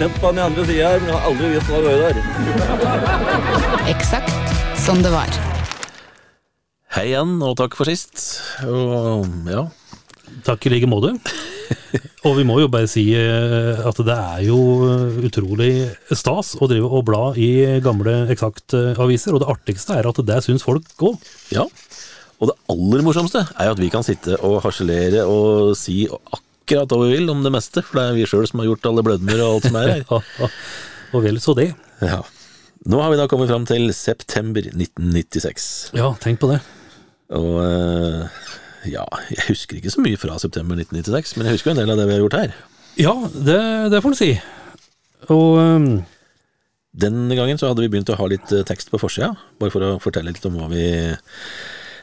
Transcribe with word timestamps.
Sett 0.00 0.14
på 0.16 0.30
den 0.32 0.40
andre 0.40 0.62
sida 0.64 0.94
her, 0.94 1.02
men 1.02 1.10
jeg 1.10 1.18
har 1.18 1.26
aldri 1.28 1.48
visst 1.52 1.68
hva 1.68 1.80
det 1.84 1.90
var 1.92 1.98
der. 2.06 3.88
Eksakt 3.92 4.54
som 4.80 5.02
det 5.04 5.10
var. 5.12 5.34
Hei 6.96 7.10
igjen, 7.10 7.34
og 7.44 7.52
takk 7.60 7.76
for 7.76 7.90
sist. 7.90 8.22
Og 8.64 9.28
ja, 9.50 9.66
Takk 10.46 10.64
i 10.64 10.72
like 10.72 10.88
måte. 10.88 11.12
Og 12.24 12.34
vi 12.38 12.46
må 12.48 12.56
jo 12.62 12.70
bare 12.72 12.88
si 12.88 13.10
eh, 13.16 13.84
at 13.86 14.00
det 14.06 14.16
er 14.16 14.42
jo 14.46 14.58
utrolig 15.26 15.70
stas 16.16 16.54
å 16.56 16.68
drive 16.70 16.88
og 16.88 17.04
bla 17.08 17.22
i 17.36 17.78
gamle 17.84 18.22
Eksakt-aviser, 18.32 19.36
og 19.36 19.44
det 19.44 19.52
artigste 19.52 19.98
er 20.00 20.08
at 20.08 20.20
det 20.32 20.40
syns 20.46 20.64
folk 20.64 20.88
òg. 21.10 21.20
ja. 21.52 21.68
Og 22.40 22.48
det 22.48 22.56
aller 22.72 23.02
morsomste 23.04 23.42
er 23.52 23.68
jo 23.68 23.74
at 23.74 23.80
vi 23.82 23.90
kan 23.92 24.06
sitte 24.06 24.38
og 24.40 24.62
harselere 24.64 25.26
og 25.28 25.74
si 25.76 26.06
akkurat 26.08 26.46
hva 26.78 27.00
vi 27.02 27.14
vil 27.16 27.32
om 27.32 27.42
det 27.44 27.52
meste, 27.54 27.82
for 27.86 27.98
det 27.98 28.04
er 28.06 28.18
vi 28.18 28.28
sjøl 28.28 28.46
som 28.48 28.62
har 28.62 28.70
gjort 28.70 28.86
alle 28.90 29.04
blødmer 29.06 29.42
og 29.44 29.56
alt 29.56 29.68
som 29.70 29.80
er 29.80 29.94
her. 29.96 30.54
Og 31.14 31.24
vel 31.24 31.40
så 31.42 31.56
det. 31.58 31.72
Ja. 32.06 32.20
Nå 32.86 33.00
har 33.02 33.10
vi 33.10 33.18
da 33.18 33.26
kommet 33.28 33.50
fram 33.50 33.64
til 33.66 33.90
september 33.92 34.62
1996. 34.70 35.90
Ja, 35.98 36.12
tenk 36.22 36.38
på 36.40 36.52
det. 36.52 36.60
Og 37.34 37.58
eh, 37.64 38.46
ja, 38.88 39.02
jeg 39.28 39.48
husker 39.50 39.80
ikke 39.80 39.92
så 39.92 40.04
mye 40.04 40.20
fra 40.20 40.38
september 40.40 40.78
1996, 40.78 41.34
men 41.36 41.48
jeg 41.48 41.58
husker 41.58 41.70
jo 41.70 41.74
en 41.74 41.82
del 41.82 41.92
av 41.92 42.00
det 42.00 42.06
vi 42.08 42.14
har 42.14 42.22
gjort 42.22 42.38
her. 42.38 42.54
Ja, 43.00 43.14
det, 43.34 43.60
det 43.92 44.00
får 44.04 44.14
du 44.14 44.20
si. 44.20 44.32
Og 45.28 45.60
um 45.60 45.92
Den 46.90 47.28
gangen 47.30 47.54
så 47.54 47.68
hadde 47.68 47.84
vi 47.84 47.88
begynt 47.92 48.08
å 48.10 48.16
ha 48.18 48.24
litt 48.26 48.50
eh, 48.50 48.64
tekst 48.66 48.88
på 48.90 48.98
forsida, 48.98 49.28
bare 49.62 49.70
for 49.70 49.84
å 49.86 50.00
fortelle 50.02 50.32
litt 50.34 50.46
om 50.48 50.56
hva 50.58 50.66
vi 50.72 50.88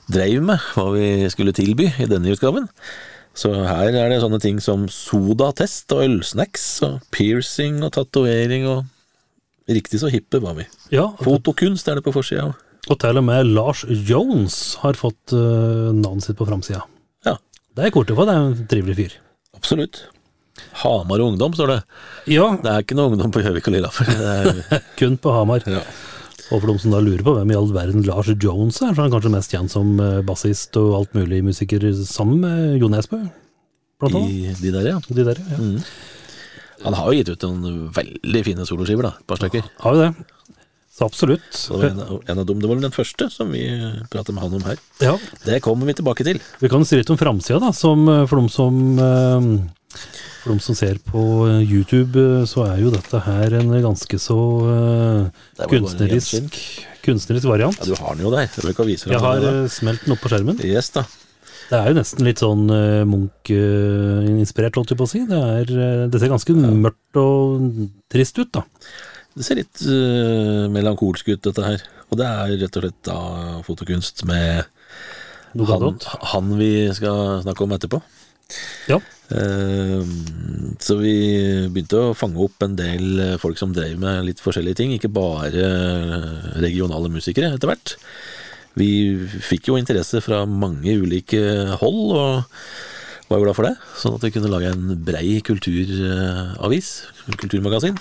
dreiv 0.07 0.45
med, 0.47 0.63
hva 0.77 0.85
vi 0.93 1.27
skulle 1.27 1.51
tilby 1.51 1.89
i 1.99 2.07
denne 2.07 2.31
utgaven. 2.31 2.69
Så 3.37 3.51
her 3.53 3.91
er 3.93 4.09
det 4.09 4.21
sånne 4.23 4.39
ting 4.41 4.57
som 4.63 4.87
sodatest 4.89 5.91
og 5.93 6.01
ølsnacks 6.07 6.63
og 6.87 6.99
piercing 7.13 7.83
og 7.85 7.91
tatovering 7.97 8.65
og 8.71 8.85
Riktig 9.67 9.99
så 9.99 10.07
hippe 10.07 10.39
var 10.39 10.53
vi. 10.55 10.63
ja, 10.95 11.09
Fotokunst 11.19 11.89
er 11.91 11.97
det 11.99 12.03
på 12.05 12.13
forsida. 12.15 12.53
og 12.87 12.99
til 13.03 13.17
og 13.19 13.23
med 13.27 13.49
Lars 13.51 13.81
Jones 14.07 14.77
har 14.79 14.95
fått 14.95 15.33
uh, 15.35 15.91
navnet 15.91 16.23
sitt 16.23 16.37
på 16.39 16.47
framsida. 16.47 16.85
Ja, 17.27 17.33
Det 17.75 17.83
er 17.83 17.91
kortet 17.91 18.15
for, 18.15 18.23
det 18.29 18.33
er 18.37 18.45
en 18.47 18.67
trivelig 18.71 18.95
fyr. 18.95 19.17
absolutt. 19.53 20.05
Hamar 20.85 21.19
Ungdom, 21.19 21.51
står 21.53 21.67
det. 21.67 21.81
Ja, 22.31 22.47
Det 22.63 22.71
er 22.71 22.79
ikke 22.85 22.95
noe 22.95 23.11
ungdom 23.11 23.29
på 23.35 23.43
Gjøvik 23.43 23.67
og 23.67 23.75
Lillehammer. 23.75 24.63
Er- 24.71 24.87
kun 24.99 25.17
på 25.19 25.35
Hamar. 25.35 25.67
Ja. 25.67 25.83
Og 26.47 26.61
for 26.63 26.69
de 26.71 26.77
som 26.79 26.93
da 26.95 27.01
lurer 27.03 27.23
på 27.27 27.33
hvem 27.35 27.49
i 27.51 27.57
all 27.59 27.67
verden 27.75 28.05
Lars 28.07 28.29
Jones 28.31 28.77
er, 28.79 28.93
så 28.93 29.01
er 29.01 29.05
han 29.07 29.11
kanskje 29.15 29.33
mest 29.33 29.51
kjent 29.51 29.73
som 29.73 29.97
eh, 29.99 30.21
bassist 30.27 30.77
og 30.79 30.93
alt 31.01 31.17
mulig 31.17 31.41
musiker 31.43 31.83
sammen 32.07 32.39
med 32.45 32.77
Jo 32.81 32.87
Nesbø, 32.93 33.19
blant 33.99 34.15
annet. 34.15 34.31
I 34.31 34.55
de 34.61 34.71
der, 34.77 34.87
ja. 34.93 35.01
De 35.09 35.25
der, 35.27 35.41
ja. 35.51 35.59
Han 36.85 36.93
har 36.95 37.09
jo 37.11 37.17
gitt 37.19 37.33
ut 37.33 37.43
noen 37.47 37.87
veldig 37.95 38.41
fine 38.45 38.65
soloskiver, 38.69 39.09
da. 39.09 39.15
Et 39.19 39.27
par 39.27 39.39
stykker. 39.41 39.67
Har 39.83 39.95
jo 39.97 40.03
det. 40.05 40.11
Så 40.97 41.05
absolutt. 41.05 41.49
Det 41.53 41.75
var 41.77 41.91
en, 41.91 41.99
en 42.31 42.39
av 42.41 42.45
dem, 42.49 42.61
det 42.61 42.69
var 42.69 42.77
vel 42.79 42.85
den 42.87 42.93
første 42.95 43.27
som 43.29 43.51
vi 43.53 43.65
pratet 44.13 44.33
med 44.33 44.41
han 44.45 44.55
om 44.57 44.63
her. 44.65 44.79
Ja, 45.03 45.13
Det 45.43 45.59
kommer 45.65 45.85
vi 45.89 45.93
tilbake 45.99 46.25
til. 46.25 46.39
vi 46.61 46.69
kan 46.71 46.85
si 46.89 46.97
litt 46.97 47.11
om 47.13 47.19
framsida, 47.19 47.59
da. 47.61 47.69
Som, 47.75 48.07
eh, 48.09 48.23
for 48.29 48.39
de 48.41 48.49
som 48.53 48.79
eh, 48.97 49.49
for 50.47 50.53
de 50.53 50.63
som 50.63 50.77
ser 50.77 50.99
på 51.03 51.21
eh, 51.47 51.61
YouTube, 51.63 52.19
eh, 52.19 52.45
så 52.49 52.65
er 52.67 52.81
jo 52.83 52.91
dette 52.93 53.21
her 53.25 53.55
en 53.59 53.71
ganske 53.83 54.19
så 54.21 54.39
eh, 54.71 55.63
er 55.63 55.71
kunstnerisk, 55.71 56.59
kunstnerisk 57.05 57.49
variant. 57.49 57.79
Ja, 57.81 57.91
du 57.91 58.01
har 58.01 58.15
den 58.15 58.25
jo 58.27 58.33
der. 58.33 58.47
Jeg 58.47 58.99
Jeg 59.07 59.23
har 59.23 59.47
smelt 59.71 60.05
den 60.05 60.15
opp 60.15 60.23
på 60.23 60.31
skjermen. 60.31 60.59
Yes, 60.63 60.91
da. 60.95 61.05
Det 61.67 61.75
er 61.75 61.89
jo 61.91 61.97
nesten 61.97 62.23
litt 62.23 62.39
sånn 62.39 62.69
Munch-inspirert, 63.11 64.77
holdt 64.79 64.93
jeg 64.93 64.99
på 65.01 65.07
å 65.07 65.11
si. 65.11 65.25
Det, 65.27 65.39
er, 65.59 66.07
det 66.07 66.21
ser 66.21 66.31
ganske 66.31 66.55
mørkt 66.55 67.19
og 67.19 67.65
trist 68.07 68.39
ut, 68.39 68.53
da. 68.55 68.63
Det 69.37 69.43
ser 69.45 69.59
litt 69.59 69.83
uh, 69.83 70.65
melankolsk 70.71 71.27
ut, 71.27 71.41
dette 71.43 71.65
her. 71.65 71.83
Og 72.07 72.21
det 72.21 72.29
er 72.29 72.53
rett 72.63 72.79
og 72.79 72.85
slett 72.85 73.01
da 73.05 73.17
fotokunst 73.67 74.23
med 74.29 74.63
han, 75.67 75.99
han 76.31 76.55
vi 76.57 76.71
skal 76.95 77.43
snakke 77.43 77.67
om 77.67 77.75
etterpå. 77.75 77.99
Ja. 78.87 79.01
Eh, 79.27 80.01
så 80.79 80.97
vi 81.01 81.15
begynte 81.67 81.99
å 81.99 82.15
fange 82.17 82.39
opp 82.45 82.63
en 82.63 82.77
del 82.79 83.21
eh, 83.23 83.37
folk 83.41 83.59
som 83.59 83.73
drev 83.75 83.97
med 83.99 84.27
litt 84.29 84.43
forskjellige 84.43 84.79
ting, 84.79 84.93
ikke 84.95 85.11
bare 85.11 85.63
eh, 85.67 86.27
regionale 86.63 87.11
musikere 87.11 87.53
etter 87.55 87.71
hvert. 87.71 87.97
Vi 88.77 88.89
fikk 89.41 89.71
jo 89.71 89.79
interesse 89.79 90.21
fra 90.21 90.43
mange 90.45 90.93
ulike 91.01 91.41
hold, 91.81 92.13
og 92.13 93.31
var 93.31 93.41
glad 93.43 93.57
for 93.57 93.67
det. 93.67 93.73
Sånn 93.99 94.15
at 94.15 94.23
vi 94.23 94.31
kunne 94.35 94.51
lage 94.53 94.69
en 94.71 94.91
brei 95.03 95.39
kulturavis, 95.43 96.91
kulturmagasin. 97.41 97.97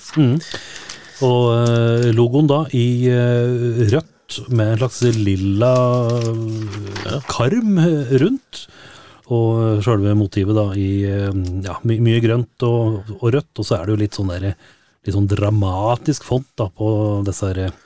Og 1.27 1.47
eh, 1.57 2.11
logoen 2.15 2.51
da 2.51 2.61
i 2.77 3.09
eh, 3.09 3.87
rødt 3.91 4.41
med 4.53 4.75
en 4.75 4.81
slags 4.83 5.01
lilla 5.17 5.73
eh, 6.21 7.23
karm 7.31 7.79
eh, 7.81 8.13
rundt. 8.21 8.67
Og 9.35 9.83
sjølve 9.83 10.15
motivet 10.15 10.55
da 10.55 10.69
i 10.79 10.91
eh, 11.09 11.39
ja, 11.65 11.77
my 11.87 11.99
mye 12.05 12.23
grønt 12.23 12.63
og, 12.67 13.09
og 13.19 13.31
rødt, 13.35 13.51
og 13.59 13.67
så 13.67 13.79
er 13.79 13.87
det 13.87 13.97
jo 13.97 14.03
litt 14.05 14.19
sånn 14.19 14.31
der, 14.31 14.53
litt 15.07 15.17
sånn 15.17 15.31
dramatisk 15.31 16.27
font 16.27 16.47
da 16.59 16.69
på 16.71 16.91
disse 17.27 17.51
her 17.51 17.65
eh, 17.65 17.81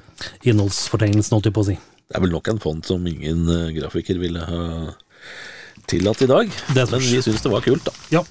innholdsfortegnelsene, 0.51 1.39
holdt 1.39 1.49
jeg 1.49 1.57
på 1.57 1.65
å 1.65 1.71
si. 1.71 1.79
Det 2.11 2.19
er 2.19 2.27
vel 2.27 2.35
nok 2.35 2.51
en 2.53 2.61
font 2.61 2.85
som 2.85 3.09
ingen 3.09 3.49
eh, 3.49 3.71
grafiker 3.79 4.21
ville 4.21 4.45
ha 4.45 4.93
tillatt 5.89 6.21
i 6.27 6.29
dag, 6.29 6.53
men 6.77 7.09
vi 7.09 7.25
syns 7.25 7.41
det 7.41 7.55
var 7.55 7.65
kult, 7.65 7.89
da. 7.89 7.97
Ja. 8.19 8.25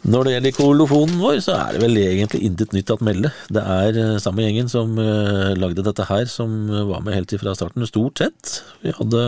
Når 0.00 0.24
det 0.24 0.32
gjelder 0.32 0.56
kolofonen 0.56 1.18
vår, 1.20 1.42
så 1.44 1.58
er 1.60 1.76
det 1.76 1.82
vel 1.82 1.98
egentlig 2.00 2.46
intet 2.48 2.72
nytt 2.72 2.88
at 2.94 3.02
melde. 3.04 3.28
Det 3.52 3.60
er 3.60 3.98
samme 4.24 4.46
gjengen 4.46 4.70
som 4.72 4.96
lagde 4.96 5.84
dette 5.84 6.06
her, 6.08 6.24
som 6.32 6.54
var 6.88 7.04
med 7.04 7.18
helt 7.18 7.34
ifra 7.36 7.52
starten, 7.52 7.84
stort 7.84 8.22
sett. 8.24 8.54
Vi 8.80 8.94
hadde 8.96 9.26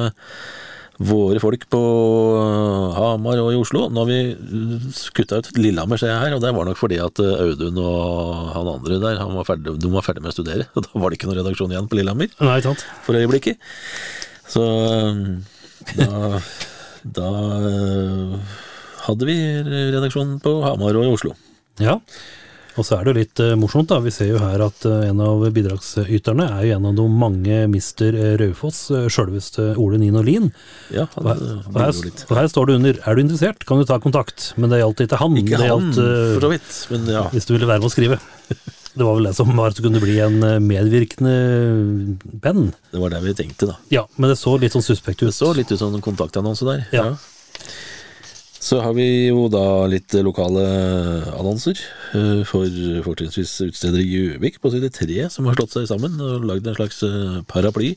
våre 1.00 1.41
folk 1.42 1.64
på 1.72 1.80
eh, 2.38 2.97
Hamar 2.98 3.41
og 3.42 3.53
i 3.54 3.58
Oslo. 3.60 3.86
Nå 3.92 4.03
har 4.03 4.10
vi 4.10 4.19
eh, 4.32 4.98
kutta 5.16 5.41
ut 5.41 5.50
Lillehammer, 5.56 6.00
ser 6.00 6.12
jeg 6.12 6.20
her, 6.20 6.36
og 6.36 6.42
det 6.44 6.53
var 6.56 6.69
nok 6.69 6.80
fordi 6.80 6.98
at 7.03 7.22
eh, 7.22 7.44
Audun 7.47 7.80
og 7.82 8.50
han 8.56 8.72
andre 8.75 8.98
der, 9.02 9.20
han 9.22 9.38
var 9.38 9.48
ferdig, 9.48 9.76
de 9.81 9.92
var 9.92 10.06
ferdig 10.06 10.25
med 10.25 10.32
å 10.32 10.36
studere. 10.36 10.69
Og 10.76 10.84
da 10.86 10.92
var 11.02 11.10
det 11.10 11.20
ikke 11.20 11.31
noen 11.31 11.41
redaksjon 11.41 11.72
igjen 11.75 11.88
på 11.91 11.98
Lillehammer 11.98 12.34
Nei, 12.42 12.58
sant? 12.64 12.84
for 13.06 13.19
øyeblikket. 13.19 13.62
Så 14.52 14.62
da, 15.97 16.41
da 17.16 17.31
hadde 19.06 19.28
vi 19.28 19.36
redaksjonen 19.94 20.36
på 20.44 20.58
Hamar 20.66 20.98
og 21.00 21.08
i 21.08 21.14
Oslo. 21.14 21.32
Ja. 21.81 21.97
Og 22.81 22.87
så 22.87 22.97
er 22.97 23.05
det 23.05 23.12
jo 23.12 23.19
litt 23.19 23.41
eh, 23.43 23.55
morsomt, 23.59 23.91
da. 23.91 23.99
Vi 24.05 24.12
ser 24.15 24.31
jo 24.31 24.41
her 24.41 24.62
at 24.65 24.87
eh, 24.88 25.09
en 25.10 25.21
av 25.25 25.44
bidragsyterne 25.55 26.47
er 26.56 26.66
jo 26.69 26.77
en 26.78 26.88
av 26.88 26.97
de 26.97 27.06
mange 27.22 27.59
mister 27.72 28.16
eh, 28.16 28.34
Raufoss, 28.41 28.84
sjølveste 29.12 29.72
Ole 29.81 30.00
Nino 30.00 30.22
Lien. 30.25 30.49
Ja, 30.94 31.06
Og 31.21 31.28
han 31.28 31.32
her, 31.32 31.43
uh, 31.43 31.66
og, 31.69 31.81
her, 31.82 32.22
og 32.28 32.37
her 32.38 32.53
står 32.53 32.71
det 32.71 32.78
under 32.81 33.00
'Er 33.03 33.16
du 33.16 33.25
interessert, 33.25 33.66
kan 33.69 33.81
du 33.81 33.84
ta 33.88 33.99
kontakt'. 34.00 34.53
Men 34.56 34.72
det 34.72 34.81
gjaldt 34.81 35.05
ikke 35.05 35.21
han. 35.21 35.37
Ikke 35.43 35.61
han, 35.61 35.69
gjaldt, 35.69 35.99
for 35.99 36.47
så 36.47 36.53
vidt, 36.55 36.71
men 36.94 37.11
ja. 37.12 37.27
Hvis 37.34 37.49
du 37.49 37.53
ville 37.56 37.69
være 37.69 37.84
med 37.84 37.91
å 37.91 37.97
skrive. 37.97 38.22
Det 38.93 39.06
var 39.09 39.15
vel 39.16 39.25
det 39.25 39.31
som 39.32 39.49
var 39.56 39.71
at 39.72 39.78
det 39.78 39.87
kunne 39.87 40.03
bli 40.03 40.19
en 40.21 40.34
medvirkende 40.66 41.31
penn. 42.44 42.75
Det 42.93 43.00
var 43.00 43.08
det 43.08 43.23
vi 43.25 43.32
tenkte, 43.38 43.70
da. 43.70 43.76
Ja, 43.88 44.02
men 44.20 44.29
det 44.29 44.37
så 44.37 44.52
litt 44.61 44.76
sånn 44.76 44.85
suspekt 44.85 45.23
ut. 45.23 45.31
Det 45.31 45.32
så 45.32 45.49
litt 45.56 45.73
ut 45.73 45.81
som 45.81 45.96
en 45.96 46.05
kontaktannonse 46.05 46.67
der. 46.69 46.82
Ja. 46.93 47.06
Så 48.62 48.79
har 48.79 48.94
vi 48.94 49.26
jo 49.26 49.49
da 49.50 49.88
litt 49.91 50.14
lokale 50.23 50.62
annonser 51.35 51.81
eh, 52.14 52.43
for 52.47 52.70
fortrinnsvis 53.03 53.56
utsteder 53.67 53.99
i 53.99 54.06
Gjøvik 54.06 54.61
på 54.62 54.70
side 54.70 54.93
tre, 54.94 55.25
som 55.35 55.49
har 55.50 55.59
slått 55.59 55.75
seg 55.75 55.88
sammen 55.91 56.14
og 56.23 56.47
lagd 56.47 56.69
en 56.70 56.76
slags 56.79 57.03
eh, 57.09 57.41
paraply 57.50 57.97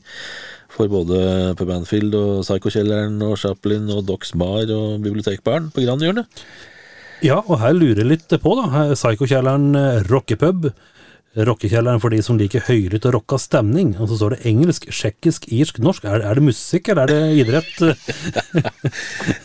for 0.74 0.90
både 0.90 1.54
Pub 1.56 1.70
Anfield 1.70 2.16
og 2.18 2.42
Psycho-kjelleren 2.42 3.22
og 3.24 3.38
Chaplin 3.40 3.86
og 3.94 4.08
Docs 4.10 4.34
Bar 4.36 4.66
og 4.74 4.98
Bibliotekbaren 5.06 5.70
på 5.70 5.86
Grandhjørnet. 5.86 6.42
Ja, 7.24 7.38
og 7.46 7.62
her 7.62 7.72
lurer 7.72 8.02
jeg 8.02 8.10
litt 8.10 8.36
på, 8.42 8.58
da. 8.58 8.88
Psycho-kjelleren 8.92 9.70
eh, 9.78 10.02
rockepub. 10.10 10.68
Rockekjelleren 11.36 12.00
for 12.00 12.14
de 12.14 12.22
som 12.24 12.38
liker 12.40 12.62
høylytt 12.64 13.04
og 13.10 13.12
rocka 13.18 13.36
stemning. 13.40 13.90
Og 14.00 14.08
så 14.08 14.16
står 14.16 14.36
det 14.36 14.46
engelsk, 14.48 14.86
tsjekkisk, 14.88 15.44
irsk, 15.52 15.80
norsk. 15.84 16.06
Er, 16.08 16.22
er 16.24 16.38
det 16.38 16.46
musikk, 16.46 16.88
eller 16.94 17.04
er 17.04 17.12
det 17.12 17.44
idrett? 17.44 17.74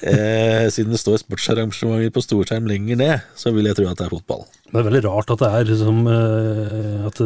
Eh, 0.01 0.65
siden 0.73 0.93
det 0.93 0.99
står 1.01 1.19
sportsarrangementer 1.21 2.09
på 2.15 2.23
storskjerm 2.23 2.65
lenger 2.69 2.97
ned, 2.99 3.25
så 3.38 3.51
vil 3.53 3.67
jeg 3.69 3.77
tro 3.77 3.85
at 3.89 3.99
det 3.99 4.05
er 4.07 4.13
fotball. 4.15 4.41
Det 4.71 4.79
er 4.79 4.88
veldig 4.88 5.01
rart 5.05 5.33
at 5.35 5.41
det 5.43 5.49
er 5.57 5.67
liksom 5.69 5.99
eh, 6.09 7.05
at, 7.09 7.21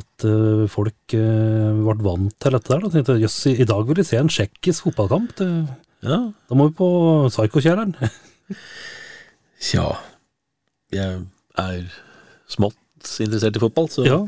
At 0.00 0.26
eh, 0.28 0.64
folk 0.72 1.14
ble 1.16 1.96
vant 2.06 2.34
til 2.40 2.56
dette 2.56 2.72
der. 2.72 2.82
Da. 2.86 2.92
Tenkte, 2.94 3.18
jøss, 3.20 3.36
i, 3.50 3.54
i 3.62 3.68
dag 3.68 3.84
vil 3.88 4.00
de 4.00 4.06
se 4.08 4.20
en 4.20 4.32
tsjekkisk 4.32 4.88
fotballkamp. 4.88 5.34
Det, 5.40 5.50
Ja, 6.06 6.18
da 6.30 6.54
må 6.56 6.68
vi 6.70 6.76
på 6.78 6.88
Psykokjelleren. 7.32 7.96
tja. 9.60 9.88
Jeg 10.94 11.18
er 11.60 11.88
smått 12.48 12.78
interessert 13.22 13.56
i 13.56 13.62
fotball, 13.62 13.88
så 13.92 14.04
ja. 14.06 14.18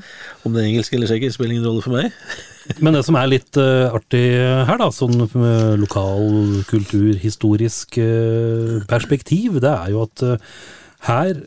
om 0.44 0.54
det 0.54 0.62
er 0.62 0.68
engelsk 0.70 0.94
eller 0.96 1.10
tsjekkisk 1.10 1.36
spiller 1.36 1.56
ingen 1.56 1.66
rolle 1.68 1.84
for 1.84 1.96
meg. 1.96 2.12
Men 2.84 2.94
det 2.96 3.02
som 3.06 3.16
er 3.18 3.30
litt 3.30 3.58
uh, 3.58 3.90
artig 3.96 4.24
her, 4.38 4.76
da, 4.80 4.90
sånn 4.94 5.16
med 5.32 5.80
lokal 5.80 6.60
kultur, 6.70 7.14
historisk 7.18 7.98
eh, 7.98 8.78
perspektiv, 8.90 9.58
det 9.64 9.72
er 9.72 9.94
jo 9.94 10.04
at 10.06 10.26
uh, 10.26 10.60
her 11.08 11.46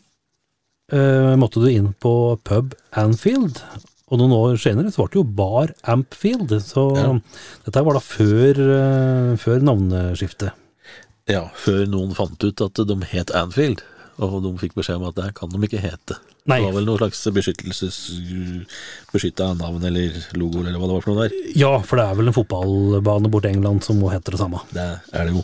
måtte 1.39 1.57
du 1.63 1.65
inn 1.71 1.87
på 2.03 2.09
pub 2.45 2.75
Anfield, 3.01 3.57
og 4.11 4.19
noen 4.19 4.33
år 4.35 4.59
senere 4.61 4.91
så 4.93 5.07
ble 5.07 5.13
det 5.13 5.17
jo 5.17 5.23
Bar 5.39 5.71
Ampfield, 5.89 6.51
så 6.61 6.83
Ja. 6.99 7.07
dette 7.65 7.81
var 7.87 7.97
da 7.97 8.01
før, 8.03 8.59
før 9.41 9.63
navneskiftet. 9.65 10.53
Ja, 11.31 11.47
før 11.55 11.87
noen 11.87 12.13
fant 12.13 12.43
ut 12.43 12.61
at 12.61 12.83
de 12.83 12.97
het 13.09 13.31
Anfield, 13.33 13.81
og 14.25 14.43
de 14.45 14.51
fikk 14.61 14.75
beskjed 14.77 14.99
om 14.99 15.07
at 15.09 15.17
det 15.17 15.25
her 15.27 15.35
kan 15.37 15.51
de 15.51 15.59
ikke 15.67 15.81
hete. 15.83 16.17
Nei. 16.49 16.59
Det 16.59 16.67
var 16.69 16.77
vel 16.77 16.87
noe 16.89 16.99
slags 16.99 17.21
beskyttelses... 17.35 17.97
beskytta 19.13 19.49
navn 19.59 19.83
eller 19.87 20.15
logo 20.39 20.63
eller 20.63 20.79
hva 20.79 20.89
det 20.89 20.97
var 20.97 21.05
for 21.05 21.13
noe 21.13 21.27
der. 21.27 21.51
Ja, 21.59 21.73
for 21.83 21.99
det 21.99 22.07
er 22.07 22.19
vel 22.19 22.31
en 22.31 22.35
fotballbane 22.35 23.31
borte 23.31 23.51
i 23.51 23.55
England 23.55 23.85
som 23.85 23.99
må 24.01 24.11
hete 24.13 24.33
det 24.35 24.41
samme. 24.41 24.63
Det 24.75 24.87
er 25.13 25.29
det 25.29 25.37
jo. 25.37 25.43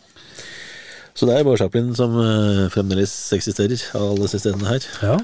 Så 1.20 1.28
det 1.28 1.36
er 1.36 1.46
bare 1.48 1.60
Chaplin 1.60 1.92
som 1.98 2.14
eh, 2.22 2.66
fremdeles 2.72 3.14
eksisterer, 3.36 3.82
av 3.98 4.14
alle 4.14 4.28
stedene 4.32 4.70
her. 4.70 4.86
Ja. 5.04 5.18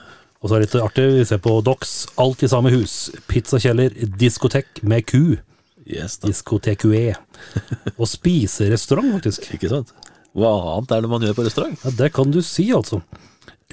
Og 0.44 0.50
så 0.50 0.58
er 0.58 0.62
det 0.62 0.68
litt 0.68 0.82
artig, 0.84 1.06
vi 1.16 1.28
ser 1.28 1.40
på 1.42 1.54
Dox, 1.66 1.94
alt 2.22 2.44
i 2.44 2.50
samme 2.52 2.72
hus. 2.74 3.10
Pizzakjeller, 3.32 3.96
diskotek 4.20 4.84
med 4.84 5.08
ku. 5.10 5.38
Yes. 5.86 6.18
Diskotekue. 6.22 7.14
Og 8.00 8.10
spiserestaurant, 8.10 9.14
faktisk. 9.16 9.48
Ikke 9.56 9.72
sant? 9.72 9.94
Hva 10.36 10.52
annet 10.76 10.92
er 10.92 11.06
det 11.06 11.12
man 11.12 11.24
gjør 11.24 11.38
på 11.38 11.46
restaurant? 11.48 11.80
Ja, 11.86 11.94
Det 11.96 12.12
kan 12.18 12.34
du 12.34 12.42
si, 12.44 12.68
altså. 12.76 13.00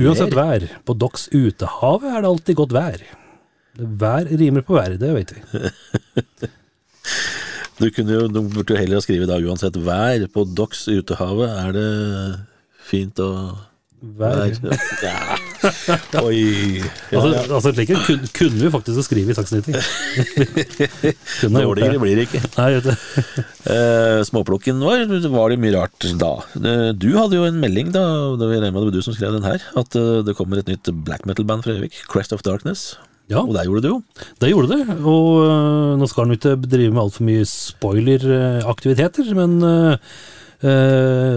Uansett 0.00 0.32
vær, 0.32 0.64
på 0.88 0.94
Docks 0.96 1.26
utehavet 1.34 2.08
er 2.08 2.22
det 2.24 2.30
alltid 2.30 2.58
godt 2.62 2.72
vær. 2.72 3.02
Vær 3.76 4.28
rimer 4.28 4.64
på 4.64 4.76
vær, 4.78 4.96
det 5.00 5.12
vet 5.18 5.36
vi. 5.36 5.42
Du 7.82 7.88
kunne 7.90 8.14
jo, 8.14 8.26
du 8.30 8.44
burde 8.46 8.76
jo 8.76 8.78
heller 8.78 9.00
ha 9.00 9.02
skrevet 9.02 9.26
da 9.26 9.40
uansett 9.42 9.74
vær. 9.82 10.22
På 10.30 10.44
Docks 10.46 10.84
utehavet 10.86 11.50
er 11.50 11.72
det 11.74 11.86
fint 12.86 13.18
å 13.18 13.30
Vær. 14.02 14.50
Ja. 14.98 15.36
Oi. 16.26 16.80
Ja, 17.12 17.20
Altså, 17.20 17.28
ja. 17.30 17.42
altså 17.54 17.70
slik 17.70 17.92
kun, 18.02 18.24
kunne 18.34 18.58
vi 18.58 18.70
faktisk 18.74 19.06
skrive 19.06 19.30
i. 19.30 19.36
Kunne 21.38 21.62
gjort 21.62 21.78
Dårligere 21.78 22.00
blir 22.02 22.18
det 22.18 22.24
ikke. 22.26 22.40
Nei, 22.58 22.68
vet 22.78 22.88
du. 22.90 22.94
Eh, 23.72 24.18
småplukken 24.26 24.80
var, 24.82 25.04
var 25.30 25.52
det 25.52 25.58
mye 25.62 25.76
rart 25.76 26.04
da. 26.18 26.32
Eh, 26.58 26.88
du 26.98 27.12
hadde 27.14 27.36
jo 27.38 27.44
en 27.46 27.60
melding 27.62 27.92
da, 27.94 28.02
det 28.40 28.48
var 28.74 28.88
du 28.90 28.98
som 29.06 29.14
skrev 29.14 29.36
den 29.36 29.46
her, 29.46 29.62
at 29.78 29.94
eh, 29.96 30.18
det 30.26 30.34
kommer 30.34 30.58
et 30.58 30.66
nytt 30.66 30.90
black 31.06 31.22
metal-band 31.30 31.62
fra 31.62 31.76
Gjøvik, 31.76 32.00
Crest 32.10 32.34
of 32.34 32.42
Darkness. 32.42 32.96
Ja, 33.30 33.38
Og 33.46 33.54
der 33.54 33.68
gjorde 33.70 33.84
du 33.86 33.88
jo. 33.92 34.00
det 34.42 34.50
gjorde 34.50 34.74
det. 34.74 34.96
Og 35.06 35.46
uh, 35.46 35.94
nå 35.96 36.08
skal 36.10 36.26
han 36.26 36.34
ikke 36.34 36.56
drive 36.66 36.90
med 36.90 37.04
altfor 37.04 37.24
mye 37.30 37.46
spoileraktiviteter, 37.48 39.30
men 39.38 39.54
uh, 39.62 39.94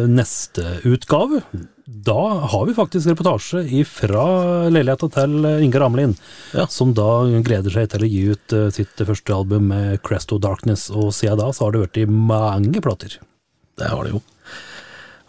neste 0.10 0.66
utgave, 0.90 1.44
da 1.86 2.18
har 2.50 2.66
vi 2.66 2.74
faktisk 2.74 3.08
reportasje 3.12 3.84
fra 3.86 4.24
leiligheta 4.74 5.10
til 5.14 5.46
Ingar 5.62 5.86
Amelin, 5.86 6.16
Ja. 6.56 6.66
som 6.68 6.94
da 6.98 7.26
gleder 7.46 7.70
seg 7.70 7.90
til 7.92 8.06
å 8.06 8.10
gi 8.10 8.22
ut 8.34 8.56
øh, 8.58 8.72
sitt 8.74 8.98
første 8.98 9.36
album 9.36 9.68
med 9.70 10.02
Crest 10.02 10.34
of 10.34 10.42
Darkness, 10.42 10.88
og 10.90 11.12
siden 11.14 11.38
da 11.38 11.52
så 11.54 11.68
har 11.68 11.76
det 11.76 11.84
vært 11.86 12.02
i 12.02 12.08
mange 12.10 12.82
plater. 12.82 13.20
Det 13.78 13.92
har 13.92 14.04
det 14.08 14.16
jo. 14.16 14.22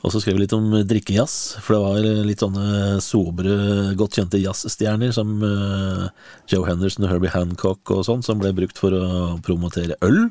Og 0.07 0.13
så 0.15 0.21
skrev 0.23 0.37
vi 0.39 0.45
litt 0.45 0.55
om 0.55 0.71
drikkejazz, 0.87 1.57
for 1.61 1.75
det 1.75 1.83
var 1.83 2.27
litt 2.29 2.41
sånne 2.45 3.01
sobre, 3.03 3.57
godt 3.99 4.17
kjente 4.21 4.39
jazzstjerner 4.41 5.13
som 5.13 5.37
eh, 5.43 6.05
Joe 6.53 6.65
Henderson 6.69 7.05
og 7.05 7.11
Herbie 7.11 7.33
Hancock 7.35 7.91
og 7.91 8.05
sånn, 8.07 8.23
som 8.25 8.39
ble 8.41 8.53
brukt 8.57 8.79
for 8.79 8.95
å 8.95 9.37
promotere 9.45 9.99
øl 10.07 10.29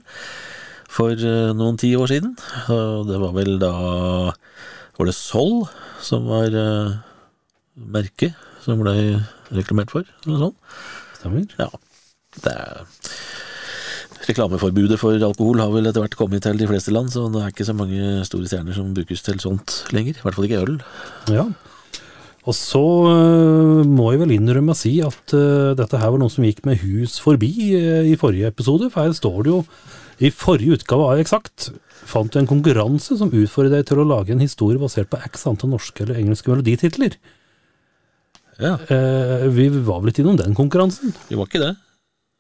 for 0.89 1.11
eh, 1.11 1.51
noen 1.53 1.77
ti 1.81 1.91
år 1.99 2.07
siden. 2.13 2.37
Og 2.71 3.09
det 3.11 3.19
var 3.19 3.35
vel 3.35 3.57
da 3.59 3.73
Var 4.95 5.09
det 5.09 5.15
Sol 5.17 5.65
som 6.03 6.27
var 6.29 6.53
uh, 6.55 6.95
merket 7.75 8.35
som 8.63 8.79
ble 8.81 8.93
reklamert 9.53 9.91
for, 9.93 10.07
eller 10.23 10.35
noe 10.35 10.43
sånt? 10.47 10.77
Stemmer? 11.19 11.49
Ja. 11.59 11.71
Det 12.41 12.51
er 12.51 12.85
Reklameforbudet 14.25 14.97
for 14.97 15.21
alkohol 15.21 15.59
har 15.61 15.69
vel 15.69 15.85
etter 15.85 16.01
hvert 16.01 16.15
kommet 16.17 16.41
til 16.41 16.57
de 16.57 16.65
fleste 16.65 16.89
land, 16.93 17.11
så 17.13 17.27
det 17.29 17.43
er 17.43 17.51
ikke 17.51 17.67
så 17.67 17.75
mange 17.77 18.23
store 18.25 18.47
stjerner 18.49 18.73
som 18.73 18.93
brukes 18.95 19.21
til 19.21 19.37
sånt 19.43 19.83
lenger. 19.93 20.17
I 20.17 20.23
hvert 20.25 20.37
fall 20.37 20.47
ikke 20.47 20.63
øl. 20.63 20.79
Ja. 21.29 21.45
Og 22.45 22.57
så 22.57 22.81
uh, 22.81 23.81
må 23.85 24.11
jeg 24.13 24.21
vel 24.23 24.33
innrømme 24.37 24.73
å 24.73 24.77
si 24.77 24.95
at 25.05 25.35
uh, 25.37 25.73
dette 25.77 26.01
her 26.01 26.13
var 26.13 26.21
noe 26.21 26.33
som 26.33 26.45
gikk 26.45 26.63
med 26.65 26.81
hus 26.81 27.19
forbi 27.21 27.51
uh, 27.77 28.01
i 28.05 28.17
forrige 28.21 28.49
episode, 28.49 28.89
for 28.93 29.05
her 29.05 29.13
står 29.17 29.39
det 29.45 29.53
jo 29.53 29.61
i 30.25 30.31
forrige 30.33 30.79
utgave 30.79 31.09
av 31.11 31.21
Eksakt 31.21 31.69
fant 32.05 32.31
du 32.31 32.39
en 32.39 32.49
konkurranse 32.49 33.17
som 33.19 33.33
utfordret 33.33 33.73
deg 33.73 33.87
til 33.89 34.01
å 34.01 34.07
lage 34.07 34.33
en 34.35 34.43
historie 34.43 34.81
basert 34.81 35.09
på 35.11 35.19
x 35.25 35.47
antall 35.49 35.73
norske 35.73 36.05
eller 36.05 36.21
engelske 36.21 36.51
melodititler. 36.51 37.17
Ja, 38.61 38.77
Eh, 38.87 39.49
vi 39.51 39.67
var 39.83 39.99
vel 39.99 40.13
ikke 40.13 40.23
innom 40.23 40.37
den 40.39 40.55
konkurransen, 40.55 41.11
vi 41.27 41.35
var 41.35 41.49
ikke 41.49 41.63
det. 41.63 41.73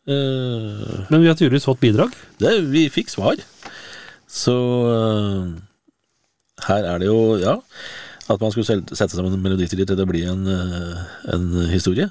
Eh, 0.07 1.05
men 1.09 1.21
vi 1.21 1.27
har 1.27 1.35
tydeligvis 1.35 1.65
fått 1.65 1.81
bidrag. 1.81 2.13
det 2.39 2.53
vi 2.69 2.87
fikk 2.93 3.09
svar. 3.09 3.41
Så 4.29 4.55
eh, 4.91 5.45
her 6.67 6.89
er 6.93 6.99
det 7.01 7.09
jo, 7.09 7.37
ja, 7.41 7.57
at 8.29 8.41
man 8.41 8.53
skulle 8.53 8.65
sette 8.65 9.13
sammen 9.13 9.41
melodititler 9.41 9.89
til 9.89 9.97
det 9.97 10.07
blir 10.09 10.29
en, 10.31 10.45
eh, 10.47 11.05
en 11.33 11.49
historie. 11.73 12.09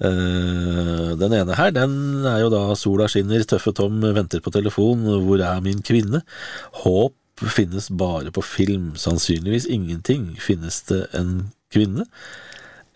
Eh, 0.00 1.10
den 1.20 1.32
ene 1.36 1.54
her, 1.58 1.70
den 1.76 2.24
er 2.24 2.38
jo 2.40 2.48
da 2.52 2.74
'Sola 2.74 3.06
skinner, 3.08 3.42
tøffe 3.44 3.72
Tom 3.76 4.00
venter 4.00 4.40
på 4.40 4.50
telefon, 4.52 5.02
hvor 5.26 5.40
er 5.44 5.60
min 5.60 5.82
kvinne?' 5.82 6.22
Håp 6.84 7.14
finnes 7.40 7.88
bare 7.90 8.30
på 8.30 8.42
film, 8.44 8.92
sannsynligvis 8.96 9.66
ingenting. 9.68 10.36
Finnes 10.40 10.82
det 10.88 11.06
en 11.14 11.52
kvinne? 11.72 12.04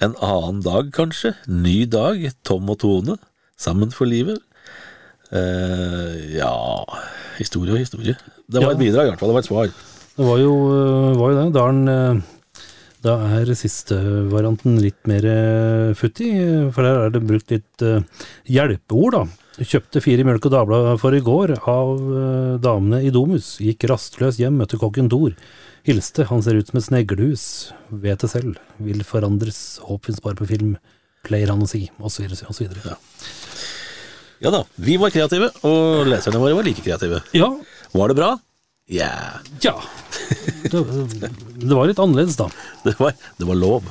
En 0.03 0.15
annen 0.21 0.61
dag, 0.65 0.91
kanskje? 0.93 1.35
Ny 1.49 1.85
dag, 1.87 2.31
Tom 2.45 2.69
og 2.71 2.79
Tone, 2.81 3.17
sammen 3.57 3.91
for 3.93 4.05
livet? 4.05 4.39
Eh, 5.33 6.37
ja 6.37 6.85
Historie 7.39 7.73
og 7.73 7.79
historie. 7.79 8.15
Det 8.51 8.61
var 8.63 8.71
Ja. 8.71 8.71
et 8.73 8.79
bidrag, 8.79 9.07
i 9.07 9.11
hvert 9.11 9.19
fall. 9.19 9.29
Det 9.29 9.35
var 9.35 9.39
et 9.41 9.47
svar. 9.49 9.65
Det 10.17 10.25
var 10.27 10.39
jo, 10.39 10.53
øh, 10.73 11.19
var 11.19 11.31
jo 11.31 11.45
det. 11.45 11.55
Da 11.55 11.59
er, 11.61 11.73
den, 11.73 11.89
øh, 11.89 12.23
da 13.05 13.15
er 13.39 13.51
siste 13.59 13.97
varianten 14.33 14.79
litt 14.81 15.03
mer 15.09 15.27
øh, 15.29 15.95
futtig, 15.99 16.31
for 16.75 16.87
der 16.87 17.01
er 17.03 17.13
det 17.15 17.25
brukt 17.29 17.53
litt 17.53 17.85
øh, 17.85 18.01
hjelpeord, 18.49 19.17
da. 19.19 19.25
Kjøpte 19.61 20.01
fire 20.03 20.25
Mjølk 20.27 20.49
og 20.49 20.55
Dagblad 20.57 20.89
for 21.03 21.15
i 21.15 21.23
går 21.23 21.53
av 21.61 22.01
øh, 22.01 22.55
damene 22.65 23.05
i 23.07 23.13
Domus. 23.15 23.55
Gikk 23.63 23.87
rastløs 23.93 24.41
hjem, 24.41 24.57
møtte 24.59 24.81
kokken 24.81 25.11
Thor. 25.13 25.37
Hilste, 25.87 26.27
han 26.31 26.43
ser 26.43 26.59
ut 26.59 26.73
som 26.73 26.81
et 26.81 26.87
sneglehus. 26.89 27.45
Vet 27.93 28.25
det 28.25 28.33
selv. 28.33 28.57
Vil 28.83 29.05
forandres. 29.07 29.61
Håp 29.85 30.09
finnes 30.09 30.25
bare 30.25 30.41
på 30.41 30.49
film. 30.49 30.75
Pleier 31.29 31.53
han 31.53 31.63
å 31.63 31.69
si. 31.69 31.85
Så 32.09 32.25
videre. 32.25 32.81
Ja. 32.89 32.97
Ja 34.43 34.51
da, 34.53 34.65
vi 34.81 34.97
var 35.01 35.13
kreative, 35.15 35.53
og 35.65 36.09
leserne 36.11 36.41
våre 36.43 36.57
var 36.59 36.67
like 36.67 36.83
kreative. 36.85 37.23
Ja. 37.37 37.53
Var 37.95 38.11
det 38.11 38.19
bra? 38.19 38.35
Ja. 38.93 39.41
ja. 39.65 39.73
Det, 40.71 40.81
det 41.57 41.73
var 41.75 41.87
litt 41.89 41.99
annerledes, 42.03 42.37
da. 42.37 42.51
Det 42.85 42.93
var, 43.01 43.13
det 43.39 43.47
var 43.49 43.55
lov. 43.57 43.83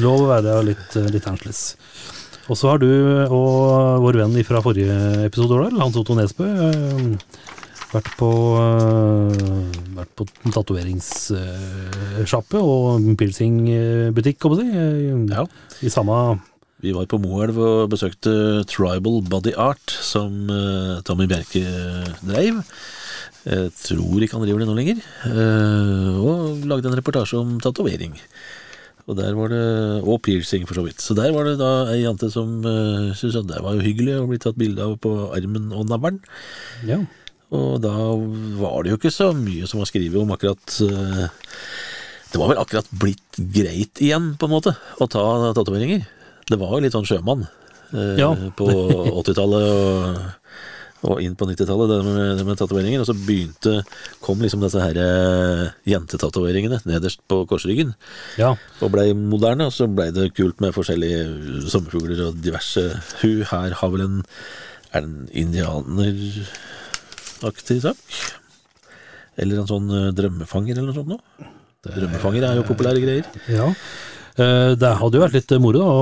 Lov 0.00 0.22
å 0.24 0.28
være 0.30 0.54
litt, 0.70 0.94
litt 1.12 1.26
annerledes. 1.28 1.76
Og 2.48 2.56
så 2.56 2.68
har 2.72 2.78
du 2.80 2.88
og 3.28 4.00
vår 4.06 4.16
venn 4.22 4.38
fra 4.48 4.62
forrige 4.64 4.96
episode, 5.26 5.68
Hans 5.76 5.98
Otto 6.00 6.14
Nesbø, 6.16 6.46
eh, 6.48 7.12
vært 7.92 8.08
på, 8.16 8.30
eh, 8.56 9.36
vært 9.98 10.12
på 10.16 10.24
tatoveringssjappe 10.56 12.56
og 12.62 13.04
piercingbutikk, 13.20 14.40
håper 14.48 14.64
jeg, 14.64 14.72
si, 14.72 14.80
Ja. 15.34 15.44
i 15.84 15.92
samme 15.92 16.16
Vi 16.80 16.92
var 16.94 17.04
på 17.10 17.18
Moelv 17.20 17.58
og 17.58 17.90
besøkte 17.92 18.62
Tribal 18.70 19.20
Body 19.28 19.52
Art, 19.58 19.90
som 19.90 20.48
eh, 20.48 21.02
Tommy 21.04 21.26
Bjerke 21.28 21.60
dreiv. 22.22 22.62
Jeg 23.48 23.72
tror 23.80 24.20
ikke 24.24 24.36
han 24.36 24.44
driver 24.44 24.60
det 24.62 24.68
nå 24.68 24.76
lenger. 24.76 25.02
eh, 25.24 26.16
og 26.20 26.64
lagde 26.68 26.90
en 26.90 26.96
reportasje 26.98 27.38
om 27.40 27.58
tatovering. 27.64 28.18
Og 29.08 29.16
der 29.16 29.32
var 29.32 29.48
det, 29.48 29.60
og 30.04 30.18
piercing, 30.20 30.66
for 30.68 30.76
så 30.76 30.82
vidt. 30.84 31.00
Så 31.00 31.14
der 31.16 31.32
var 31.32 31.46
det 31.48 31.54
da 31.56 31.70
ei 31.94 32.02
jente 32.02 32.28
som 32.28 32.58
uh, 32.60 33.08
syntes 33.16 33.38
at 33.40 33.46
det 33.48 33.62
var 33.64 33.78
jo 33.78 33.80
hyggelig 33.86 34.18
å 34.20 34.26
bli 34.28 34.36
tatt 34.42 34.58
bilde 34.60 34.84
av 34.84 34.98
på 35.00 35.12
armen 35.32 35.70
og 35.72 35.86
navlen. 35.88 36.18
Ja. 36.84 36.98
Og 37.48 37.78
da 37.80 37.94
var 38.60 38.84
det 38.84 38.92
jo 38.92 38.98
ikke 39.00 39.14
så 39.14 39.30
mye 39.32 39.64
som 39.70 39.80
var 39.80 39.88
skrevet 39.88 40.20
om 40.20 40.34
akkurat 40.34 40.74
uh, 40.84 41.24
Det 42.28 42.36
var 42.36 42.50
vel 42.52 42.60
akkurat 42.60 42.90
blitt 43.00 43.40
greit 43.56 44.02
igjen, 44.04 44.34
på 44.36 44.44
en 44.44 44.52
måte, 44.58 44.74
å 45.00 45.08
ta 45.08 45.24
tatoveringer. 45.56 46.04
Det 46.52 46.60
var 46.60 46.76
jo 46.76 46.82
litt 46.84 46.92
sånn 46.92 47.08
sjømann. 47.08 47.48
uh, 47.94 48.12
Ja. 48.20 48.28
på 48.60 48.68
80-tallet 49.24 49.72
og, 49.72 50.20
og 51.06 51.20
inn 51.22 51.36
på 51.38 51.46
90-tallet, 51.46 51.90
det 51.92 51.98
med, 52.06 52.40
med 52.48 52.56
tatoveringer. 52.58 53.00
Og 53.02 53.06
så 53.06 53.14
begynte 53.14 53.74
kom 54.24 54.40
liksom 54.42 54.62
disse 54.64 54.80
her 54.82 54.96
eh, 54.98 55.66
jentetatoveringene 55.92 56.78
nederst 56.90 57.20
på 57.30 57.36
korsryggen. 57.50 57.90
Ja. 58.40 58.50
Og 58.82 58.88
blei 58.94 59.06
moderne, 59.14 59.64
og 59.68 59.72
så 59.76 59.84
blei 59.86 60.08
det 60.14 60.34
kult 60.38 60.58
med 60.64 60.74
forskjellige 60.74 61.20
sommerfugler 61.70 62.18
og 62.26 62.40
diverse 62.42 62.84
Hun 63.22 63.40
her 63.52 63.70
har 63.78 63.90
vel 63.94 64.02
en 64.08 64.18
Er 64.90 65.00
det 65.04 65.08
en 65.08 65.28
indianeraktig 65.44 67.78
sak? 67.84 67.98
Eller 69.38 69.56
en 69.62 69.70
sånn 69.70 69.88
eh, 69.94 70.10
drømmefanger 70.18 70.74
eller 70.78 70.90
noe 70.90 70.98
sånt 70.98 71.12
noe? 71.14 71.22
Drømmefanger 71.88 72.42
er 72.48 72.54
jo 72.58 72.66
populære 72.66 73.00
greier. 73.04 73.26
ja. 73.52 73.66
Eh, 74.38 74.72
Det 74.78 74.90
hadde 75.00 75.18
jo 75.18 75.22
vært 75.24 75.34
litt 75.36 75.52
moro 75.62 75.80
da, 75.82 75.90
å, 75.90 75.94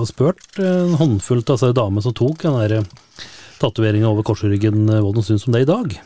å 0.00 0.04
spurt 0.08 0.58
en 0.60 0.92
håndfull 1.00 1.40
av 1.44 1.50
altså, 1.56 1.72
damene 1.76 2.04
som 2.04 2.14
tok 2.16 2.38
den 2.44 2.58
der 2.62 2.72
tatoveringa 3.60 4.08
over 4.08 4.24
korsryggen, 4.26 4.88
eh, 4.92 5.12
de 5.12 5.22
syns 5.24 5.46
om 5.46 5.54
det 5.54 5.64
i 5.64 5.68
dag. 5.68 5.96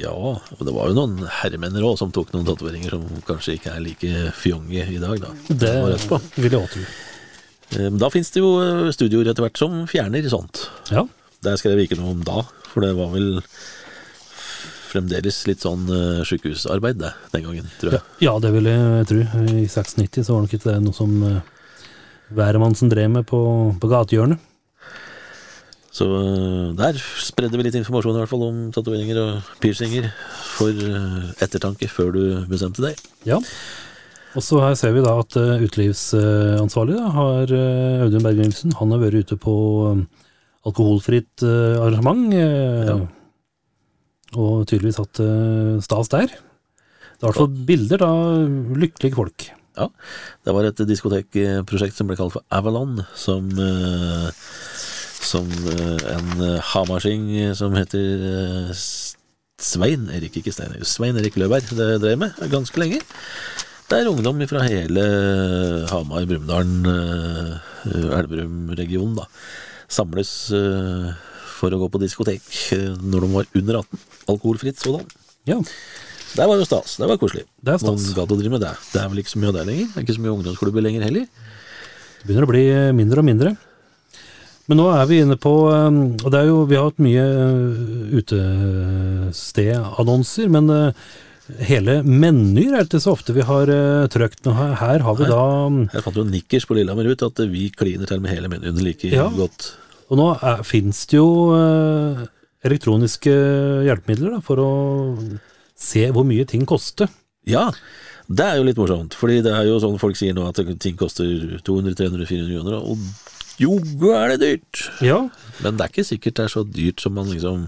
Ja, 0.00 0.14
og 0.14 0.64
det 0.64 0.72
var 0.74 0.88
jo 0.88 0.96
noen 0.96 1.28
herremenner 1.40 1.84
òg 1.84 1.98
som 2.00 2.12
tok 2.14 2.32
noen 2.32 2.48
tatoveringer 2.48 2.96
som 2.96 3.04
kanskje 3.26 3.58
ikke 3.58 3.74
er 3.74 3.84
like 3.84 4.32
fjonge 4.38 4.86
i 4.86 5.00
dag, 5.02 5.20
da. 5.20 5.34
Det 5.48 5.74
på. 6.08 6.20
vil 6.36 6.50
jeg 6.50 6.60
òg 6.60 6.70
tro. 6.74 6.86
Eh, 7.76 7.90
da 8.00 8.10
fins 8.12 8.32
det 8.34 8.42
jo 8.42 8.54
eh, 8.62 8.88
studioer 8.96 9.30
etter 9.30 9.46
hvert 9.46 9.60
som 9.60 9.84
fjerner 9.90 10.26
sånt. 10.32 10.64
Ja. 10.90 11.04
Der 11.44 11.60
skrev 11.60 11.78
jeg 11.78 11.90
ikke 11.90 12.00
noe 12.00 12.16
om 12.16 12.24
da, 12.24 12.42
for 12.70 12.84
det 12.84 12.94
var 12.98 13.12
vel 13.14 13.38
fremdeles 14.90 15.36
litt 15.46 15.62
sånn 15.62 15.84
uh, 15.86 16.24
sjukehusarbeid 16.26 16.98
det, 16.98 17.12
den 17.30 17.44
gangen, 17.46 17.68
tror 17.78 17.94
jeg. 17.94 18.02
ja, 18.26 18.32
det 18.42 18.50
vil 18.56 18.66
jeg 18.66 19.06
tro. 19.06 19.20
I 19.46 19.62
96 19.70 20.24
så 20.26 20.34
var 20.34 20.42
nok 20.42 20.54
ikke 20.56 20.66
det 20.66 20.80
noe 20.82 20.96
som 20.96 21.12
uh, 21.22 21.36
hvermannsen 22.34 22.90
drev 22.90 23.12
med 23.14 23.28
på, 23.30 23.38
på 23.78 23.90
gatehjørnet. 23.92 24.42
Så 25.90 26.06
eh, 26.06 26.70
der 26.78 26.98
spredde 27.18 27.58
vi 27.58 27.66
litt 27.66 27.76
informasjon 27.78 28.16
i 28.16 28.22
hvert 28.22 28.30
fall 28.30 28.46
om 28.46 28.58
tatoveringer 28.74 29.20
og 29.24 29.52
piercinger 29.62 30.10
for 30.54 30.70
eh, 30.70 31.30
ettertanke 31.42 31.90
før 31.90 32.12
du 32.14 32.22
bestemte 32.50 32.84
deg. 32.84 33.00
Ja. 33.26 33.40
Og 34.38 34.44
så 34.46 34.60
her 34.62 34.76
ser 34.78 34.94
vi 34.94 35.02
da 35.02 35.16
at 35.18 35.34
uh, 35.34 35.58
utelivsansvarlig 35.58 37.00
har 37.16 37.50
Audun 38.04 38.22
Berg 38.22 38.38
Nilsen, 38.38 38.76
han 38.78 38.94
har 38.94 39.00
vært 39.02 39.24
ute 39.26 39.38
på 39.42 39.54
alkoholfritt 40.70 41.42
arrangement. 41.42 42.28
Ja. 42.36 42.94
Og 44.38 44.68
tydeligvis 44.70 45.00
hatt 45.02 45.18
stas 45.82 46.12
der. 46.14 46.30
Det 46.30 47.26
er 47.26 47.26
i 47.26 47.26
hvert 47.26 47.40
fall 47.40 47.66
bilder 47.66 48.04
da 48.04 48.12
lykkelige 48.78 49.18
folk. 49.18 49.50
Ja, 49.80 49.86
det 50.44 50.54
var 50.54 50.66
et 50.66 50.80
diskotekprosjekt 50.88 51.98
som 51.98 52.10
ble 52.10 52.16
kalt 52.18 52.34
for 52.34 52.46
Avalon, 52.52 53.04
som, 53.18 53.50
eh, 53.50 54.30
som 55.20 55.46
eh, 55.70 56.04
en 56.14 56.30
eh, 56.44 56.60
hamarsing 56.72 57.54
som 57.58 57.74
heter 57.76 58.26
eh, 58.30 58.82
Svein 59.60 60.08
Erik, 60.16 60.38
ikke 60.40 60.52
Stein 60.54 60.72
Svein 60.88 61.18
Erik 61.20 61.36
Løberg 61.38 61.68
det 61.76 62.00
drev 62.00 62.20
med 62.22 62.38
ganske 62.52 62.80
lenge. 62.80 63.02
Der 63.90 64.06
ungdom 64.06 64.38
fra 64.48 64.62
hele 64.64 65.02
Hamar, 65.90 66.24
Brumunddal, 66.30 66.68
eh, 66.90 68.20
Elverum-regionen 68.20 69.16
da, 69.18 69.26
samles 69.90 70.30
eh, 70.54 71.10
for 71.58 71.74
å 71.74 71.80
gå 71.82 71.88
på 71.92 72.00
diskotek 72.00 72.46
eh, 72.76 72.92
når 73.02 73.26
de 73.26 73.30
var 73.34 73.50
under 73.60 73.80
18. 73.82 74.04
Alkoholfritt 74.30 74.80
sådan. 74.80 75.04
Ja, 75.48 75.58
Det 76.30 76.46
var 76.46 76.60
jo 76.60 76.64
stas. 76.68 76.94
Det 77.02 77.08
var 77.10 77.18
koselig. 77.18 77.42
Det 77.58 77.74
er 77.74 77.80
stas. 77.82 77.90
Noen 77.90 78.14
gadd 78.14 78.32
å 78.32 78.38
drive 78.38 78.54
med 78.54 78.62
det. 78.62 78.76
Det 78.92 79.00
er 79.02 79.08
vel 79.10 79.24
ikke 79.24 79.34
så 79.34 79.42
mye 79.42 79.50
av 79.50 79.58
det 79.58 79.66
lenger. 79.66 79.88
Det 79.90 79.98
er 79.98 80.06
ikke 80.06 80.16
så 80.20 80.22
mye 80.22 80.34
ungdomsklubber 80.36 80.86
lenger 80.86 81.06
heller. 81.08 81.26
det 81.26 82.28
begynner 82.28 82.46
å 82.46 82.52
bli 82.52 82.64
mindre 82.94 83.24
og 83.24 83.26
mindre. 83.26 83.56
Men 84.70 84.78
nå 84.78 84.84
er 84.94 85.02
vi 85.10 85.16
inne 85.24 85.34
på 85.40 85.50
um, 85.66 85.96
Og 86.22 86.28
det 86.30 86.38
er 86.40 86.46
jo, 86.46 86.60
vi 86.70 86.76
har 86.78 86.84
hatt 86.86 87.00
mye 87.02 87.24
uh, 87.26 88.14
utestedannonser, 88.20 90.46
men 90.54 90.70
uh, 90.70 90.94
hele 91.66 91.96
menyer 92.06 92.76
er 92.76 92.80
det 92.84 92.88
ikke 92.92 93.00
så 93.02 93.10
ofte 93.16 93.34
vi 93.34 93.42
har 93.48 93.66
uh, 93.66 94.06
trøkt. 94.12 94.44
Men 94.46 94.54
her, 94.60 94.72
her 94.78 94.98
har 95.06 95.14
vi 95.18 95.24
Nei. 95.26 95.32
da 95.34 95.42
Her 95.96 96.02
fant 96.06 96.18
jo 96.20 96.24
Nikkers 96.28 96.66
på 96.70 96.74
Lillehammer 96.78 97.10
ut 97.10 97.24
at 97.26 97.38
vi 97.50 97.62
kliner 97.74 98.06
til 98.10 98.20
med 98.22 98.30
hele 98.36 98.46
menyen 98.52 98.78
like 98.84 99.10
Ja. 99.10 99.26
godt. 99.34 99.72
Og 100.10 100.14
nå 100.18 100.26
fins 100.66 100.98
det 101.10 101.18
jo 101.20 101.28
elektroniske 102.66 103.30
hjelpemidler 103.86 104.30
da, 104.36 104.40
for 104.42 104.56
å 104.58 104.70
se 105.78 106.02
hvor 106.10 106.24
mye 106.26 106.42
ting 106.50 106.66
koster. 106.68 107.06
Ja, 107.46 107.70
det 108.30 108.44
er 108.46 108.56
jo 108.58 108.64
litt 108.66 108.78
morsomt. 108.78 109.14
Fordi 109.18 109.38
det 109.46 109.52
er 109.54 109.64
jo 109.68 109.78
sånn 109.82 109.98
folk 110.02 110.16
sier 110.18 110.34
nå 110.36 110.42
at 110.48 110.58
ting 110.82 110.96
koster 110.98 111.24
200-300-400 111.66 112.58
kroner. 112.58 112.74
Og 112.82 112.98
joggu 113.60 114.10
er 114.16 114.34
det 114.34 114.40
dyrt! 114.42 114.82
Ja, 115.04 115.20
Men 115.60 115.76
det 115.78 115.84
er 115.86 115.92
ikke 115.92 116.08
sikkert 116.08 116.38
det 116.40 116.46
er 116.48 116.52
så 116.54 116.64
dyrt 116.64 117.02
som 117.04 117.14
man 117.18 117.28
liksom 117.30 117.66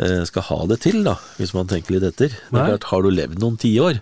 eh, 0.00 0.22
skal 0.28 0.46
ha 0.48 0.58
det 0.70 0.80
til, 0.86 1.02
da, 1.06 1.16
hvis 1.38 1.54
man 1.56 1.68
tenker 1.70 1.96
litt 1.98 2.06
etter. 2.08 2.32
Det 2.32 2.56
er 2.60 2.72
klart, 2.74 2.88
Har 2.92 3.04
du 3.04 3.10
levd 3.12 3.40
noen 3.42 3.58
tiår, 3.60 4.00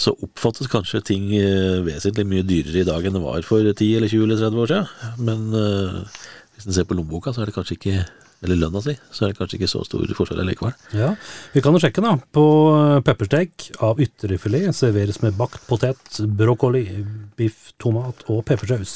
så 0.00 0.14
oppfattes 0.22 0.70
kanskje 0.70 1.02
ting 1.10 1.28
eh, 1.36 1.80
vesentlig 1.86 2.24
mye 2.30 2.46
dyrere 2.46 2.84
i 2.84 2.88
dag 2.88 3.04
enn 3.04 3.18
det 3.18 3.24
var 3.24 3.42
for 3.46 3.66
10 3.66 3.90
eller 3.98 4.08
20 4.12 4.28
eller 4.28 4.40
30 4.46 4.62
år 4.64 4.72
siden. 4.72 5.20
Men 5.26 5.46
eh, 5.58 6.24
hvis 6.54 6.70
en 6.70 6.76
ser 6.78 6.86
på 6.88 6.96
lommeboka, 6.96 7.34
så 7.34 7.42
er 7.42 7.50
det 7.50 7.56
kanskje 7.58 7.78
ikke 7.80 7.98
eller 8.40 8.56
lønna 8.56 8.80
si, 8.80 8.94
så 9.12 9.26
er 9.26 9.32
det 9.34 9.36
kanskje 9.36 9.58
ikke 9.58 9.68
så 9.68 9.82
stor 9.84 10.12
forskjell 10.16 10.38
likevel. 10.48 10.72
ja. 10.96 11.10
Vi 11.52 11.60
kan 11.60 11.74
jo 11.76 11.80
sjekke 11.82 12.00
da. 12.00 12.14
På 12.32 12.44
eh, 12.72 13.00
peppersteak 13.04 13.66
av 13.84 14.00
ytrefilet 14.00 14.72
serveres 14.76 15.20
med 15.20 15.36
bakt 15.36 15.66
potet, 15.68 16.22
brokkoli, 16.38 16.86
biff, 17.36 17.74
tomat 17.82 18.24
og 18.32 18.40
peppersaus. 18.48 18.94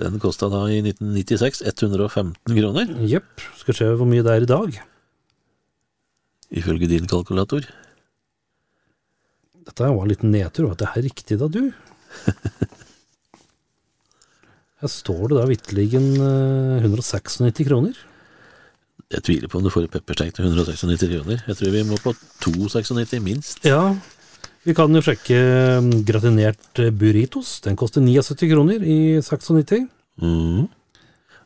Den 0.00 0.16
kosta 0.22 0.48
da 0.48 0.62
i 0.72 0.80
1996 0.80 1.60
115 1.66 2.56
kroner, 2.56 2.94
Jepp. 3.04 3.42
Skal 3.60 3.76
se 3.76 3.88
hvor 3.92 4.08
mye 4.08 4.24
det 4.24 4.32
er 4.32 4.46
i 4.46 4.48
dag. 4.48 4.80
ifølge 6.50 6.88
din 6.88 7.06
kalkulator. 7.06 7.66
Dette 9.66 9.86
var 9.86 10.02
en 10.02 10.08
liten 10.10 10.32
nedtur. 10.32 10.68
Var 10.70 10.76
det 10.80 10.88
her 10.94 11.02
riktig 11.04 11.38
da, 11.38 11.46
du? 11.52 11.70
Her 14.80 14.88
står 14.88 15.28
det 15.28 15.36
da 15.36 15.44
vitterlig 15.50 15.90
eh, 15.98 16.80
196 16.80 17.60
kroner. 17.68 17.98
Jeg 19.10 19.24
tviler 19.26 19.50
på 19.50 19.58
om 19.58 19.66
du 19.66 19.72
får 19.74 19.90
peppersteik 19.92 20.32
til 20.36 20.46
196 20.48 21.04
kroner. 21.10 21.42
Jeg 21.44 21.58
tror 21.58 21.74
vi 21.74 21.82
må 21.84 21.98
på 22.00 22.14
296 22.46 23.20
minst. 23.20 23.60
Ja, 23.68 23.92
vi 24.66 24.74
kan 24.76 24.92
jo 24.92 25.00
sjekke 25.04 25.38
um, 25.80 25.88
gratinert 26.04 26.80
eh, 26.82 26.92
burritos. 26.92 27.58
Den 27.64 27.78
koster 27.80 28.04
79 28.04 28.50
kroner 28.50 28.84
i 28.84 28.98
96. 29.24 29.86
Mhm. 30.20 30.68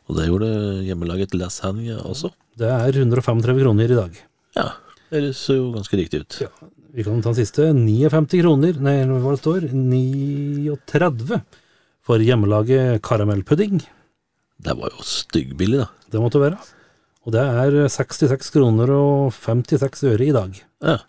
Og 0.05 0.17
det 0.19 0.27
gjorde 0.29 0.49
hjemmelaget 0.85 1.33
lasagne 1.33 1.95
også. 1.97 2.29
Det 2.59 2.67
er 2.69 2.99
135 3.01 3.61
kroner 3.63 3.89
i 3.89 3.97
dag. 3.97 4.19
Ja, 4.55 4.67
det 5.09 5.31
ser 5.39 5.57
jo 5.57 5.71
ganske 5.73 5.97
riktig 5.97 6.21
ut. 6.21 6.37
Ja, 6.43 6.51
vi 6.93 7.03
kan 7.03 7.23
ta 7.23 7.31
den 7.31 7.39
siste. 7.39 7.71
59 7.73 8.43
kroner, 8.43 8.77
nei, 8.85 8.99
hva 9.09 9.33
det 9.33 9.41
står? 9.41 9.65
39 9.73 11.41
for 12.05 12.21
hjemmelaget 12.21 13.01
karamellpudding. 13.01 13.81
Det 14.61 14.77
var 14.77 14.93
jo 14.93 15.07
styggbillig, 15.09 15.81
da. 15.81 15.89
Det 16.13 16.21
måtte 16.21 16.43
være. 16.43 16.61
Og 17.25 17.33
det 17.33 17.41
er 17.41 17.89
66 17.89 18.53
kroner 18.53 18.93
og 18.93 19.33
56 19.33 20.05
øre 20.11 20.29
i 20.29 20.35
dag. 20.35 20.61
Ja. 20.85 20.99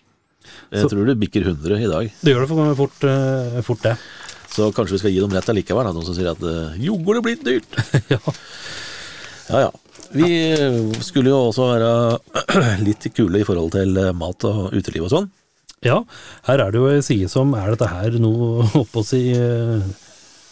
Jeg 0.70 0.82
Så- 0.82 0.90
tror 0.92 1.06
det 1.06 1.18
bikker 1.20 1.44
100 1.46 1.80
i 1.80 1.90
dag. 1.90 2.12
Det 2.22 2.32
gjør 2.34 2.44
det 2.44 2.48
for 2.50 2.74
fort, 2.82 3.04
uh, 3.04 3.62
fort 3.62 3.82
det. 3.82 3.96
Så 4.56 4.70
kanskje 4.72 4.96
vi 4.96 4.98
skal 5.02 5.12
gi 5.12 5.20
dem 5.20 5.34
rett 5.34 5.48
allikevel, 5.52 5.88
noen 5.92 6.04
som 6.06 6.14
sier 6.16 6.30
at 6.30 6.40
uh, 6.42 6.76
går 6.78 7.14
det 7.18 7.24
blitt 7.26 7.44
dyrt? 7.44 7.80
Ja. 8.14 8.20
Ja 9.50 9.60
ja. 9.66 9.70
Vi 10.16 10.26
eh, 10.54 10.76
skulle 11.02 11.30
jo 11.30 11.48
også 11.50 11.66
være 11.74 11.90
litt 12.86 13.06
kule 13.14 13.40
i 13.42 13.46
forhold 13.46 13.72
til 13.74 13.94
mat 14.14 14.44
og 14.48 14.72
uteliv 14.74 15.06
og 15.06 15.12
sånn. 15.12 15.30
Ja, 15.84 16.00
her 16.48 16.62
er 16.62 16.70
det 16.72 16.80
jo 16.80 16.88
ei 16.88 17.02
side 17.04 17.28
som 17.28 17.52
Er 17.54 17.74
dette 17.74 17.86
her 17.90 18.14
noe 18.22 18.64
oppå 18.82 19.02
si 19.04 19.20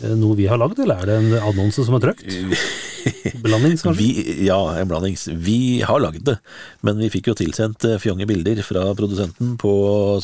noe 0.04 0.36
vi 0.36 0.46
har 0.50 0.58
lagd, 0.60 0.78
eller 0.84 1.00
er 1.00 1.06
det 1.06 1.16
en 1.22 1.48
annonse 1.50 1.86
som 1.86 1.94
er 1.96 2.02
trykt? 2.10 2.26
Blandings, 3.44 3.82
kanskje? 3.84 3.98
Vi, 4.00 4.36
ja, 4.46 4.58
en 4.80 4.88
blandings. 4.90 5.26
Vi 5.28 5.82
har 5.86 6.00
lagd 6.02 6.24
det, 6.28 6.36
men 6.86 6.98
vi 7.02 7.10
fikk 7.12 7.30
jo 7.32 7.36
tilsendt 7.38 7.84
eh, 7.88 7.98
fjonge 8.02 8.26
bilder 8.30 8.62
fra 8.66 8.86
produsenten 8.98 9.54
på 9.60 9.72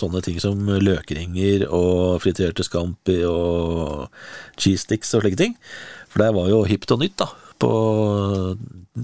sånne 0.01 0.23
ting 0.27 0.41
som 0.43 0.63
løkringer 0.81 1.67
og 1.69 2.21
friterte 2.25 2.65
scampi 2.67 3.21
og 3.29 4.09
cheese 4.57 4.87
sticks 4.87 5.13
og 5.17 5.25
slike 5.27 5.41
ting. 5.41 5.57
For 6.11 6.25
det 6.25 6.33
var 6.35 6.49
jo 6.51 6.65
hipt 6.67 6.91
og 6.95 7.03
nytt, 7.05 7.19
da. 7.21 7.29
På 7.61 7.71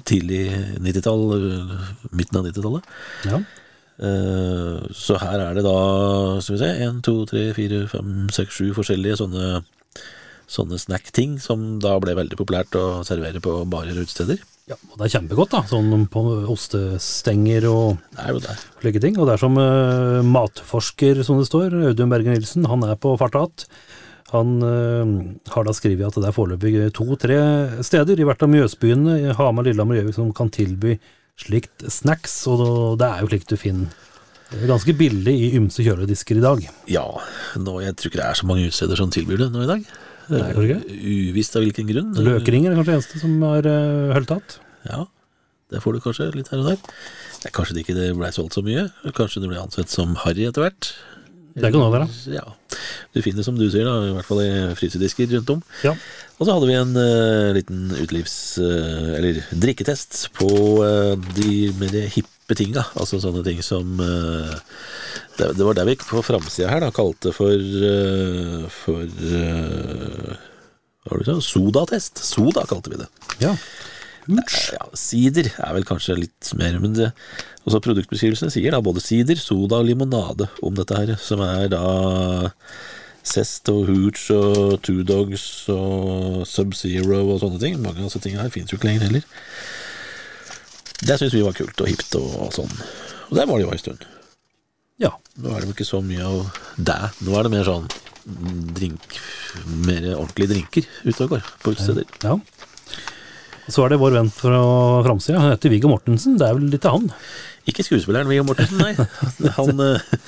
tidlig 0.09 0.47
90-tall, 0.83 1.23
midten 2.17 2.41
av 2.41 2.49
90-tallet. 2.49 2.91
Ja. 3.29 3.41
Eh, 3.97 4.87
Så 4.97 5.17
her 5.21 5.41
er 5.41 5.55
det 5.57 5.65
da, 5.65 5.77
skal 6.45 6.57
vi 6.57 6.63
se, 6.65 6.71
1, 6.89 7.03
2, 7.07 7.15
3, 7.33 7.45
4, 7.57 7.83
5, 7.93 8.15
6, 8.37 8.59
7 8.61 8.75
forskjellige 8.77 9.21
sånne, 9.23 9.63
sånne 10.51 10.79
snack-ting 10.79 11.37
som 11.43 11.79
da 11.83 11.97
ble 12.03 12.15
veldig 12.19 12.39
populært 12.39 12.77
å 12.79 13.03
servere 13.07 13.43
på 13.43 13.59
barer 13.71 13.97
og 13.99 14.07
utesteder. 14.07 14.39
ja, 14.71 14.77
og 14.91 14.99
det 14.99 15.07
er 15.07 15.13
kjempegodt, 15.19 15.53
da. 15.55 15.63
Sånn 15.71 16.07
på 16.11 16.23
ostestenger 16.55 17.69
og 17.71 17.99
Det 18.15 18.25
er 18.25 18.41
det. 18.47 18.57
slike 18.81 19.03
ting. 19.03 19.19
Og 19.19 19.27
det 19.27 19.37
er 19.37 19.43
som 19.43 19.59
uh, 19.59 20.23
matforsker, 20.27 21.23
som 21.27 21.39
det 21.39 21.51
står, 21.51 21.75
Audun 21.91 22.11
Berger 22.11 22.35
Nilsen, 22.35 22.67
han 22.67 22.83
er 22.87 22.97
på 22.97 23.17
farta 23.19 23.47
att. 23.47 23.67
Han 24.35 24.63
uh, 24.63 25.07
har 25.55 25.65
da 25.65 25.73
skrevet 25.75 26.07
at 26.09 26.19
det 26.19 26.27
er 26.31 26.35
foreløpig 26.35 26.93
to-tre 26.95 27.39
steder 27.87 28.19
i 28.19 28.27
hvert 28.27 28.43
av 28.43 28.51
Mjøsbyene, 28.51 29.37
Hamar, 29.39 29.67
Lillehammer 29.67 29.99
og 29.99 30.03
Gjøvik, 30.03 30.19
som 30.19 30.33
kan 30.35 30.51
tilby 30.51 30.99
slikt 31.39 31.85
snacks, 31.93 32.47
og 32.51 32.99
det 32.99 33.07
er 33.07 33.23
jo 33.23 33.31
slikt 33.31 33.53
du 33.53 33.59
finner 33.61 34.67
ganske 34.67 34.95
billig 34.97 35.35
i 35.35 35.55
ymse 35.59 35.83
kjøledisker 35.83 36.39
i 36.39 36.43
dag. 36.45 36.67
Ja, 36.91 37.05
nå, 37.59 37.81
jeg 37.83 37.97
tror 37.99 38.13
ikke 38.13 38.21
det 38.21 38.29
er 38.29 38.39
så 38.39 38.47
mange 38.47 38.67
utsteder 38.69 38.99
som 38.99 39.11
tilbyr 39.15 39.43
det 39.43 39.49
nå 39.53 39.65
i 39.65 39.71
dag. 39.71 39.87
Det? 40.27 40.79
Uvisst 40.87 41.59
av 41.59 41.63
hvilken 41.67 41.91
grunn. 41.91 42.15
Løkringer 42.27 42.73
er 42.73 42.79
kanskje 42.79 42.93
det 42.93 42.99
eneste 43.01 43.21
som 43.23 43.37
har 43.47 43.69
uh, 43.69 44.15
hølt 44.17 44.31
tatt. 44.31 44.59
Ja, 44.87 45.05
det 45.73 45.83
får 45.83 45.97
du 45.97 46.05
kanskje 46.05 46.31
litt 46.35 46.51
her 46.53 46.63
og 46.63 46.73
der. 46.73 46.97
Ja, 47.45 47.53
kanskje 47.55 47.77
det 47.77 47.85
ikke 47.85 47.99
det 47.99 48.13
ble 48.19 48.31
solgt 48.35 48.59
så 48.59 48.65
mye. 48.67 48.89
Kanskje 49.17 49.45
det 49.45 49.51
ble 49.53 49.61
ansett 49.63 49.93
som 49.93 50.17
harry 50.25 50.49
etter 50.49 50.67
hvert. 50.67 50.91
Det 51.57 51.71
kan 51.73 51.89
være. 51.89 52.07
Ja. 52.29 52.45
Du 53.17 53.23
finner, 53.25 53.45
som 53.47 53.57
du 53.57 53.65
sier, 53.73 53.87
da, 53.89 53.95
i 54.05 54.13
hvert 54.13 54.29
fall 54.29 54.43
i 54.45 54.51
frysedisker 54.77 55.31
rundt 55.33 55.55
om. 55.55 55.63
Ja. 55.87 55.95
Og 56.37 56.45
så 56.45 56.53
hadde 56.53 56.69
vi 56.69 56.77
en 56.77 56.93
uh, 56.99 57.55
liten 57.57 57.87
utelivs- 57.97 58.59
uh, 58.61 59.15
eller 59.17 59.41
drikketest 59.57 60.27
på 60.37 60.51
uh, 60.85 61.15
de 61.39 61.71
mer 61.81 61.97
hippe 62.13 62.36
tinga. 62.55 62.85
Altså 62.95 63.19
sånne 63.23 63.43
ting 63.47 63.59
som 63.67 63.99
eh, 63.99 64.55
det, 65.39 65.51
det 65.59 65.67
var 65.67 65.75
det 65.75 65.87
vi 65.89 65.97
på 65.99 66.23
framsida 66.23 66.71
her 66.71 66.85
da 66.85 66.93
kalte 66.95 67.33
for 67.35 67.51
eh, 67.57 68.67
For 68.71 69.03
eh, 69.03 70.37
Hva 71.03 71.11
var 71.11 71.23
det 71.23 71.27
du 71.27 71.33
sa? 71.33 71.39
Sodatest. 71.43 72.23
Soda 72.23 72.67
kalte 72.71 72.93
vi 72.95 73.03
det. 73.03 73.11
Ja. 73.43 73.57
Ja, 74.27 74.87
Sider 74.99 75.53
er 75.55 75.75
vel 75.77 75.85
kanskje 75.87 76.17
litt 76.19 76.49
mer, 76.59 76.81
men 76.83 76.97
det, 76.97 77.13
også 77.63 77.79
produktbeskrivelsene 77.85 78.51
sier 78.51 78.75
da 78.75 78.81
både 78.83 79.03
sider, 79.03 79.39
soda 79.39 79.79
og 79.79 79.87
limonade 79.87 80.49
om 80.67 80.75
dette 80.75 80.99
her, 80.99 81.13
som 81.23 81.43
er 81.47 81.69
da 81.71 81.85
Zest 83.27 83.71
og 83.71 83.89
Hooch 83.91 84.29
og 84.35 84.77
Two 84.87 85.03
Dogs 85.07 85.67
og 85.71 86.43
Sub-Zero 86.47 87.25
og 87.25 87.41
sånne 87.43 87.63
ting. 87.63 87.79
Mange 87.83 88.03
av 88.03 88.09
disse 88.09 88.23
tingene 88.23 88.47
her 88.47 88.55
finnes 88.55 88.71
jo 88.71 88.79
ikke 88.79 88.91
lenger 88.91 89.09
heller. 89.09 89.27
Det 91.03 91.19
syns 91.21 91.35
vi 91.37 91.43
var 91.45 91.53
kult 91.57 91.81
og 91.85 91.89
hipt 91.91 92.15
og, 92.19 92.49
sånn. 92.57 92.71
Og 93.29 93.37
der 93.37 93.47
var 93.51 93.59
det 93.59 93.67
jo 93.67 93.73
en 93.75 93.83
stund. 93.83 94.05
ja. 95.03 95.11
Nå 95.37 95.51
er 95.53 95.61
det 95.61 95.69
jo 95.69 95.75
ikke 95.77 95.85
så 95.85 95.99
mye 96.01 96.25
av 96.25 96.47
det. 96.81 96.99
Nå 97.27 97.35
er 97.37 97.43
det 97.45 97.51
mer 97.53 97.67
sånn 97.69 97.89
drink 98.77 99.19
Mer 99.87 100.07
ordentlige 100.17 100.49
drinker 100.55 100.87
ute 101.05 101.27
og 101.27 101.35
går 101.37 101.43
på 101.63 101.75
utesteder. 101.75 102.07
ja. 102.25 102.39
Så 103.69 103.83
er 103.83 103.91
det 103.93 103.99
vår 103.99 104.15
venn 104.15 104.29
fra 104.31 104.59
framsida. 105.03 105.41
Han 105.43 105.51
heter 105.53 105.73
Viggo 105.73 105.89
Mortensen. 105.91 106.37
Det 106.39 106.47
er 106.47 106.55
vel 106.55 106.69
litt 106.71 106.85
av 106.87 107.01
han. 107.01 107.09
Ikke 107.67 107.83
skuespilleren 107.83 108.29
Viggo 108.31 108.45
Mortensen, 108.47 108.79
nei. 108.79 108.95
Han, 109.59 109.81
eh, 109.83 110.21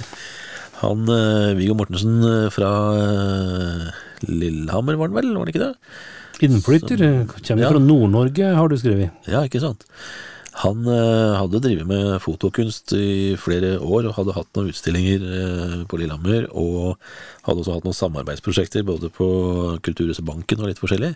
han 0.83 1.05
eh, 1.15 1.53
Viggo 1.59 1.77
Mortensen 1.79 2.17
eh, 2.27 2.49
fra 2.51 2.71
eh, 2.99 3.85
Lillehammer, 4.27 4.99
var 4.99 5.07
han 5.13 5.15
vel? 5.21 5.31
Var 5.37 5.45
han 5.47 5.53
ikke 5.55 5.63
det? 5.63 5.71
Innflytter. 6.49 6.99
Kommer 7.31 7.63
Ja. 7.63 7.71
fra 7.71 7.79
Nord-Norge, 7.83 8.51
har 8.59 8.69
du 8.71 8.77
skrevet. 8.79 9.15
Ja, 9.31 9.45
ikke 9.47 9.63
sant. 9.63 9.87
Han 10.59 10.83
eh, 10.91 11.37
hadde 11.39 11.61
drevet 11.63 11.87
med 11.87 12.17
fotokunst 12.25 12.91
i 12.97 13.37
flere 13.39 13.77
år 13.79 14.09
og 14.09 14.17
hadde 14.17 14.35
hatt 14.35 14.51
noen 14.59 14.73
utstillinger 14.73 15.23
eh, 15.23 15.75
på 15.91 16.01
Lillehammer. 16.01 16.49
Og 16.51 16.97
hadde 17.47 17.63
også 17.63 17.77
hatt 17.77 17.87
noen 17.87 17.99
samarbeidsprosjekter 17.99 18.87
både 18.89 19.11
på 19.15 19.29
Kulturhuset 19.87 20.27
Banken 20.27 20.65
og 20.65 20.73
litt 20.73 20.83
forskjellig. 20.83 21.13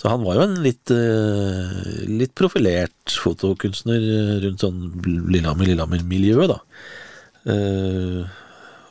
Så 0.00 0.10
han 0.10 0.24
var 0.26 0.40
jo 0.40 0.46
en 0.48 0.58
litt, 0.64 0.90
eh, 0.90 2.06
litt 2.10 2.34
profilert 2.38 3.14
fotokunstner 3.22 4.02
rundt 4.42 4.64
sånn 4.64 4.80
Lillehammer-Lillehammer-miljøet, 5.06 6.50
da. 6.50 6.58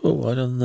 Og 0.02 0.24
var 0.24 0.40
en 0.42 0.56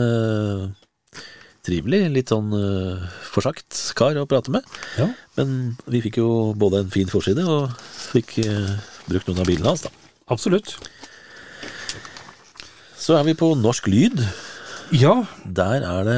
trivelig, 1.67 2.01
litt 2.15 2.31
sånn 2.33 2.53
uh, 2.55 3.05
forsagt 3.35 3.79
kar 3.99 4.17
å 4.21 4.27
prate 4.31 4.55
med. 4.55 4.67
Ja. 5.01 5.11
Men 5.39 5.57
vi 5.91 6.01
fikk 6.07 6.21
jo 6.23 6.31
både 6.57 6.85
en 6.85 6.93
fin 6.95 7.11
forside 7.11 7.45
og 7.45 7.75
fikk 8.13 8.39
uh, 8.47 8.77
brukt 9.11 9.29
noen 9.29 9.43
av 9.45 9.51
bilene 9.51 9.73
hans, 9.75 9.85
da. 9.87 9.93
Absolutt. 10.33 10.77
Så 12.99 13.15
er 13.19 13.27
vi 13.29 13.37
på 13.39 13.53
Norsk 13.59 13.87
Lyd. 13.93 14.23
Ja, 14.95 15.25
Der 15.43 15.83
er 15.83 16.05
det 16.07 16.17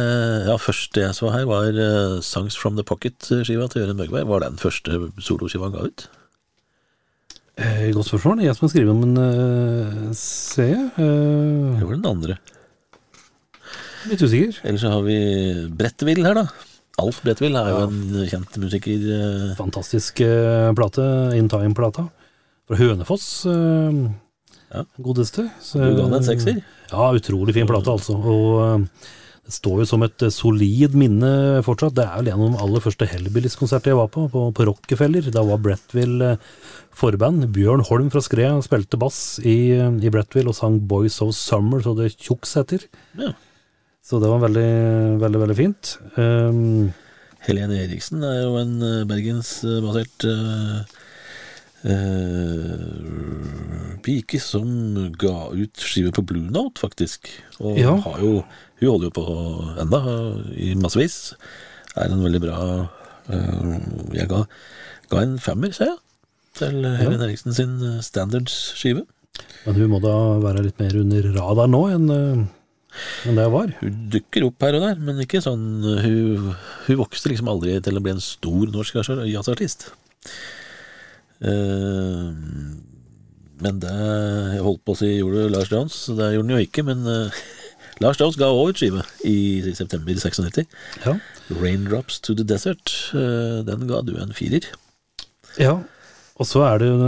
Ja, 0.48 0.54
første 0.60 1.00
jeg 1.00 1.16
så 1.16 1.30
her, 1.32 1.46
var 1.48 1.72
uh, 1.72 2.20
Songs 2.24 2.56
from 2.56 2.76
the 2.76 2.84
Pocket-skiva 2.84 3.68
til 3.72 3.82
Jørund 3.86 4.00
Bøgberg. 4.02 4.28
Var 4.28 4.44
den 4.44 4.60
første 4.60 4.98
soloskiva 5.24 5.68
han 5.70 5.76
ga 5.76 5.86
ut? 5.88 6.08
eh, 7.58 7.88
godt 7.96 8.06
spørsmål. 8.06 8.44
Jeg 8.44 8.54
som 8.54 8.66
har 8.68 8.70
skrevet 8.70 8.92
om 8.92 9.00
en 9.02 9.16
uh, 9.18 10.12
C. 10.14 10.68
Uh, 10.94 11.74
det 11.80 11.88
var 11.88 11.96
den 11.96 12.06
andre? 12.12 12.36
Litt 14.12 14.22
usikker. 14.24 14.58
Eller 14.64 14.78
så 14.82 14.90
har 14.94 15.02
vi 15.06 15.18
Brettevill 15.78 16.24
her, 16.26 16.34
da. 16.42 16.46
Alf 16.98 17.20
Brettevill 17.22 17.54
er 17.60 17.68
jo 17.70 17.82
en 17.86 18.26
kjent 18.30 18.56
musiker. 18.58 19.04
eh, 19.18 19.54
Fantastisk 19.58 20.20
eh, 20.24 20.72
plate. 20.74 21.04
In 21.38 21.48
Time-plata. 21.52 22.08
Fra 22.68 22.76
Hønefoss. 22.80 23.28
eh, 23.46 24.08
Ja. 24.74 24.82
Godeste. 25.00 25.50
Så- 25.64 25.78
Du 25.80 25.96
ga 25.96 26.02
den 26.08 26.14
en 26.18 26.22
sekser? 26.26 26.62
Ja, 26.90 27.12
utrolig 27.16 27.54
fin 27.54 27.66
plate, 27.66 27.86
altså. 27.88 28.16
Og 28.18 28.82
det 29.46 29.52
står 29.54 29.78
jo 29.80 29.84
som 29.86 30.02
et 30.02 30.18
solid 30.30 30.92
minne 30.92 31.62
fortsatt. 31.64 31.94
Det 31.94 32.04
er 32.04 32.16
vel 32.20 32.28
en 32.34 32.42
av 32.42 32.52
de 32.52 32.62
aller 32.64 32.80
første 32.84 33.06
Hellbillies-konserter 33.08 33.92
jeg 33.94 33.96
var 33.96 34.08
på, 34.08 34.26
på, 34.30 34.52
på 34.52 34.66
Rockefeller. 34.68 35.30
Da 35.32 35.40
var 35.42 35.56
Brettville 35.56 36.38
forband. 36.92 37.46
Bjørn 37.54 37.80
Holm 37.88 38.10
fra 38.10 38.20
Skrea 38.20 38.60
spilte 38.60 38.98
bass 39.00 39.38
i, 39.40 39.72
i 39.72 40.10
Brettville 40.12 40.48
og 40.52 40.54
sang 40.58 40.78
Boys 40.86 41.16
of 41.22 41.32
Summer, 41.34 41.80
så 41.80 41.96
det 41.96 42.12
tjukks 42.18 42.56
etter. 42.60 42.84
Ja. 43.16 43.32
Så 44.04 44.20
det 44.22 44.28
var 44.30 44.40
veldig, 44.40 44.68
veldig, 45.20 45.40
veldig 45.42 45.56
fint. 45.58 45.90
Um, 46.16 46.92
Helene 47.44 47.76
Eriksen 47.84 48.22
er 48.24 48.38
jo 48.42 48.54
en 48.60 48.72
eh, 48.82 49.04
bergensbasert 49.08 50.24
uh, 50.28 50.80
pike 54.04 54.40
som 54.42 54.66
ga 55.20 55.34
ut 55.54 55.82
skive 55.84 56.12
på 56.16 56.24
Blue 56.26 56.48
Note, 56.50 56.80
faktisk. 56.82 57.28
Og 57.60 57.78
Ja. 57.78 57.94
har 57.96 58.18
jo, 58.20 58.44
hun 58.80 58.88
holder 58.88 59.08
jo 59.10 59.14
på 59.20 59.26
enda 59.84 60.00
i 60.56 60.74
massevis. 60.74 61.34
Er 61.96 62.10
en 62.12 62.22
veldig 62.24 62.40
bra 62.42 62.58
uh, 63.28 63.78
Jeg 64.14 64.28
ga, 64.28 64.44
ga 65.10 65.22
en 65.22 65.38
femmer, 65.38 65.72
ser 65.72 65.92
jeg, 65.92 65.98
til 66.58 66.82
Helene 66.82 67.24
Eriksen 67.28 67.54
sin 67.54 67.76
Standards-skive. 68.02 69.04
men 69.66 69.74
hun 69.74 69.90
må 69.92 70.00
da 70.02 70.16
være 70.42 70.64
litt 70.64 70.80
mer 70.80 70.96
under 70.98 71.22
radar 71.36 71.68
nå 71.70 71.82
enn 71.94 72.48
enn 73.26 73.38
det 73.38 73.46
jeg 73.46 73.54
var. 73.54 73.72
Hun 73.80 73.96
dukker 74.14 74.46
opp 74.48 74.66
her 74.66 74.78
og 74.78 74.84
der, 74.84 75.00
men 75.04 75.22
ikke 75.24 75.42
sånn 75.44 75.66
Hun, 75.84 76.52
hun 76.88 77.00
vokste 77.00 77.32
liksom 77.32 77.50
aldri 77.50 77.76
til 77.84 77.98
å 77.98 78.04
bli 78.04 78.14
en 78.16 78.24
stor 78.24 78.72
norsk 78.74 79.00
jazzartist. 79.28 79.90
Uh, 81.38 82.34
men 83.62 83.78
det 83.82 83.94
jeg 83.94 84.64
holdt 84.64 84.82
på 84.86 84.94
å 84.94 84.98
si 84.98 85.12
gjorde 85.16 85.48
Lars 85.52 85.70
Jones, 85.70 85.96
så 86.06 86.16
det 86.18 86.32
gjorde 86.34 86.46
han 86.46 86.56
jo 86.56 86.66
ikke. 86.66 86.86
Men 86.86 87.06
uh, 87.06 87.42
Lars 88.02 88.20
Jones 88.20 88.38
ga 88.38 88.50
også 88.50 88.72
ut 88.72 88.82
skive 88.82 89.04
i, 89.26 89.38
september 89.74 90.14
96. 90.14 90.66
Ja. 91.04 91.18
'Raindrops 91.48 92.20
to 92.20 92.34
the 92.38 92.46
Desert'. 92.46 92.96
Uh, 93.14 93.64
den 93.66 93.86
ga 93.90 94.02
du 94.06 94.14
en 94.18 94.34
firer. 94.36 94.66
Ja, 95.58 95.80
og 96.38 96.46
så 96.46 96.62
er 96.68 96.78
det 96.78 96.88
jo 96.92 96.98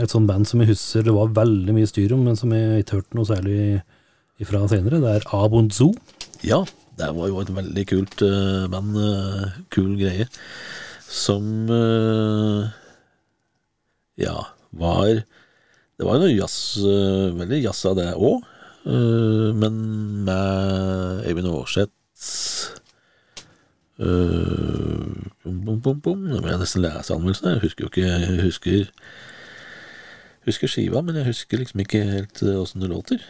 et 0.00 0.12
sånt 0.12 0.28
band 0.30 0.48
som 0.48 0.62
jeg 0.62 0.70
husker 0.70 1.04
det 1.04 1.12
var 1.12 1.34
veldig 1.36 1.74
mye 1.76 1.88
styr 1.90 2.14
om, 2.16 2.22
men 2.24 2.38
som 2.40 2.52
jeg 2.56 2.84
ikke 2.84 3.00
hørte 3.00 3.18
noe 3.18 3.28
særlig 3.28 3.58
ifra 4.42 4.62
senere. 4.70 5.00
Det 5.02 5.12
er 5.16 5.28
Abonzo. 5.36 5.92
Ja, 6.44 6.62
det 6.96 7.10
var 7.16 7.28
jo 7.28 7.40
et 7.42 7.52
veldig 7.52 7.84
kult 7.90 8.22
uh, 8.24 8.66
band. 8.72 8.96
Uh, 8.96 9.56
kul 9.72 9.96
greie. 10.00 10.28
Som 11.06 11.70
uh, 11.70 12.68
Ja, 14.18 14.36
var 14.72 15.22
Det 15.96 16.04
var 16.04 16.16
jo 16.16 16.24
noe 16.26 16.34
jazz, 16.34 16.76
veldig 17.36 17.62
jazz 17.64 17.84
av 17.88 17.96
det 17.96 18.10
òg. 18.16 18.44
men 19.56 19.78
med 20.26 21.22
Eivind 21.26 21.48
Aarseth 21.48 21.92
bom. 26.02 26.20
Nå 26.28 26.40
må 26.42 26.50
jeg 26.50 26.60
nesten 26.60 26.84
lese 26.84 27.14
anmeldelsen. 27.14 27.54
Jeg 27.54 27.64
husker 27.64 27.84
jo 27.86 27.90
ikke 27.90 28.04
Jeg 28.04 28.42
husker, 28.44 28.92
husker 30.46 30.68
skiva, 30.70 31.02
men 31.02 31.16
jeg 31.16 31.30
husker 31.30 31.58
liksom 31.62 31.80
ikke 31.80 32.04
helt 32.04 32.42
åssen 32.42 32.84
det 32.84 32.92
låter. 32.92 33.24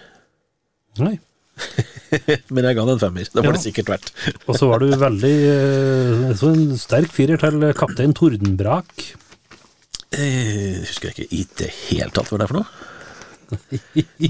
Nei. 1.02 1.16
Men 2.54 2.66
jeg 2.68 2.76
ga 2.76 2.82
den 2.84 2.94
en 2.96 3.00
femmer. 3.02 3.24
Det 3.28 3.40
var 3.42 3.48
Ja. 3.48 3.52
det 3.56 3.62
sikkert 3.64 3.88
verdt. 3.94 4.10
Og 4.46 4.58
så 4.60 4.68
var 4.70 4.82
du 4.82 4.90
veldig 4.92 5.34
eh, 5.50 6.34
Så 6.36 6.50
en 6.52 6.76
sterk 6.80 7.12
firer 7.14 7.40
til 7.40 7.64
kaptein 7.78 8.12
Tordenbrak. 8.16 8.92
Jeg 10.16 10.82
husker 10.86 11.10
ikke 11.12 11.26
i 11.34 11.42
det 11.58 11.70
hele 11.88 12.12
tatt 12.14 12.30
hva 12.30 12.38
det 12.40 12.46
er 12.46 12.52
for 12.52 12.60
noe. 12.60 12.68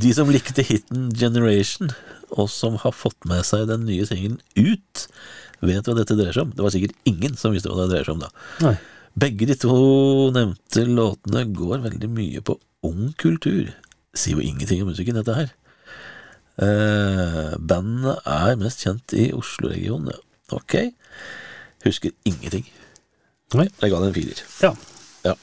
De 0.06 0.12
som 0.16 0.30
likte 0.32 0.64
hiten 0.66 1.10
Generation, 1.16 1.90
og 2.36 2.48
som 2.52 2.76
har 2.82 2.92
fått 2.96 3.26
med 3.28 3.44
seg 3.48 3.66
den 3.70 3.84
nye 3.88 4.06
singelen 4.08 4.40
ut, 4.58 5.06
vet 5.64 5.86
hva 5.88 5.94
dette 5.96 6.16
dreier 6.18 6.34
seg 6.36 6.46
om. 6.48 6.54
Det 6.56 6.64
var 6.64 6.74
sikkert 6.74 6.96
ingen 7.08 7.36
som 7.38 7.54
visste 7.54 7.70
hva 7.72 7.84
det 7.84 7.92
dreier 7.94 8.08
seg 8.08 8.16
om 8.18 8.24
da. 8.26 8.30
Nei. 8.64 8.74
Begge 9.16 9.46
de 9.48 9.54
to 9.56 9.76
nevnte 10.36 10.82
låtene 10.88 11.46
går 11.56 11.84
veldig 11.86 12.10
mye 12.12 12.42
på 12.44 12.58
ung 12.84 13.12
kultur. 13.20 13.70
Sier 14.16 14.36
jo 14.36 14.44
ingenting 14.44 14.82
om 14.84 14.90
musikken, 14.92 15.16
dette 15.16 15.36
her. 15.38 15.52
Eh, 16.56 17.54
bandet 17.58 18.22
er 18.24 18.58
mest 18.60 18.84
kjent 18.86 19.12
i 19.16 19.28
Oslo-regionen, 19.36 20.14
ja. 20.14 20.22
Ok. 20.56 20.78
Husker 21.84 22.14
ingenting. 22.24 22.66
Nei. 23.56 23.66
Jeg 23.82 23.92
ga 23.92 23.98
det 24.02 24.10
en 24.10 24.16
firer. 24.16 24.44
Ja. 24.62 24.74
Ja. 25.26 25.34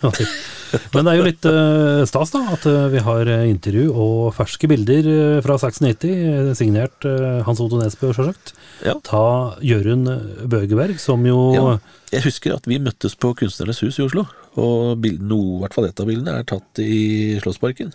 Men 0.94 1.04
det 1.04 1.12
er 1.12 1.18
jo 1.18 1.26
litt 1.26 1.46
uh, 1.48 2.02
stas, 2.08 2.32
da, 2.32 2.40
at 2.54 2.66
uh, 2.68 2.86
vi 2.92 3.02
har 3.04 3.28
eh, 3.28 3.48
intervju 3.50 3.88
og 3.90 4.30
ferske 4.36 4.68
bilder 4.70 5.08
fra 5.44 5.56
96, 5.60 6.06
eh, 6.06 6.50
signert 6.56 7.06
Hans 7.46 7.60
Otto 7.62 7.80
Nesbø, 7.80 8.12
sjølsagt. 8.16 8.54
Ja. 8.86 8.94
Ta 9.04 9.24
Jørund 9.66 10.08
Bøgeberg, 10.50 11.00
som 11.02 11.26
jo 11.28 11.40
Ja. 11.56 11.66
Jeg 12.10 12.24
husker 12.24 12.56
at 12.56 12.64
vi 12.66 12.80
møttes 12.82 13.12
på 13.14 13.34
Kunstnernes 13.38 13.82
hus 13.84 14.00
i 14.00 14.06
Oslo, 14.06 14.24
og 14.58 14.96
bild, 15.02 15.20
no, 15.22 15.40
i 15.58 15.60
hvert 15.62 15.76
fall 15.76 15.86
et 15.86 16.00
av 16.02 16.08
bildene 16.08 16.40
er 16.40 16.48
tatt 16.48 16.80
i 16.82 17.36
Slottsparken. 17.42 17.92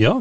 Ja. 0.00 0.14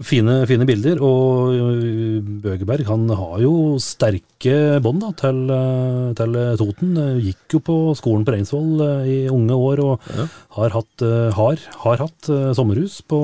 Fine, 0.00 0.46
fine 0.48 0.64
bilder, 0.64 0.96
og 1.04 1.50
øh, 1.52 2.22
Bøgeberg 2.40 2.86
han 2.88 3.02
har 3.12 3.40
jo 3.42 3.50
sterke 3.84 4.78
bånd 4.80 5.02
til, 5.20 5.40
øh, 5.52 6.14
til 6.16 6.38
Toten. 6.56 6.94
Gikk 7.20 7.52
jo 7.52 7.60
på 7.66 7.76
skolen 7.98 8.24
på 8.24 8.32
Reinsvoll 8.32 8.80
øh, 8.80 9.02
i 9.12 9.18
unge 9.28 9.52
år, 9.54 9.82
og 9.84 10.00
Ja. 10.16 10.24
har 10.56 10.72
hatt, 10.72 11.04
har, 11.36 11.60
har 11.84 12.00
hatt 12.00 12.30
sommerhus 12.56 13.02
på, 13.02 13.20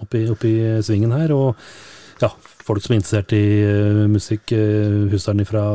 oppi, 0.00 0.24
oppi 0.32 0.54
svingen 0.82 1.12
her. 1.12 1.34
Og 1.36 1.54
ja, 2.22 2.30
folk 2.64 2.80
som 2.82 2.94
er 2.96 3.02
interessert 3.02 3.36
i 3.36 3.44
musikk, 4.08 4.54
husker 5.12 5.36
han 5.36 5.44
fra 5.52 5.66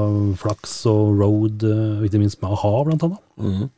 Flaks 0.42 0.74
og 0.90 1.14
Road, 1.22 1.64
og 1.70 2.04
ikke 2.10 2.24
minst 2.24 2.42
med 2.42 2.50
a-ha, 2.58 2.74
blant 2.90 3.06
annet. 3.06 3.22
Mhm. 3.38 3.70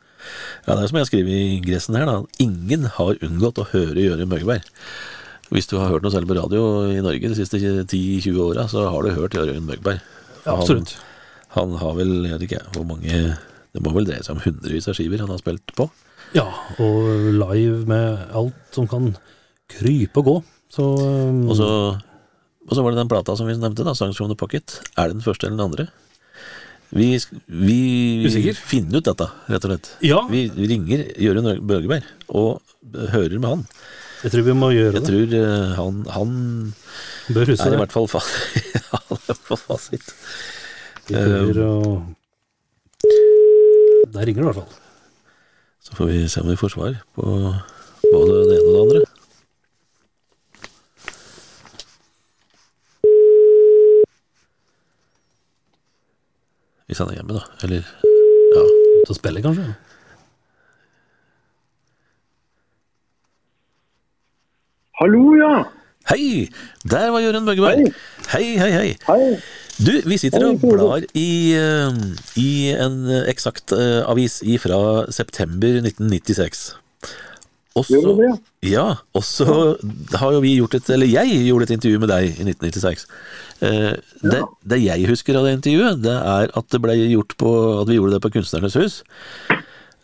Ja, 0.65 0.73
det 0.73 0.82
er 0.82 0.88
som 0.89 0.97
jeg 0.97 1.06
skriver 1.12 1.30
i 1.30 1.43
ingressen 1.60 1.99
her, 1.99 2.08
da. 2.08 2.15
Ingen 2.41 2.88
har 2.95 3.19
unngått 3.21 3.60
å 3.62 3.67
høre 3.75 3.99
Jørund 3.99 4.32
Bøgeberg. 4.32 4.63
Hvis 5.54 5.68
du 5.70 5.76
har 5.78 5.92
hørt 5.92 6.06
noe 6.06 6.14
særlig 6.14 6.30
på 6.32 6.38
radio 6.40 6.62
i 6.90 7.02
Norge 7.06 7.30
de 7.30 7.38
siste 7.38 7.60
10-20 7.60 8.40
åra, 8.42 8.66
så 8.72 8.88
har 8.90 9.06
du 9.06 9.14
hørt 9.14 9.36
Jørund 9.38 9.70
Bøgeberg. 9.70 10.02
Ja, 10.46 10.56
absolutt. 10.56 10.96
Han, 11.54 11.70
han 11.76 11.78
har 11.82 11.94
vel, 12.00 12.16
jeg 12.26 12.34
vet 12.34 12.48
ikke 12.48 12.64
hvor 12.76 12.88
mange 12.90 13.20
Det 13.76 13.82
må 13.84 13.92
vel 13.96 14.08
dreie 14.08 14.24
seg 14.24 14.36
om 14.36 14.42
hundrevis 14.44 14.88
av 14.90 14.96
skiver 14.98 15.22
han 15.24 15.32
har 15.32 15.40
spilt 15.42 15.74
på. 15.78 15.88
Ja, 16.36 16.46
og 16.82 17.10
live 17.36 17.86
med 17.90 18.32
alt 18.36 18.76
som 18.76 18.88
kan 18.90 19.14
krype 19.72 20.22
og 20.22 20.30
gå. 20.30 20.36
Så 20.74 20.86
um, 21.00 21.44
Og 21.50 21.58
så, 21.60 21.70
og 22.66 22.74
så 22.74 22.84
var 22.86 22.96
det 22.96 23.04
den 23.04 23.12
plata 23.12 23.36
som 23.38 23.50
vi 23.50 23.58
nevnte, 23.58 23.86
da, 23.86 23.94
'Songs 23.94 24.18
from 24.18 24.32
the 24.32 24.40
Pocket'. 24.40 24.80
Er 24.98 25.10
det 25.10 25.20
den 25.20 25.26
første 25.26 25.48
eller 25.48 25.58
den 25.60 25.68
andre? 25.70 25.88
Vi, 26.96 27.20
vi, 27.48 27.80
vi 28.30 28.54
finner 28.54 29.02
ut 29.02 29.08
dette, 29.10 29.28
rett 29.52 29.66
og 29.66 29.72
slett. 29.74 29.92
Ja. 30.06 30.22
Vi 30.30 30.48
ringer 30.56 31.04
Jørund 31.20 31.60
Bøgeberg 31.68 32.06
og 32.30 32.62
hører 33.12 33.40
med 33.40 33.50
han. 33.50 33.66
Jeg 34.26 34.32
tror 34.34 34.46
vi 34.48 34.54
må 34.58 34.70
gjøre 34.74 34.98
Jeg 34.98 35.04
det. 35.06 35.10
tror 35.10 35.34
eh, 35.40 35.74
han, 35.78 36.00
han 36.16 36.32
Bør 37.36 37.52
huske 37.54 37.68
er 37.70 37.76
i 37.78 37.80
hvert 37.82 37.94
fall 37.96 38.08
fa 38.10 38.22
han 38.96 39.22
er 39.30 39.40
på 39.48 39.58
fasit. 39.58 40.08
Vi 41.08 41.14
prøver 41.14 41.60
å 41.66 41.72
Der 44.16 44.26
ringer 44.30 44.42
det 44.42 44.46
i 44.46 44.50
hvert 44.50 44.60
fall. 44.62 44.82
Så 45.86 45.94
får 45.98 46.10
vi 46.10 46.20
se 46.32 46.42
om 46.42 46.50
vi 46.50 46.58
får 46.58 46.74
svar 46.74 46.96
på 47.18 47.26
både 47.26 48.38
det 48.50 48.58
ene 48.60 48.70
og 48.70 48.74
det 48.76 48.84
andre. 48.86 49.02
Hvis 56.86 57.02
han 57.02 57.10
er 57.10 57.18
hjemme, 57.20 57.34
da. 57.40 57.44
Eller 57.66 57.82
Ja. 58.56 58.64
Ute 59.02 59.10
og 59.12 59.18
spille, 59.18 59.42
kanskje? 59.42 59.66
Hallo, 64.96 65.36
ja. 65.36 65.66
Hei! 66.08 66.48
Der 66.88 67.10
var 67.12 67.20
Jørund 67.20 67.50
Bøgeberg. 67.50 67.90
Hei, 68.32 68.46
hei, 68.56 68.70
hei. 68.72 68.92
Hei. 69.10 69.24
Du, 69.76 69.92
vi 70.08 70.16
sitter 70.22 70.46
og 70.48 70.62
blar 70.62 71.04
i, 71.12 71.52
eh, 71.60 71.98
i 72.40 72.52
en 72.72 73.02
eh, 73.12 73.26
eksakt 73.28 73.74
eh, 73.76 74.06
avis 74.08 74.38
fra 74.64 74.80
september 75.12 75.82
1996. 75.82 76.64
Også, 77.76 78.00
ja, 78.64 78.86
og 79.12 79.24
så 79.28 79.76
har 80.16 80.32
jo 80.32 80.40
vi 80.46 80.54
gjort 80.56 80.78
et, 80.78 80.88
eller 80.96 81.12
jeg 81.12 81.42
gjorde 81.44 81.68
et 81.68 81.74
intervju 81.76 82.00
med 82.00 82.14
deg 82.14 82.30
i 82.30 82.46
1996. 82.48 83.04
Eh, 83.68 83.90
det, 84.24 84.40
det 84.64 84.80
jeg 84.80 85.10
husker 85.12 85.36
av 85.36 85.50
det 85.50 85.58
intervjuet, 85.58 86.00
det 86.06 86.16
er 86.16 86.56
at 86.56 86.72
det 86.72 86.80
ble 86.86 86.96
gjort 87.02 87.36
på, 87.42 87.52
at 87.82 87.92
vi 87.92 88.00
gjorde 88.00 88.16
det 88.16 88.24
på 88.24 88.32
Kunstnernes 88.38 88.80
hus. 88.80 89.02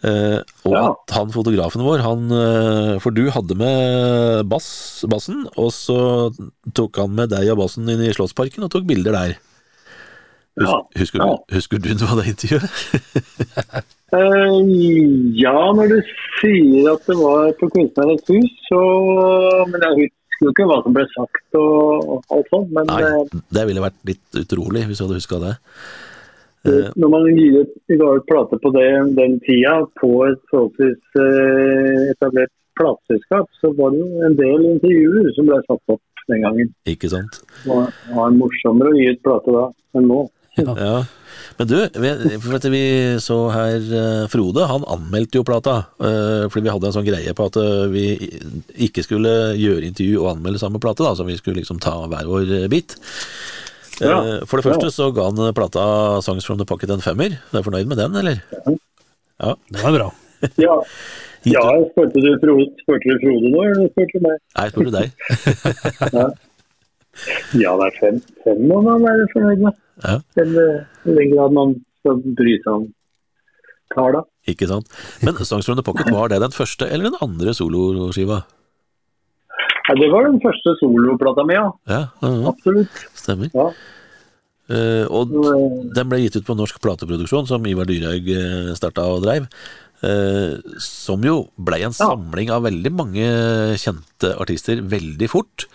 Eh, 0.04 0.40
og 0.66 0.74
Ja. 0.74 0.84
at 0.96 1.14
han 1.14 1.30
fotografen 1.30 1.84
vår, 1.86 2.02
han 2.02 2.24
eh, 2.34 3.00
For 3.04 3.12
du 3.14 3.28
hadde 3.30 3.54
med 3.56 4.48
bass, 4.50 5.06
bassen, 5.08 5.44
og 5.56 5.70
så 5.76 6.34
tok 6.74 6.98
han 7.04 7.14
med 7.14 7.30
deg 7.30 7.52
og 7.54 7.60
bassen 7.62 7.88
inn 7.90 8.02
i 8.02 8.14
Slottsparken 8.14 8.64
og 8.66 8.72
tok 8.74 8.88
bilder 8.90 9.12
der. 9.14 9.36
Hus, 10.58 10.68
Ja. 10.68 10.80
Husker, 10.98 11.20
Ja. 11.22 11.36
du, 11.38 11.56
husker 11.56 11.78
du 11.80 11.94
noe 11.94 12.10
av 12.12 12.18
det 12.24 12.34
intervjuet? 12.34 12.70
Eh, 14.12 14.56
ja, 15.40 15.54
når 15.72 15.88
du 15.88 16.00
sier 16.42 16.90
at 16.92 17.06
det 17.08 17.16
var 17.16 17.54
på 17.62 17.70
Kunstnernes 17.72 18.26
hus, 18.28 18.50
så 18.68 18.80
Men 19.72 19.80
jeg 19.86 20.02
husker 20.02 20.44
jo 20.44 20.52
ikke 20.52 20.66
hva 20.68 20.80
som 20.84 20.98
ble 20.98 21.06
sagt 21.14 21.56
og 21.56 22.10
og 22.18 22.36
alt 22.36 22.50
sånt. 22.52 22.74
Men 22.76 22.90
Nei, 22.92 23.40
det 23.56 23.64
ville 23.70 23.86
vært 23.86 24.02
litt 24.10 24.40
utrolig 24.42 24.84
hvis 24.90 25.00
du 25.00 25.06
hadde 25.06 25.16
huska 25.22 25.40
det. 25.46 25.54
Når 26.64 27.10
man 27.10 27.30
gir 27.34 27.62
ut, 27.64 27.72
ga 27.90 28.10
ut 28.20 28.26
plate 28.30 28.60
på 28.62 28.72
det, 28.76 28.88
den 29.18 29.40
tida 29.46 29.80
på 30.02 30.12
et 30.28 30.42
forholdsvis 30.52 31.22
eh, 31.24 32.12
etablert 32.14 32.52
plateselskap, 32.80 33.50
så 33.62 33.72
var 33.78 33.92
det 33.96 34.00
jo 34.04 34.28
en 34.28 34.38
del 34.38 34.68
intervjuer 34.76 35.32
som 35.36 35.50
ble 35.50 35.58
satt 35.66 35.96
opp 35.96 36.26
den 36.30 36.46
gangen. 36.46 36.70
Ikke 36.88 37.10
sant? 37.12 37.42
Det 37.64 37.72
var, 37.72 37.90
var 38.14 38.38
morsommere 38.38 38.94
å 38.94 39.00
gi 39.00 39.10
ut 39.12 39.24
plate 39.26 39.56
da 39.58 39.66
enn 39.98 40.08
nå. 40.12 40.22
Ja. 40.60 41.02
Men 41.58 41.68
du, 41.68 41.76
vi- 42.04 42.70
vi 42.74 42.82
så 43.24 43.38
her 43.54 43.78
eh, 43.80 44.28
Frode, 44.32 44.66
han 44.68 44.84
anmeldte 44.84 45.40
jo 45.40 45.46
plata. 45.48 45.78
eh, 46.04 46.46
Fordi 46.52 46.66
vi 46.68 46.74
hadde 46.74 46.90
en 46.90 46.96
sånn 46.98 47.08
greie 47.08 47.34
på 47.34 47.46
at 47.48 47.58
eh, 47.62 47.86
vi 47.92 48.06
ikke 48.88 49.04
skulle 49.08 49.32
gjøre 49.58 49.88
intervju 49.88 50.20
og 50.22 50.34
anmelde 50.36 50.60
samme 50.62 50.80
plate, 50.84 51.04
da, 51.08 51.16
så 51.16 51.24
vi 51.28 51.38
skulle 51.40 51.62
liksom 51.64 51.80
ta 51.82 51.96
hver 52.12 52.28
vår 52.28 52.52
eh, 52.64 52.68
bit. 52.72 52.98
Eh, 54.02 54.10
Ja. 54.10 54.46
For 54.50 54.58
det 54.58 54.66
første 54.66 54.90
så 54.92 55.12
ga 55.14 55.30
han 55.30 55.54
plata 55.54 55.84
'Songs 56.22 56.46
from 56.46 56.58
the 56.58 56.66
Pocket' 56.66 56.90
en 56.94 57.02
femmer. 57.02 57.38
Du 57.52 57.58
er 57.58 57.64
fornøyd 57.64 57.88
med 57.88 57.98
den, 57.98 58.16
eller? 58.16 58.42
Ja. 59.40 59.56
Det 59.72 59.84
var 59.84 59.92
bra. 59.98 60.10
Ja, 60.58 60.76
ja 61.46 61.62
spurte 61.92 62.18
du 62.22 62.32
Frode, 62.42 62.66
spurte 62.82 63.06
du 63.06 63.20
Frode 63.22 63.52
nå, 63.54 63.60
eller 63.70 63.90
spurte 63.94 64.18
du 64.18 64.26
meg? 64.26 64.38
Nei, 64.58 64.64
jeg 64.66 64.72
spurte 64.74 64.92
deg. 64.98 65.12
Ja, 67.60 67.74
det 67.76 67.88
er 67.90 67.96
fem. 68.00 68.18
Fem 68.46 68.62
må 68.70 68.78
man 68.86 69.04
være 69.04 69.28
fornøyd 69.34 69.60
med. 69.66 69.74
Ja. 70.06 70.16
Men, 70.40 70.54
eh, 70.62 71.12
I 71.12 71.16
den 71.18 71.34
grad 71.36 71.52
man 71.58 71.74
skal 72.00 72.22
bry 72.40 72.54
seg 72.64 72.72
om 72.72 72.86
tallene. 73.94 74.24
Ikke 74.48 74.68
sant? 74.70 74.88
Men 75.22 75.36
'Songs 75.36 75.66
from 75.68 75.76
the 75.78 75.84
Pocket', 75.84 76.10
var 76.12 76.30
det 76.30 76.40
den 76.42 76.56
første 76.56 76.88
eller 76.90 77.10
den 77.12 77.20
andre 77.22 77.54
soloskiva? 77.54 78.44
Det 80.00 80.10
var 80.12 80.28
den 80.30 80.40
første 80.44 80.76
soloplata 80.80 81.44
mi, 81.48 81.54
ja. 81.58 81.68
Ja, 81.90 82.02
Absolutt. 82.52 83.04
stemmer. 83.18 83.52
Ja. 83.56 83.70
Uh, 84.72 85.06
og 85.12 85.32
Eh, 85.36 85.94
Den 85.98 86.08
ble 86.12 86.22
gitt 86.22 86.38
ut 86.40 86.46
på 86.48 86.56
Norsk 86.56 86.78
Plateproduksjon, 86.84 87.48
som 87.50 87.66
Ivar 87.68 87.86
Dyrhaug 87.90 88.30
starta 88.78 89.04
og 89.12 89.24
dreiv. 89.26 89.48
Uh, 90.02 90.58
som 90.82 91.22
jo 91.22 91.50
ble 91.62 91.78
en 91.86 91.94
samling 91.94 92.50
av 92.50 92.64
veldig 92.66 92.92
mange 92.96 93.26
kjente 93.78 94.32
artister 94.42 94.80
veldig 94.82 95.28
fort. 95.30 95.68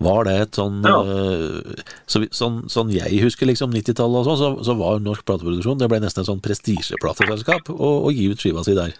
Var 0.00 0.24
det 0.24 0.34
et 0.40 0.52
sånn 0.58 0.80
Ja. 0.86 0.96
eh, 1.02 1.84
så, 2.06 2.22
sånn, 2.30 2.68
sånn 2.70 2.90
jeg 2.94 3.18
husker 3.22 3.46
liksom 3.50 3.72
90-tallet 3.74 4.20
og 4.22 4.26
sånn, 4.30 4.38
så, 4.38 4.64
så 4.64 4.76
var 4.78 5.00
Norsk 5.02 5.24
Plateproduksjon 5.26 5.78
Det 5.80 5.88
ble 5.90 5.98
nesten 5.98 6.22
et 6.22 6.28
sånn 6.30 6.38
prestisjeplateselskap 6.40 7.68
å, 7.74 7.90
å 8.06 8.12
gi 8.14 8.28
ut 8.30 8.38
skiva 8.38 8.62
si 8.62 8.74
der. 8.78 8.94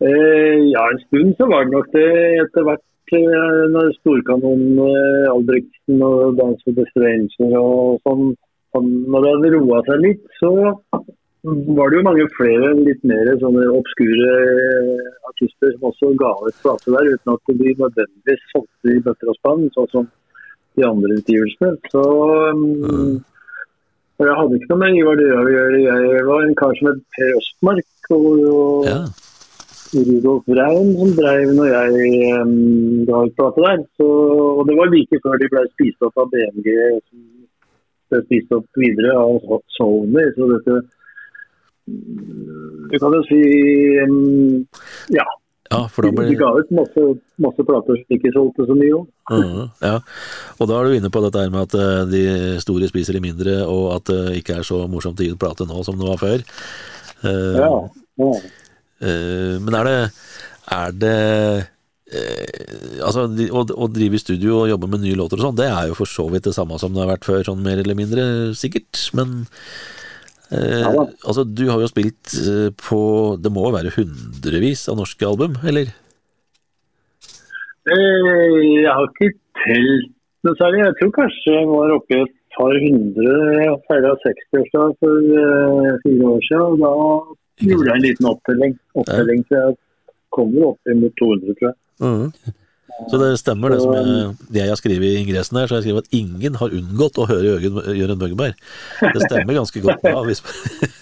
Eh, 0.00 0.56
ja, 0.72 0.84
en 0.90 1.02
stund 1.06 1.34
så 1.38 1.48
var 1.50 1.64
det 1.64 1.74
nok 1.76 1.90
det 1.96 2.06
etter 2.44 2.66
hvert. 2.68 2.84
eh, 3.12 3.62
Når 3.74 3.92
Storkanon, 4.00 4.62
eh, 4.86 5.30
Albrigtsen 5.32 6.02
og 6.06 6.36
Dance 6.38 6.62
with 6.66 6.78
the 6.78 6.86
Stranger 6.92 7.56
og 7.60 8.00
sånn, 8.06 8.34
sånn 8.74 8.90
Når 9.10 9.24
det 9.24 9.32
hadde 9.34 9.54
roa 9.56 9.80
seg 9.88 10.04
litt, 10.04 10.22
så 10.38 10.52
var 11.42 11.88
det 11.90 11.96
jo 11.96 12.04
mange 12.04 12.26
flere 12.36 12.74
litt 12.84 13.02
mer 13.08 13.30
sånne 13.40 13.64
obskure 13.72 14.32
artister 15.30 15.72
som 15.72 15.88
også 15.88 16.10
ga 16.20 16.32
ut 16.44 16.58
plater 16.62 16.92
der, 16.96 17.14
uten 17.16 17.32
at 17.32 17.52
de 17.60 17.74
nødvendigvis 17.80 18.42
solgte 18.52 18.92
i 18.92 19.00
bøtter 19.06 19.30
og 19.32 19.38
spann, 19.38 19.62
sånn 19.74 19.88
som 19.94 20.08
de 20.76 20.84
andre 20.86 21.16
utgivelsene. 21.16 21.72
Så 21.90 22.02
um, 22.52 23.24
Jeg 24.20 24.36
hadde 24.36 24.58
ikke 24.58 24.68
noe 24.74 24.82
med 24.82 24.98
Ivar 25.00 25.16
Dyrhaug 25.16 25.48
å 25.48 25.54
gjøre. 25.56 25.80
Jeg 25.80 26.26
var 26.28 26.44
en 26.44 26.54
kar 26.60 26.76
som 26.76 26.90
het 26.90 27.00
Per 27.16 27.32
Østmark. 27.40 27.88
og, 28.10 28.28
og 28.52 28.84
Ja, 28.90 28.98
Rudolf 29.94 30.46
Rein 30.48 30.92
som 30.98 31.10
drev 31.16 31.50
når 31.56 31.68
jeg 31.72 32.20
um, 32.38 32.54
ga 33.08 33.24
ut 33.26 33.34
plate 33.38 33.64
der. 33.66 33.82
Så, 33.98 34.06
og 34.60 34.62
det 34.68 34.76
var 34.78 34.92
like 34.92 35.20
før 35.24 35.40
de 35.40 35.50
ble 35.52 35.64
spist 35.74 36.06
opp 36.06 36.20
av 36.22 36.30
BMG, 36.32 36.70
som 37.08 37.26
ble 38.12 38.22
spist 38.28 38.54
opp 38.56 38.80
videre 38.80 39.16
av 39.18 39.60
Sony. 39.76 40.24
Så 40.36 40.48
dette 40.54 40.78
mm, 41.90 42.88
Du 42.92 42.96
kan 43.02 43.18
jo 43.18 43.22
si 43.28 43.42
um, 44.04 44.64
Ja. 45.16 45.26
Ja, 45.70 45.84
da 45.86 46.02
De 46.02 46.10
blir 46.16 46.34
ga 46.34 46.48
ut 46.58 46.70
masse, 46.74 47.02
masse 47.38 47.62
plater 47.62 47.94
som 48.00 48.14
ikke 48.16 48.32
solgte 48.34 48.64
så 48.66 48.74
mye. 48.74 48.96
også. 48.96 49.36
Mhm, 49.38 49.68
ja. 49.86 49.92
Og 50.58 50.66
da 50.66 50.78
er 50.80 50.88
du 50.88 50.96
inne 50.96 51.10
på 51.14 51.22
dette 51.22 51.44
med 51.46 51.60
at 51.68 51.76
eh, 51.78 52.00
de 52.10 52.22
store 52.58 52.88
spiser 52.90 53.14
de 53.14 53.22
mindre, 53.22 53.54
og 53.70 53.84
at 54.00 54.10
det 54.10 54.40
ikke 54.40 54.56
er 54.58 54.66
så 54.66 54.80
morsomt 54.90 55.22
å 55.22 55.28
gi 55.28 55.30
ut 55.30 55.38
plate 55.38 55.68
nå 55.70 55.84
som 55.86 55.94
det 56.00 56.08
var 56.10 56.18
før. 56.18 56.42
Eh, 57.22 57.60
Ja, 57.60 57.70
ja. 58.18 58.32
Eh, 59.00 59.56
men 59.60 59.76
er 59.80 59.88
det, 59.88 59.98
er 60.76 60.96
det 61.02 61.16
eh, 62.12 63.00
altså, 63.06 63.26
å, 63.28 63.64
å 63.64 63.88
drive 63.92 64.18
i 64.18 64.22
studio 64.22 64.62
og 64.62 64.70
jobbe 64.72 64.90
med 64.90 65.04
nye 65.04 65.18
låter 65.18 65.40
og 65.40 65.48
sånn, 65.48 65.58
det 65.60 65.70
er 65.70 65.90
jo 65.90 65.98
for 65.98 66.10
så 66.10 66.26
vidt 66.32 66.48
det 66.48 66.56
samme 66.56 66.78
som 66.82 66.94
det 66.94 67.04
har 67.04 67.12
vært 67.12 67.28
før, 67.28 67.42
sånn 67.46 67.64
mer 67.64 67.82
eller 67.82 67.98
mindre 67.98 68.26
sikkert, 68.58 69.02
men 69.18 69.42
eh, 70.52 70.84
Ja 70.84 70.92
altså, 71.24 71.44
du 71.46 71.66
har 71.70 71.82
jo 71.82 71.90
spilt 71.90 72.36
eh, 72.40 72.70
på 72.74 73.00
Det 73.40 73.52
må 73.54 73.68
jo 73.68 73.74
være 73.76 73.94
hundrevis 73.96 74.86
av 74.90 74.98
norske 75.00 75.26
album, 75.26 75.58
eller? 75.66 75.92
Jeg 77.90 78.90
har 78.92 79.06
ikke 79.08 79.32
telt 79.64 80.10
noe 80.46 80.56
særlig. 80.58 80.82
Jeg 80.84 80.96
tror 80.98 81.12
kanskje 81.16 81.54
jeg 81.54 81.68
var 81.68 81.92
oppe 81.94 82.16
i 82.16 82.20
et 82.22 82.34
par 82.54 82.74
hundre. 82.84 83.32
Jeg 83.56 83.78
feira 83.88 84.12
60-årsdag 84.24 84.92
for 85.00 85.30
fire 86.04 86.28
år 86.30 86.44
siden. 86.46 86.66
og 86.66 86.78
Da 86.84 86.92
gjorde 87.66 87.94
en 87.94 88.02
liten 88.04 88.30
opptelling. 88.30 88.74
opptelling 88.94 89.44
så 89.48 89.60
jeg 89.60 89.78
kommer 90.34 90.72
opp 90.72 90.90
mot 90.96 91.14
200, 91.20 91.54
tror 91.58 91.70
jeg. 91.70 91.78
Mm. 92.00 92.56
Så 93.08 93.16
det 93.16 93.30
stemmer 93.40 93.72
det 93.72 93.78
som 93.80 93.94
jeg, 93.94 94.34
det 94.52 94.60
jeg 94.60 94.72
har 94.72 94.78
skrevet 94.80 95.08
i 95.08 95.20
ingressen 95.22 95.56
her, 95.56 95.68
så 95.68 95.78
jeg 95.78 95.86
skrevet 95.86 96.06
at 96.06 96.16
ingen 96.16 96.58
har 96.60 96.74
unngått 96.76 97.20
å 97.20 97.26
høre 97.30 97.54
Jørgen, 97.96 98.20
Bøggeberg. 98.20 98.58
Det 99.00 99.24
stemmer 99.24 99.56
ganske 99.56 99.82
godt 99.84 100.04
da, 100.04 100.20
hvis, 100.28 100.42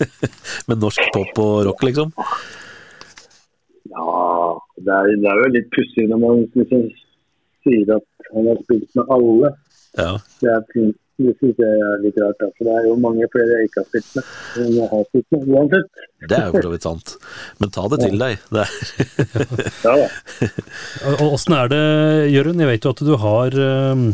med 0.70 0.84
norsk 0.84 1.10
pop 1.14 1.42
og 1.42 1.54
rock, 1.68 1.82
liksom. 1.88 2.14
Ja, 3.88 4.06
det 4.78 4.94
er, 4.94 5.10
det 5.24 5.32
er 5.32 5.42
jo 5.42 5.52
litt 5.56 5.70
pussig 5.74 6.06
når 6.10 6.22
man 6.22 6.44
liksom 6.54 6.86
sier 7.66 7.96
at 7.96 8.30
han 8.34 8.50
har 8.52 8.62
spilt 8.62 8.98
med 9.00 9.14
alle. 9.16 9.52
Ja, 9.98 10.12
Det, 10.38 10.54
er 10.54 10.66
fint. 10.74 10.98
Det 11.18 11.34
syns 11.38 11.58
jeg 11.58 11.80
er 11.82 12.02
litt 12.04 12.18
rart. 12.22 12.38
Da. 12.38 12.48
For 12.54 12.68
det 12.68 12.76
er 12.78 12.86
jo 12.86 12.94
mange 13.02 13.26
flere 13.32 13.58
jeg 13.58 13.68
ikke 13.68 13.82
har 13.82 13.88
spilt 13.88 14.14
med. 14.18 14.30
enn 14.62 14.76
jeg 14.76 14.88
har 14.92 15.04
spilt 15.08 15.34
med, 15.34 15.48
uansett. 15.56 16.06
det 16.30 16.38
er 16.38 16.46
jo 16.46 16.54
for 16.54 16.66
så 16.68 16.72
vidt 16.74 16.86
sant. 16.86 17.14
Men 17.58 17.74
ta 17.74 17.84
det 17.92 18.00
til 18.04 18.22
deg. 18.22 18.46
Det 18.54 18.64
er, 18.64 18.72
Ja, 19.88 19.94
da. 19.98 20.08
Og 21.18 21.34
Åssen 21.34 21.56
er 21.58 21.70
det, 21.72 21.84
Jørund? 22.34 22.62
Jeg 22.62 22.70
vet 22.70 22.86
jo 22.86 22.94
at 22.94 23.04
du 23.08 23.14
har 23.22 23.58
eh, 23.66 24.04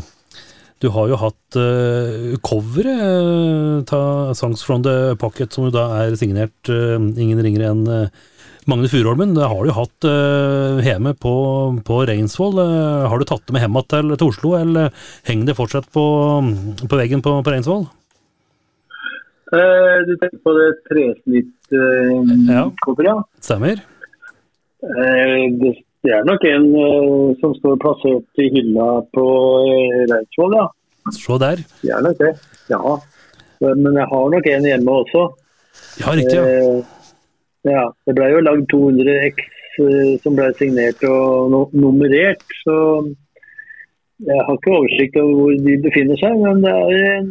Du 0.84 0.90
har 0.92 1.08
jo 1.08 1.16
hatt 1.16 1.56
uh, 1.56 2.34
coveret 2.44 3.92
av 3.94 4.34
Songs 4.36 4.64
from 4.66 4.82
the 4.84 5.14
Pocket, 5.20 5.52
som 5.52 5.68
jo 5.68 5.72
da 5.72 5.86
er 6.02 6.16
signert 6.20 6.72
uh, 6.72 6.98
ingen 7.00 7.40
ringere 7.40 7.70
enn 7.72 7.86
uh, 7.88 8.24
Magne 8.70 8.88
Furuholmen. 8.88 9.34
Det 9.36 9.48
har 9.50 9.60
du 9.60 9.68
jo 9.70 9.76
hatt 9.76 10.06
uh, 10.08 10.84
hjemme 10.84 11.12
på, 11.20 11.34
på 11.86 11.94
Reinsvoll. 12.08 12.56
Uh, 12.60 13.04
har 13.10 13.16
du 13.20 13.24
tatt 13.28 13.44
det 13.46 13.54
med 13.56 13.64
hjem 13.64 13.78
til, 13.90 14.06
til 14.16 14.30
Oslo, 14.30 14.50
eller 14.58 14.84
henger 15.28 15.46
det 15.50 15.58
fortsatt 15.58 15.86
på, 15.94 16.04
på 16.88 17.00
veggen 17.00 17.20
på, 17.24 17.30
på 17.44 17.50
Reinsvoll? 17.52 17.84
Uh, 19.52 19.96
du 20.08 20.12
tenker 20.16 20.40
på 20.44 20.50
det 20.56 20.70
tresnittkopperet? 20.88 23.10
Ja. 23.10 23.16
Stemmer? 23.44 23.76
Det, 24.84 25.72
det 26.04 26.12
er 26.12 26.22
nok 26.28 26.42
en 26.48 26.66
som 27.40 27.50
står 27.60 27.74
plassert 27.80 28.40
i 28.40 28.42
hylla 28.56 28.88
på 29.16 29.26
Reinsvoll, 30.10 30.52
ja. 30.58 30.66
Se 31.12 31.34
der. 31.40 31.56
Det 31.84 31.92
er 31.92 32.00
nok 32.04 32.18
det. 32.20 32.34
Ja. 32.72 32.80
Men 33.60 33.92
jeg 34.00 34.06
har 34.10 34.24
nok 34.32 34.44
en 34.50 34.68
hjemme 34.72 34.90
også. 35.04 35.22
Ja, 36.00 36.08
riktig. 36.16 36.38
ja. 36.40 36.44
Ja. 37.64 37.84
Det 38.06 38.14
ble 38.18 38.30
jo 38.34 38.40
lagd 38.44 38.66
200 38.72 39.14
X 39.30 39.44
eh, 39.80 40.14
som 40.22 40.36
ble 40.36 40.50
signert 40.58 41.02
og 41.08 41.54
nummerert, 41.72 42.44
så 42.62 42.76
jeg 44.24 44.40
har 44.46 44.56
ikke 44.56 44.74
oversikt 44.78 45.16
over 45.20 45.34
hvor 45.40 45.54
de 45.66 45.76
befinner 45.84 46.20
seg, 46.20 46.36
men 46.44 46.60
det 46.64 46.72
er, 46.72 47.24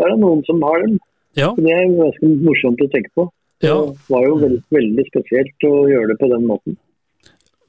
det 0.00 0.06
er 0.06 0.14
noen 0.22 0.40
som 0.46 0.62
har 0.64 0.80
dem. 0.86 0.94
Ja, 1.38 1.50
Det 1.54 1.70
er 1.70 1.90
ganske 1.94 2.30
morsomt 2.42 2.80
å 2.82 2.88
tenke 2.90 3.10
på. 3.14 3.26
ja. 3.62 3.74
Det 3.76 4.08
var 4.10 4.24
jo 4.26 4.38
veldig, 4.40 4.62
veldig 4.74 5.04
spesielt 5.10 5.66
å 5.68 5.74
gjøre 5.90 6.08
det 6.14 6.16
på 6.22 6.30
den 6.32 6.46
måten. 6.48 6.78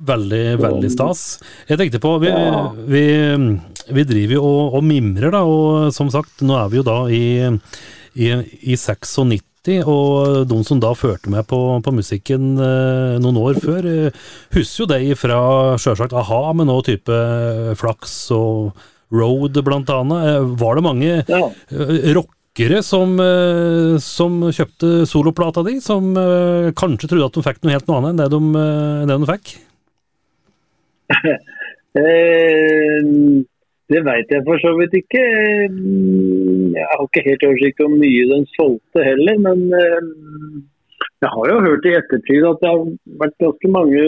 Veldig, 0.01 0.43
veldig 0.63 0.89
stas. 0.89 1.19
Jeg 1.69 1.77
tenkte 1.77 1.99
på, 2.01 2.15
vi, 2.23 2.31
Ja. 2.31 2.71
vi, 2.73 3.03
vi 3.93 4.03
driver 4.09 4.33
jo 4.39 4.45
og, 4.47 4.79
og 4.79 4.83
mimrer, 4.87 5.29
da, 5.35 5.43
og 5.45 5.91
som 5.93 6.09
sagt, 6.09 6.41
nå 6.41 6.55
er 6.57 6.71
vi 6.73 6.79
jo 6.79 6.85
da 6.87 6.97
i, 7.13 7.21
i, 8.17 8.31
i 8.71 8.79
96, 8.79 9.43
og 9.85 10.47
de 10.49 10.63
som 10.65 10.79
da 10.81 10.89
førte 10.97 11.29
meg 11.29 11.45
på, 11.45 11.57
på 11.85 11.91
musikken 11.93 12.55
eh, 12.57 13.19
noen 13.21 13.37
år 13.37 13.59
før, 13.61 13.85
eh, 13.85 14.11
husker 14.55 14.83
jo 14.83 14.87
det 14.89 15.17
fra 15.21 15.77
sjølsagt 15.77 16.13
a-ha, 16.17 16.39
med 16.57 16.71
òg 16.73 16.85
type 16.89 17.19
flaks 17.77 18.15
og 18.33 18.71
road 19.13 19.53
blant 19.63 19.89
annet. 19.93 20.25
Eh, 20.31 20.49
Var 20.57 20.75
det 20.79 20.83
mange 20.83 21.11
Ja. 21.29 21.43
eh, 21.69 22.09
rockere 22.17 22.81
som, 22.83 23.13
eh, 23.21 23.97
som 24.01 24.41
kjøpte 24.49 25.05
soloplata 25.05 25.61
di, 25.67 25.77
som 25.79 26.09
eh, 26.17 26.71
kanskje 26.73 27.07
trodde 27.11 27.25
at 27.29 27.37
de 27.37 27.45
fikk 27.45 27.61
noe 27.61 27.75
helt 27.77 27.87
noe 27.87 28.01
annet 28.01 28.09
enn 28.15 28.21
det 28.23 28.29
de, 28.33 28.41
eh, 28.65 29.05
det 29.05 29.19
de 29.21 29.31
fikk? 29.35 29.57
Eh, 31.91 33.01
det 33.91 34.01
veit 34.07 34.29
jeg 34.31 34.43
for 34.47 34.61
så 34.63 34.71
vidt 34.79 34.93
ikke. 35.01 35.21
Eh, 35.21 35.79
Jeg 36.71 36.87
har 36.87 37.01
ikke 37.03 37.27
helt 37.27 37.43
oversikt 37.47 37.81
om 37.83 37.97
mye 37.99 38.27
den 38.29 38.45
solgte 38.55 39.03
heller, 39.03 39.39
men 39.43 39.65
eh, 39.75 40.05
jeg 41.21 41.31
har 41.33 41.49
jo 41.51 41.57
hørt 41.65 41.87
i 41.89 41.95
ettertid 41.97 42.45
at 42.47 42.61
det 42.61 42.69
har 42.71 42.85
vært 43.21 43.43
ganske 43.43 43.71
mange 43.73 44.05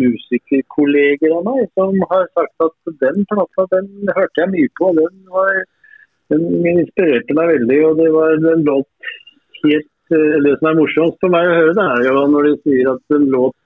musikerkolleger 0.00 1.36
av 1.38 1.46
meg 1.46 1.62
som 1.78 2.02
har 2.10 2.26
sagt 2.34 2.66
at 2.66 2.92
den 3.04 3.22
plata 3.30 3.68
den 3.76 4.10
hørte 4.10 4.42
jeg 4.42 4.52
mye 4.56 4.72
på. 4.80 4.90
Den, 4.98 5.14
var, 5.36 5.62
den 6.34 6.44
inspirerte 6.74 7.38
meg 7.38 7.54
veldig, 7.54 7.78
og 7.88 8.02
det 8.02 8.10
var 8.16 8.36
en 8.36 8.66
låt 8.68 9.12
helt 9.62 10.16
eh, 10.18 10.36
Det 10.48 10.56
som 10.58 10.72
er 10.72 10.78
morsomst 10.80 11.22
for 11.22 11.32
meg 11.36 11.46
å 11.46 11.56
høre, 11.60 11.78
det 11.78 11.86
er 11.94 12.08
jo 12.10 12.26
når 12.34 12.50
de 12.50 12.54
sier 12.66 12.92
at 12.96 13.06
den 13.14 13.30
låt 13.36 13.56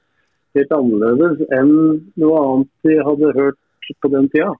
helt 0.56 0.76
annerledes 0.76 1.42
enn 1.56 1.74
noe 2.20 2.44
annet 2.44 2.70
de 2.86 3.00
hadde 3.08 3.34
hørt 3.40 3.60
på 4.02 4.12
den 4.12 4.28
tida. 4.34 4.52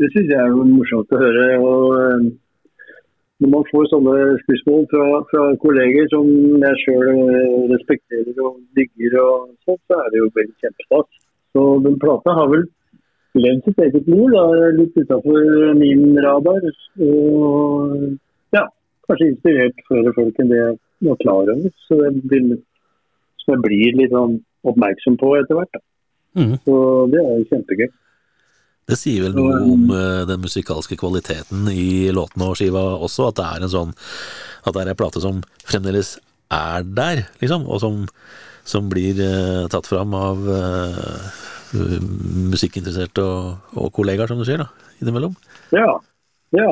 Det 0.00 0.08
syns 0.10 0.30
jeg 0.32 0.40
er 0.42 0.54
morsomt 0.66 1.12
å 1.14 1.20
høre. 1.20 1.44
og 1.62 1.84
eh, 1.98 2.24
Når 3.42 3.52
man 3.52 3.66
får 3.70 3.90
sånne 3.92 4.14
spørsmål 4.42 4.86
fra, 4.90 5.04
fra 5.30 5.44
kolleger 5.62 6.08
som 6.10 6.30
jeg 6.64 6.80
sjøl 6.82 7.20
respekterer 7.74 8.40
og 8.42 8.58
digger, 8.78 9.20
og 9.22 9.52
sånt, 9.66 9.82
så 9.86 10.00
er 10.00 10.10
det 10.10 10.22
jo 10.22 10.32
veldig 10.38 10.56
kjempestas. 10.64 11.20
Så 11.54 11.66
den 11.86 12.00
plata 12.02 12.34
har 12.34 12.50
vel 12.50 12.66
levd 13.38 13.66
sitt 13.68 13.80
eget 13.86 14.10
liv, 14.10 14.26
da, 14.34 14.44
litt 14.80 14.98
utafor 14.98 15.74
min 15.78 16.04
radar. 16.26 16.70
Og 17.06 17.96
ja, 18.54 18.66
kanskje 19.06 19.30
inspirert 19.30 19.82
flere 19.86 20.14
folk 20.18 20.38
enn 20.42 20.50
det 20.50 20.62
jeg 20.62 20.78
var 21.06 21.20
klar 21.22 21.54
over. 21.54 21.74
Så 21.86 22.02
det 22.02 22.14
blir, 22.30 22.54
så 23.44 23.54
jeg 23.54 23.66
blir 23.66 24.00
litt 24.02 24.14
sånn 24.14 24.40
oppmerksom 24.66 25.22
på 25.22 25.36
etter 25.38 25.60
hvert. 25.60 25.84
Mhm. 26.34 26.64
Så 26.66 26.80
det 27.14 27.22
er 27.22 27.36
jo 27.38 27.52
kjempegøy. 27.52 27.92
Det 28.90 28.98
sier 29.00 29.24
vel 29.24 29.36
noe 29.36 29.60
om 29.64 29.88
eh, 29.94 30.22
den 30.28 30.42
musikalske 30.44 30.98
kvaliteten 31.00 31.68
i 31.72 32.12
låtene 32.12 32.50
og 32.50 32.58
skiva 32.60 32.82
også, 32.98 33.30
at 33.30 33.38
det 33.38 33.46
er 33.48 33.64
en 33.64 33.72
sånn 33.72 33.94
At 34.64 34.76
det 34.76 34.82
er 34.82 34.92
en 34.92 34.98
plate 35.00 35.22
som 35.24 35.40
fremdeles 35.64 36.18
er 36.54 36.84
der, 36.84 37.24
liksom, 37.40 37.64
og 37.66 37.80
som, 37.82 38.02
som 38.68 38.88
blir 38.92 39.18
uh, 39.18 39.64
tatt 39.72 39.88
fram 39.88 40.12
av 40.14 40.44
uh, 40.44 41.38
musikkinteresserte 41.74 43.24
og, 43.24 43.72
og 43.80 43.88
kollegaer, 43.96 44.30
som 44.30 44.38
du 44.38 44.44
sier, 44.46 44.60
da, 44.62 44.92
innimellom. 45.02 45.34
Ja. 45.74 45.96
ja. 46.54 46.68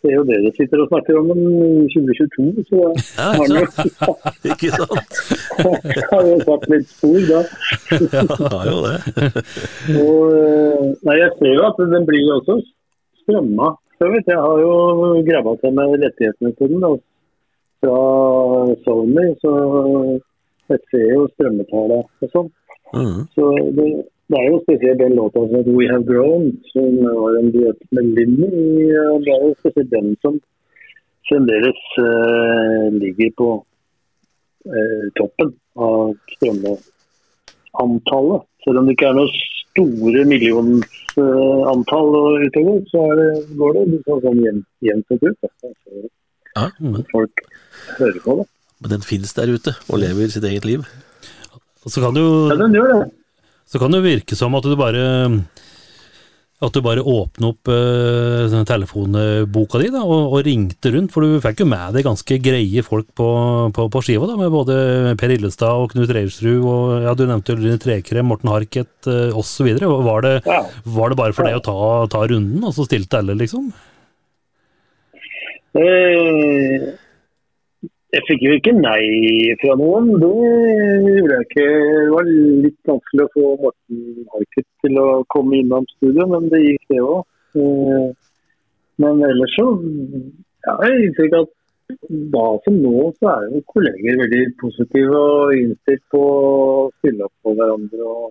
Det 0.00 0.08
er 0.08 0.14
jo 0.16 0.22
det 0.24 0.36
dere 0.40 0.50
sitter 0.56 0.80
og 0.80 0.88
snakker 0.88 1.16
om 1.20 1.30
i 1.36 1.88
2022, 1.92 2.62
så 2.70 2.78
Ja, 3.18 3.26
har 3.36 3.50
dere? 3.52 3.66
Ikke 4.54 4.70
sant? 4.72 5.18
har 6.12 6.22
jo 6.28 6.38
satt 6.46 6.64
litt 6.72 6.88
spor 6.88 7.18
da. 7.28 7.42
Ja, 8.14 8.22
har 8.54 8.70
jo 8.70 8.78
det. 8.86 8.96
Og, 10.00 10.22
eh, 10.38 10.86
nei, 11.04 11.16
jeg 11.20 11.34
ser 11.36 11.52
jo 11.52 11.66
at 11.68 11.82
den 11.92 12.08
blir 12.08 12.24
jo 12.24 12.38
også 12.40 12.56
strømma. 13.24 13.74
Vet, 14.00 14.32
jeg 14.32 14.40
har 14.40 14.62
jo 14.64 14.72
grabba 15.26 15.52
til 15.60 15.76
meg 15.76 15.92
rettighetene 16.00 16.54
til 16.56 16.72
den 16.72 16.86
da, 16.86 16.94
fra 17.84 17.98
Sony, 18.86 19.26
så 19.42 19.52
jeg 20.72 20.80
ser 20.88 21.06
jo 21.12 21.26
strømmetallene 21.34 22.00
og 22.08 22.32
sånn. 22.32 22.48
Mm. 22.96 23.20
Så 23.36 23.50
det, 23.76 23.90
det 24.30 24.38
er 24.38 24.46
jo 24.52 24.58
spesielt 24.62 25.00
den 25.02 25.16
låta 25.18 25.40
som 25.50 25.64
We 25.76 25.84
Have 25.90 26.06
Grown, 26.06 26.44
som 26.72 26.90
var 27.22 27.32
en 27.38 27.50
duett 27.54 27.80
med 27.90 28.04
Linni. 28.14 28.50
Det 29.24 29.32
er 29.34 29.40
jo 29.42 29.58
spesielt 29.58 29.90
den 29.90 30.08
som 30.22 30.34
fremdeles 31.26 31.80
uh, 31.98 32.86
ligger 32.94 33.30
på 33.40 33.48
uh, 34.70 35.06
toppen 35.18 35.50
av 35.74 36.14
strømmeantallet. 36.36 38.40
Selv 38.62 38.76
om 38.78 38.84
det 38.86 38.94
ikke 38.94 39.10
er 39.10 39.18
noe 39.18 39.34
store 39.34 40.22
millionantall 40.30 42.10
uh, 42.14 42.46
utover, 42.46 42.78
så 42.94 43.00
det, 43.18 43.28
går 43.58 43.70
det 43.80 43.84
litt 43.96 44.06
sånn, 44.14 44.62
jevnt 44.86 45.10
og 45.10 45.18
trutt. 45.26 45.42
Ja, 46.54 46.70
men, 46.78 47.02
Folk 47.10 47.34
hører 47.98 48.22
på 48.22 48.32
det. 48.40 48.46
men 48.78 48.90
den 48.94 49.02
finnes 49.06 49.34
der 49.34 49.50
ute 49.50 49.74
og 49.88 49.98
lever 50.06 50.30
sitt 50.30 50.46
eget 50.46 50.62
liv. 50.70 50.86
Og 51.82 51.90
så 51.90 51.98
kan 52.04 52.14
du 52.14 52.22
Ja, 52.22 52.54
den 52.60 52.74
gjør 52.78 52.94
det. 52.94 53.08
Så 53.70 53.78
kan 53.78 53.92
det 53.94 54.02
virke 54.02 54.34
som 54.38 54.54
at 54.58 54.66
du 54.66 54.74
bare 54.78 55.04
at 56.60 56.74
du 56.76 56.82
bare 56.84 57.00
åpnet 57.00 57.46
opp 57.54 57.70
uh, 57.72 58.52
telefonboka 58.68 59.78
di 59.80 59.86
da, 59.94 60.02
og, 60.04 60.34
og 60.36 60.42
ringte 60.44 60.90
rundt, 60.92 61.08
for 61.14 61.24
du 61.24 61.38
fikk 61.40 61.62
jo 61.62 61.66
med 61.70 61.94
deg 61.96 62.04
ganske 62.04 62.36
greie 62.44 62.82
folk 62.84 63.06
på, 63.16 63.28
på, 63.72 63.86
på 63.94 64.02
skiva, 64.04 64.28
da, 64.28 64.34
med 64.36 64.52
både 64.52 64.76
Per 65.16 65.32
Illestad 65.38 65.72
og 65.80 65.94
Knut 65.94 66.12
Reiersrud, 66.12 66.60
og 66.68 67.06
ja, 67.06 67.14
du 67.16 67.22
nevnte 67.30 67.54
jo 67.54 67.62
Rune 67.62 67.78
Trekrem, 67.80 68.28
Morten 68.28 68.52
Harket 68.52 69.08
uh, 69.08 69.32
osv. 69.40 69.70
Var, 69.80 70.26
det- 70.26 70.34
Ja. 70.44 70.58
var 70.84 71.08
det 71.14 71.20
bare 71.22 71.32
for 71.38 71.48
deg 71.48 71.56
å 71.62 71.64
ta, 71.64 71.78
ta 72.12 72.26
runden, 72.28 72.60
og 72.68 72.76
så 72.76 72.84
stilte 72.90 73.22
alle, 73.22 73.38
liksom? 73.40 73.70
Eh, 75.80 76.90
Jeg 78.10 78.24
fikk 78.26 78.40
jo 78.42 78.54
ikke 78.58 78.72
nei 78.74 79.02
fra 79.60 79.76
noen. 79.78 80.08
Det 80.18 80.30
gjorde 81.14 81.36
jeg 81.36 81.46
ikke. 81.46 81.66
Det 81.70 82.08
var 82.14 82.30
litt 82.64 82.90
vanskelig 82.90 83.26
å 83.26 83.32
få 83.36 83.50
Morten 83.62 84.00
Harket 84.32 84.66
til 84.82 84.98
å 84.98 85.06
komme 85.30 85.60
innom 85.60 85.86
studio, 85.94 86.26
men 86.32 86.48
det 86.50 86.60
gikk 86.64 86.90
det 86.90 87.04
òg. 87.04 87.22
Men 89.00 89.22
ellers 89.28 89.54
så 89.56 89.66
ja, 90.66 90.74
jeg 90.84 91.06
inntrykk 91.06 91.36
at 91.38 91.52
da 92.34 92.46
som 92.64 92.76
nå, 92.82 92.96
så 93.18 93.30
er 93.32 93.46
jo 93.50 93.62
kolleger 93.70 94.18
veldig 94.20 94.42
positive 94.60 95.20
og 95.20 95.54
innstilt 95.56 96.02
på 96.12 96.20
å 96.20 96.90
stille 96.98 97.26
opp 97.26 97.46
for 97.46 97.58
hverandre. 97.58 98.10
og 98.10 98.26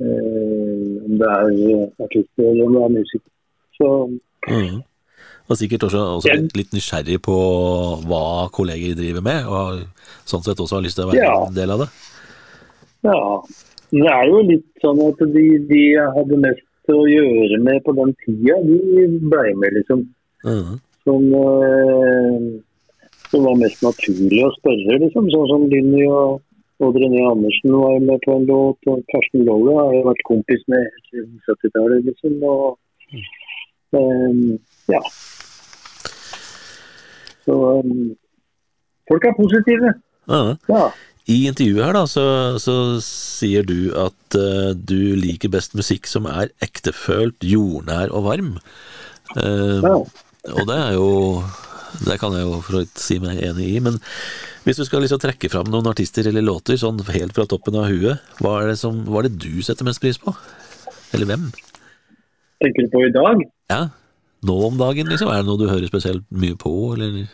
eh, 0.00 0.92
Om 1.08 1.16
det 1.20 1.32
er 1.38 2.04
artister 2.04 2.50
eller 2.52 2.68
om 2.68 2.76
det 2.76 2.84
er 2.84 2.94
musikere. 2.98 3.34
Så 3.80 3.88
Mhm. 4.46 4.76
Og 5.46 5.54
sikkert 5.60 5.84
også, 5.86 6.00
også 6.18 6.32
litt, 6.34 6.56
litt 6.58 6.72
nysgjerrig 6.74 7.20
på 7.22 7.34
hva 8.08 8.48
kolleger 8.54 8.96
driver 8.98 9.22
med, 9.22 9.46
og 9.46 9.84
sånn 10.26 10.42
sett 10.42 10.58
også 10.58 10.80
har 10.80 10.86
lyst 10.86 10.98
til 10.98 11.06
å 11.06 11.10
være 11.12 11.22
Ja. 11.22 11.36
en 11.46 11.54
del 11.54 11.70
av 11.70 11.84
det. 11.84 11.88
Ja, 13.06 13.20
det 13.94 14.08
er 14.10 14.24
jo 14.26 14.40
litt 14.48 14.66
sånn 14.82 14.98
at 15.06 15.20
de, 15.36 15.44
de 15.70 15.82
hadde 16.16 16.40
mest 16.42 16.90
å 16.90 16.98
gjøre 17.06 17.60
med 17.62 17.78
på 17.86 17.94
den 17.94 18.10
tida, 18.24 18.58
de 18.66 19.06
ble 19.30 19.46
med, 19.62 19.78
liksom. 19.78 20.02
Mhm. 20.46 20.80
Som, 21.06 21.22
det 21.30 22.58
som 23.30 23.44
var 23.46 23.54
mest 23.60 23.78
naturlig 23.86 24.42
å 24.42 24.50
spørre, 24.58 24.98
liksom. 25.04 25.30
Sånn 25.30 25.46
som 25.52 25.68
Linni 25.70 26.02
og 26.10 26.42
Odd 26.82 26.98
René 27.00 27.22
Andersen 27.24 27.72
var 27.72 27.94
med 28.04 28.18
på 28.26 28.34
en 28.36 28.44
låt, 28.50 28.76
og 28.90 28.98
Karsten 29.12 29.46
Lolle 29.46 29.72
har 29.78 29.94
jeg 29.94 30.04
vært 30.10 30.26
kompis 30.28 30.66
med 30.68 30.82
siden 31.08 31.38
70-tallet, 31.46 32.02
liksom. 32.10 32.34
Og, 32.42 32.76
um, 33.96 34.58
ja. 34.92 35.00
Så 37.46 37.56
um, 37.80 38.14
folk 39.10 39.26
er 39.28 39.36
positive. 39.38 39.92
Ja. 40.30 40.56
Ja. 40.70 40.86
I 41.26 41.40
intervjuet 41.50 41.82
her 41.82 41.96
da, 41.96 42.04
så, 42.06 42.24
så 42.62 42.74
sier 43.02 43.66
du 43.66 43.90
at 43.98 44.36
uh, 44.38 44.70
du 44.78 45.16
liker 45.18 45.50
best 45.50 45.74
musikk 45.78 46.06
som 46.10 46.28
er 46.30 46.52
ektefølt, 46.62 47.42
jordnær 47.42 48.14
og 48.14 48.28
varm. 48.28 48.52
Uh, 49.34 49.82
ja. 49.82 49.96
Og 50.54 50.68
det 50.68 50.76
er 50.78 50.92
jo 50.94 51.08
Det 52.06 52.14
kan 52.20 52.34
jeg 52.36 52.44
jo 52.44 52.60
for 52.62 52.78
å 52.78 52.84
si 53.00 53.16
meg 53.18 53.40
enig 53.42 53.66
i, 53.72 53.80
men 53.82 53.96
hvis 54.66 54.78
du 54.78 54.84
skal 54.86 55.00
liksom 55.02 55.20
trekke 55.22 55.48
fram 55.50 55.70
noen 55.70 55.86
artister 55.88 56.26
eller 56.28 56.44
låter 56.44 56.78
sånn 56.78 56.98
helt 57.08 57.34
fra 57.34 57.46
toppen 57.48 57.78
av 57.78 57.86
huet, 57.88 58.22
hva 58.42 58.56
er 58.60 58.72
det, 58.72 58.78
som, 58.80 58.98
hva 59.06 59.22
er 59.22 59.28
det 59.28 59.38
du 59.46 59.62
setter 59.64 59.86
mest 59.86 60.02
pris 60.02 60.18
på? 60.20 60.34
Eller 61.14 61.30
hvem? 61.30 61.46
Tenker 62.62 62.84
du 62.84 62.90
på 62.92 63.04
i 63.06 63.12
dag? 63.14 63.44
Ja, 63.72 63.80
nå 64.44 64.54
om 64.66 64.76
dagen, 64.78 65.06
liksom? 65.08 65.28
Er 65.32 65.42
det 65.42 65.46
noe 65.48 65.58
du 65.58 65.68
hører 65.68 65.86
spesielt 65.88 66.24
mye 66.30 66.56
på, 66.58 66.72
eller? 66.94 67.26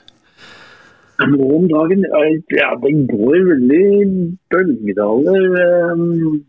Nå 1.23 1.49
om 1.57 1.67
dagen 1.69 2.03
Ja, 2.51 2.71
det 2.83 2.93
går 3.11 3.37
veldig 3.51 4.39
bølgedaler. 4.51 5.45
ehm. 5.67 6.45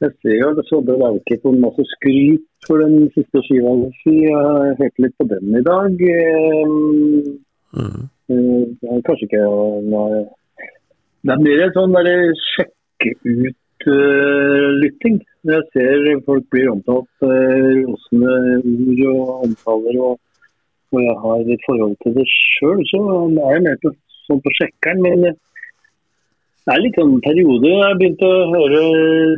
Jo 0.00 0.50
at 0.54 0.64
Sondre 0.68 0.94
Lauke 0.98 1.40
får 1.42 1.58
masse 1.58 1.82
skryt 1.96 2.44
for 2.66 2.78
den 2.78 3.08
siste 3.16 3.42
skiva 3.42 3.72
si. 4.04 4.14
Jeg 4.30 4.76
hørte 4.78 5.02
litt 5.02 5.16
på 5.18 5.26
den 5.28 5.56
i 5.58 5.62
dag. 5.62 5.92
ehm. 6.00 7.38
Mhm. 7.74 8.08
Eh, 8.30 8.64
Det 8.80 8.88
er 8.88 9.02
kanskje 9.08 9.26
ikke 9.26 9.42
nei. 9.90 10.24
Det 11.24 11.32
er 11.34 11.42
mer 11.42 11.62
en 11.64 11.72
sånn 11.72 11.92
derre 11.96 12.34
sjekke 12.54 13.10
ut-lytting. 13.24 13.54
Når 13.86 15.54
jeg 15.54 15.64
ser 15.72 16.22
folk 16.26 16.46
blir 16.52 16.70
omtalt 16.72 17.26
eh, 17.26 17.84
rosende 17.86 18.32
ord 19.06 19.28
og 19.30 19.44
omtaler, 19.46 20.00
og, 20.02 20.16
og 20.92 21.02
jeg 21.04 21.16
har 21.24 21.52
et 21.54 21.66
forhold 21.66 21.96
til 22.02 22.16
det 22.18 22.26
sjøl, 22.32 22.82
så 22.90 23.02
er 23.46 23.54
jeg 23.54 23.66
mer 23.68 23.78
på, 23.84 23.92
sånn 24.26 24.42
på 24.44 24.54
sjekkeren. 24.58 25.04
Men 25.06 25.28
eh, 25.30 25.38
det 26.68 26.74
er 26.74 26.82
litt 26.84 26.98
sånn 27.00 27.14
periode. 27.24 27.70
Jeg 27.70 27.98
begynte 28.00 28.28
å 28.28 28.48
høre 28.52 28.80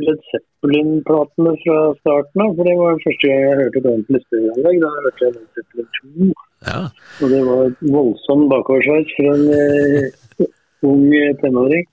Led 0.03 0.25
Zeppelin-platene 0.33 1.53
fra 1.61 1.77
starten 2.01 2.43
av. 2.43 2.57
For 2.57 2.67
det 2.67 2.75
var 2.81 2.99
første 3.05 3.29
gang 3.29 3.45
jeg 3.45 3.59
hørte 3.61 3.79
et 3.79 3.89
ordentlig 3.93 4.23
stereoanlegg. 4.25 4.81
Da 4.81 4.89
hørte 4.97 5.27
jeg 5.27 5.37
Led 5.37 5.61
Zeppelin 5.61 5.87
2. 6.01 6.33
Ja. 6.67 6.81
Og 7.21 7.31
det 7.31 7.39
var 7.47 7.71
voldsom 7.93 8.43
bakoversveis 8.51 9.15
for 9.15 9.31
en 9.31 9.47
eh, 9.55 10.51
ung 10.91 11.07
tenåring. 11.39 11.87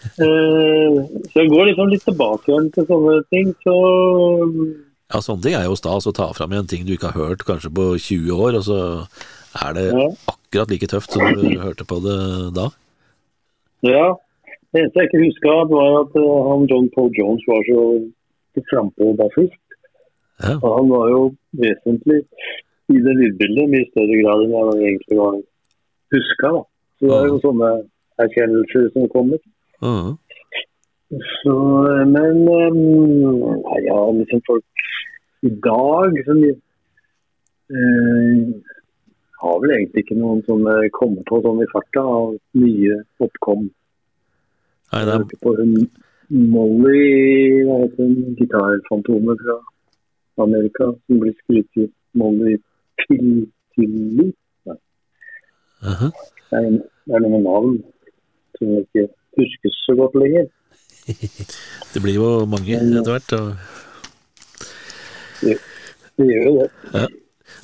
Eh, 0.00 1.00
så 1.30 1.42
jeg 1.42 1.50
går 1.52 1.66
liksom 1.70 1.90
litt 1.92 2.04
tilbake 2.06 2.48
igjen 2.48 2.70
til 2.74 2.86
sånne 2.88 3.16
ting. 3.32 3.50
Så 3.66 3.74
ja, 5.10 5.20
sånne 5.20 5.42
ting 5.44 5.56
er 5.58 5.66
jo 5.68 5.76
stas 5.78 6.06
å 6.08 6.14
ta 6.16 6.30
fram 6.36 6.54
igjen 6.54 6.68
ting 6.70 6.86
du 6.88 6.94
ikke 6.94 7.10
har 7.12 7.28
hørt 7.32 7.44
kanskje 7.48 7.72
på 7.74 7.86
20 7.98 8.32
år, 8.46 8.56
og 8.60 8.64
så 8.68 8.78
er 9.66 9.72
det 9.76 9.86
Ja. 9.92 10.06
akkurat 10.32 10.70
like 10.70 10.86
tøft 10.88 11.10
som 11.12 11.34
du 11.34 11.58
hørte 11.58 11.84
på 11.84 12.00
det 12.04 12.18
da. 12.54 12.68
ja. 13.82 14.14
Det 14.70 14.78
eneste 14.84 15.00
jeg 15.02 15.08
ikke 15.10 15.24
huska, 15.26 15.52
var 15.66 15.88
at 16.04 16.12
eh, 16.14 16.34
han 16.46 16.66
John 16.70 16.88
Paul 16.94 17.10
Jones 17.18 17.42
var 17.48 17.58
så 17.66 17.80
frampå 18.70 19.08
bassist. 19.18 19.58
Ja. 20.44 20.52
Og 20.62 20.76
han 20.78 20.88
var 20.94 21.08
jo 21.10 21.22
vesentlig 21.58 22.20
i 22.90 23.00
det 23.02 23.14
lydbildet 23.18 23.66
mye 23.72 23.88
større 23.90 24.18
grad 24.22 24.44
enn 24.44 24.52
jeg 24.54 24.92
egentlig 24.92 25.18
var 25.18 25.34
huska. 26.14 26.52
Da. 26.54 26.62
Så 27.00 27.10
det 27.10 27.18
er 27.18 27.26
jo 27.32 27.40
sånne 27.42 27.70
erkjennelser 28.22 28.86
som 28.94 29.08
kommer. 29.10 29.42
Mhm. 29.82 30.18
Så, 31.42 31.54
men 32.06 32.48
um, 32.48 32.76
nei, 33.64 33.80
ja, 33.88 34.10
liksom 34.14 34.40
folk 34.46 34.64
i 35.42 35.50
dag 35.64 36.10
som 36.26 36.44
eh, 36.44 36.52
har 39.42 39.56
vel 39.62 39.70
egentlig 39.74 40.04
ikke 40.04 40.20
noen 40.20 40.44
som 40.46 40.62
eh, 40.70 40.86
kommer 40.94 41.22
på 41.26 41.40
sånn 41.42 41.64
i 41.64 41.72
farta 41.72 42.02
av 42.04 42.36
nye 42.60 43.00
oppkom. 43.26 43.62
Nei, 44.92 45.02
det 45.08 45.14
er, 45.16 45.22
på 45.42 45.50
hun 45.58 45.74
Molly, 46.30 47.64
hva 47.66 47.80
heter 47.82 48.06
hun, 48.06 48.36
gitarfantomet 48.38 49.38
fra 49.42 49.56
Amerika, 50.44 50.92
som 50.94 51.22
blir 51.22 51.34
skrytt 51.42 51.72
i 51.82 51.84
Molly. 52.20 52.54
Mhm. 53.10 54.30
Det 56.50 56.58
er, 56.58 56.68
noe 57.08 57.30
med 57.32 57.42
navn 57.48 57.74
som 58.58 58.66
jeg 58.76 58.86
ikke 58.86 59.06
husker 59.38 59.70
så 59.84 59.96
godt 59.98 60.18
lenger. 60.18 60.48
det 61.92 62.02
blir 62.02 62.16
jo 62.18 62.28
mange 62.50 62.76
etter 62.76 63.12
hvert. 63.14 63.30
Og... 63.38 63.46
Det 65.40 66.26
gjør 66.28 66.46
jo 66.48 66.54
det. 66.60 67.08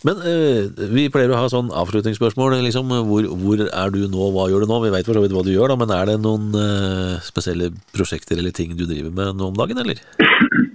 Men 0.07 0.20
eh, 0.29 0.66
vi 0.92 1.07
pleier 1.12 1.33
å 1.33 1.40
ha 1.40 1.48
sånn 1.50 1.72
avslutningsspørsmål. 1.74 2.59
Liksom, 2.66 2.92
hvor, 3.09 3.26
hvor 3.40 3.62
er 3.64 3.94
du 3.94 4.02
nå, 4.11 4.31
hva 4.35 4.48
gjør 4.50 4.66
du 4.66 4.70
nå? 4.70 4.81
Vi 4.85 4.92
veit 4.94 5.09
for 5.09 5.18
så 5.18 5.24
vidt 5.24 5.35
hva 5.35 5.44
du 5.46 5.52
gjør, 5.55 5.72
da, 5.72 5.79
men 5.81 5.94
er 5.94 6.11
det 6.11 6.18
noen 6.22 6.55
eh, 6.61 7.16
spesielle 7.26 7.72
prosjekter 7.96 8.38
eller 8.38 8.55
ting 8.55 8.76
du 8.76 8.85
driver 8.87 9.12
med 9.14 9.40
nå 9.40 9.50
om 9.50 9.59
dagen, 9.59 9.83
eller? 9.83 10.02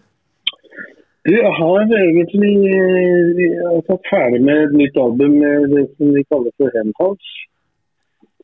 Jeg 1.29 1.49
har 1.53 1.83
egentlig 1.85 2.55
eh, 2.65 3.27
jeg 3.37 3.59
har 3.61 3.83
tatt 3.85 4.07
ferdig 4.09 4.39
med 4.41 4.63
et 4.63 4.71
nytt 4.73 4.95
album 4.97 5.35
med 5.37 5.67
det 5.69 5.83
som 5.93 6.15
vi 6.15 6.23
kaller 6.33 6.49
for 6.57 6.73
Henhouse. 6.73 7.35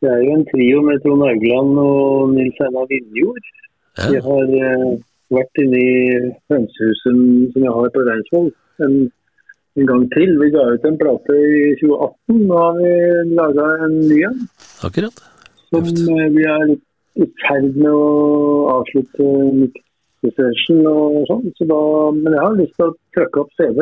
Det 0.01 0.09
er 0.13 0.19
jo 0.23 0.31
en 0.37 0.47
trio 0.51 0.77
med 0.85 0.95
Trond 1.03 1.23
Haugland 1.25 1.71
og 1.81 2.33
Nils 2.35 2.57
Einar 2.65 2.85
Vindjord. 2.91 3.45
Ja. 3.97 4.03
Vi 4.13 4.17
har 4.27 4.45
eh, 4.61 4.89
vært 5.33 5.55
inne 5.63 5.79
i 5.81 5.93
hønsehuset 6.53 7.17
som 7.53 7.61
jeg 7.65 7.73
har 7.77 7.87
på 7.95 8.01
Reinsvoll 8.05 8.49
en, 8.85 8.93
en 9.79 9.87
gang 9.89 10.03
til. 10.13 10.29
Vi 10.41 10.47
ga 10.53 10.63
ut 10.73 10.83
en 10.85 11.01
plate 11.01 11.33
i 11.33 11.35
2018. 11.81 12.43
Nå 12.43 12.53
har 12.61 12.73
vi 12.81 12.91
laga 13.39 13.65
en 13.87 13.95
ny 14.03 14.19
en 14.29 14.37
Akkurat. 14.85 15.17
som 15.71 15.83
eh, 15.89 16.29
vi 16.35 16.43
er 16.45 16.63
litt 16.73 16.85
i 17.17 17.25
ferd 17.41 17.69
med 17.73 17.89
å 17.89 18.07
avslutte 18.75 19.25
mixsession 19.57 20.81
og 20.91 21.25
sånn. 21.31 21.47
Så 21.57 21.63
da, 21.73 21.81
men 22.19 22.31
jeg 22.37 22.45
har 22.45 22.61
lyst 22.61 22.75
til 22.77 22.87
å 22.91 22.97
trykke 23.17 23.41
opp 23.41 23.51
CD 23.57 23.77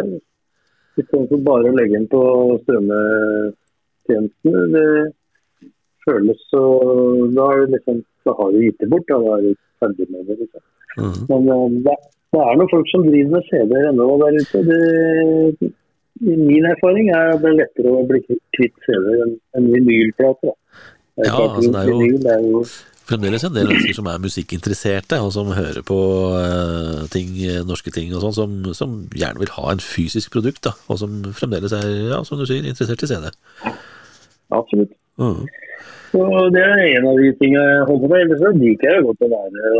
istedenfor 0.95 1.39
bare 1.43 1.67
å 1.67 1.75
legge 1.75 1.97
den 1.97 2.07
på 2.07 2.21
strømmetjenestene. 2.63 5.11
Føles 6.05 6.41
så 6.51 6.61
Da, 7.35 7.47
liksom, 7.73 8.03
da 8.25 8.35
har 8.39 8.51
du 8.53 8.59
gitt 8.61 8.81
det 8.81 8.89
bort. 8.91 9.07
Da, 9.09 9.17
da 9.23 9.37
er 9.37 9.47
du 9.47 9.53
ferdig 9.81 10.09
med 10.13 10.27
det. 10.29 10.37
Liksom. 10.43 10.63
Mm. 10.99 11.15
Men 11.31 11.49
eh, 11.55 11.77
det, 11.87 11.95
det 12.35 12.43
er 12.43 12.59
noen 12.59 12.71
folk 12.73 12.91
som 12.91 13.05
driver 13.07 13.35
med 13.35 13.47
CD-er 13.51 13.89
ennå 13.91 14.09
der 14.23 14.39
ute. 14.41 14.63
Det, 14.69 15.71
min 16.25 16.65
erfaring 16.69 17.09
er 17.11 17.33
at 17.33 17.41
det 17.43 17.51
er 17.51 17.57
lettere 17.59 17.91
å 17.91 18.03
bli 18.07 18.21
kvitt 18.55 18.75
CD-er 18.87 19.23
enn 19.25 19.37
en 19.59 19.71
vinylplater. 19.73 20.53
Er 21.19 21.29
Ja, 21.29 21.39
altså, 21.47 21.71
det 21.71 21.81
er 21.81 21.89
jo- 21.89 22.01
vinyl 22.03 22.29
er 22.33 22.45
jo 22.51 22.65
fremdeles 23.05 23.43
en 23.45 23.53
del 23.53 23.67
mennesker 23.69 23.93
som 23.99 24.07
er 24.09 24.21
musikkinteresserte, 24.23 25.19
og 25.21 25.31
som 25.35 25.51
hører 25.53 25.83
på 25.85 25.97
eh, 26.39 27.03
ting, 27.13 27.35
norske 27.67 27.93
ting 27.93 28.13
og 28.17 28.23
sånn, 28.23 28.33
som, 28.33 28.55
som 28.73 28.95
gjerne 29.13 29.43
vil 29.43 29.51
ha 29.59 29.71
en 29.71 29.83
fysisk 29.83 30.33
produkt, 30.33 30.63
da, 30.65 30.73
og 30.89 30.97
som 31.03 31.19
fremdeles 31.37 31.75
er, 31.77 31.85
ja, 32.09 32.23
som 32.25 32.41
du 32.41 32.47
sier, 32.49 32.65
interessert 32.65 33.05
i 33.05 33.11
CD. 33.11 33.29
Absolutt. 34.55 34.95
Mm. 35.21 35.45
Så 36.11 36.23
det 36.55 36.63
er 36.63 36.81
en 36.85 37.07
av 37.11 37.19
de 37.19 37.29
tingene 37.39 37.65
jeg 37.65 37.85
holder 37.89 38.07
på 38.07 38.11
med. 38.13 38.21
Ellers 38.23 38.41
så 38.43 38.51
liker 38.55 38.91
jeg 38.93 39.05
godt 39.07 39.25
å 39.25 39.29
være 39.33 39.73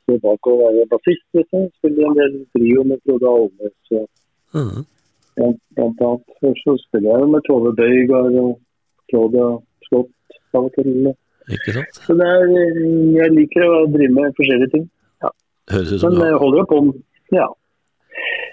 stå 0.00 0.18
bak 0.24 0.48
og 0.52 0.60
være 0.64 0.88
bassist. 0.92 1.26
Liksom. 1.36 1.68
Spiller 1.80 2.08
en 2.08 2.18
del 2.20 2.34
trio 2.56 2.84
med 2.88 3.02
Frode 3.04 3.32
Alnes 3.36 3.96
og 4.00 4.08
Mm. 4.54 4.84
ja, 5.36 5.46
blant 5.76 6.02
annet. 6.06 6.34
Så 6.62 6.76
spiller 6.86 7.18
jeg 7.18 7.28
med 7.28 7.42
Tove 7.48 7.72
Bøygard 7.74 8.36
og 8.38 8.52
Claudia 9.10 9.48
Slott. 9.88 10.10
Ikke 10.54 11.72
sant? 11.74 11.98
Så 12.06 12.14
det 12.14 12.26
er, 12.30 12.44
jeg 13.18 13.32
liker 13.34 13.64
å 13.66 13.80
drive 13.90 14.14
med 14.14 14.36
forskjellige 14.38 14.70
ting. 14.76 14.84
Høres 15.72 15.92
ut 15.92 16.00
som 16.00 16.14
Men 16.14 16.28
jeg 16.28 16.38
holder 16.38 16.58
jo 16.60 16.64
på, 16.70 16.78
ja, 17.32 17.46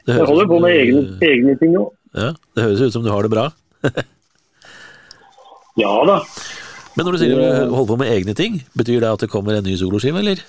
det 0.08 0.16
jeg 0.18 0.28
holder 0.32 0.48
på 0.48 0.60
med 0.64 0.72
egne, 0.80 1.02
egne 1.28 1.56
ting 1.60 1.76
òg. 1.78 1.92
Ja, 2.16 2.32
det 2.56 2.64
høres 2.66 2.82
ut 2.82 2.96
som 2.96 3.04
du 3.04 3.12
har 3.12 3.22
det 3.28 3.32
bra. 3.34 3.46
Ja 5.82 5.94
da. 6.08 6.18
Men 6.96 7.08
når 7.08 7.16
du 7.16 7.22
sier 7.22 7.38
du 7.40 7.72
holder 7.72 7.92
på 7.94 8.00
med 8.02 8.12
egne 8.12 8.36
ting, 8.38 8.60
betyr 8.78 9.00
det 9.04 9.14
at 9.16 9.24
det 9.24 9.32
kommer 9.32 9.58
en 9.58 9.66
ny 9.66 9.78
soloskive, 9.80 10.20
eller? 10.22 10.42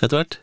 Etter 0.00 0.20
hvert? 0.20 0.38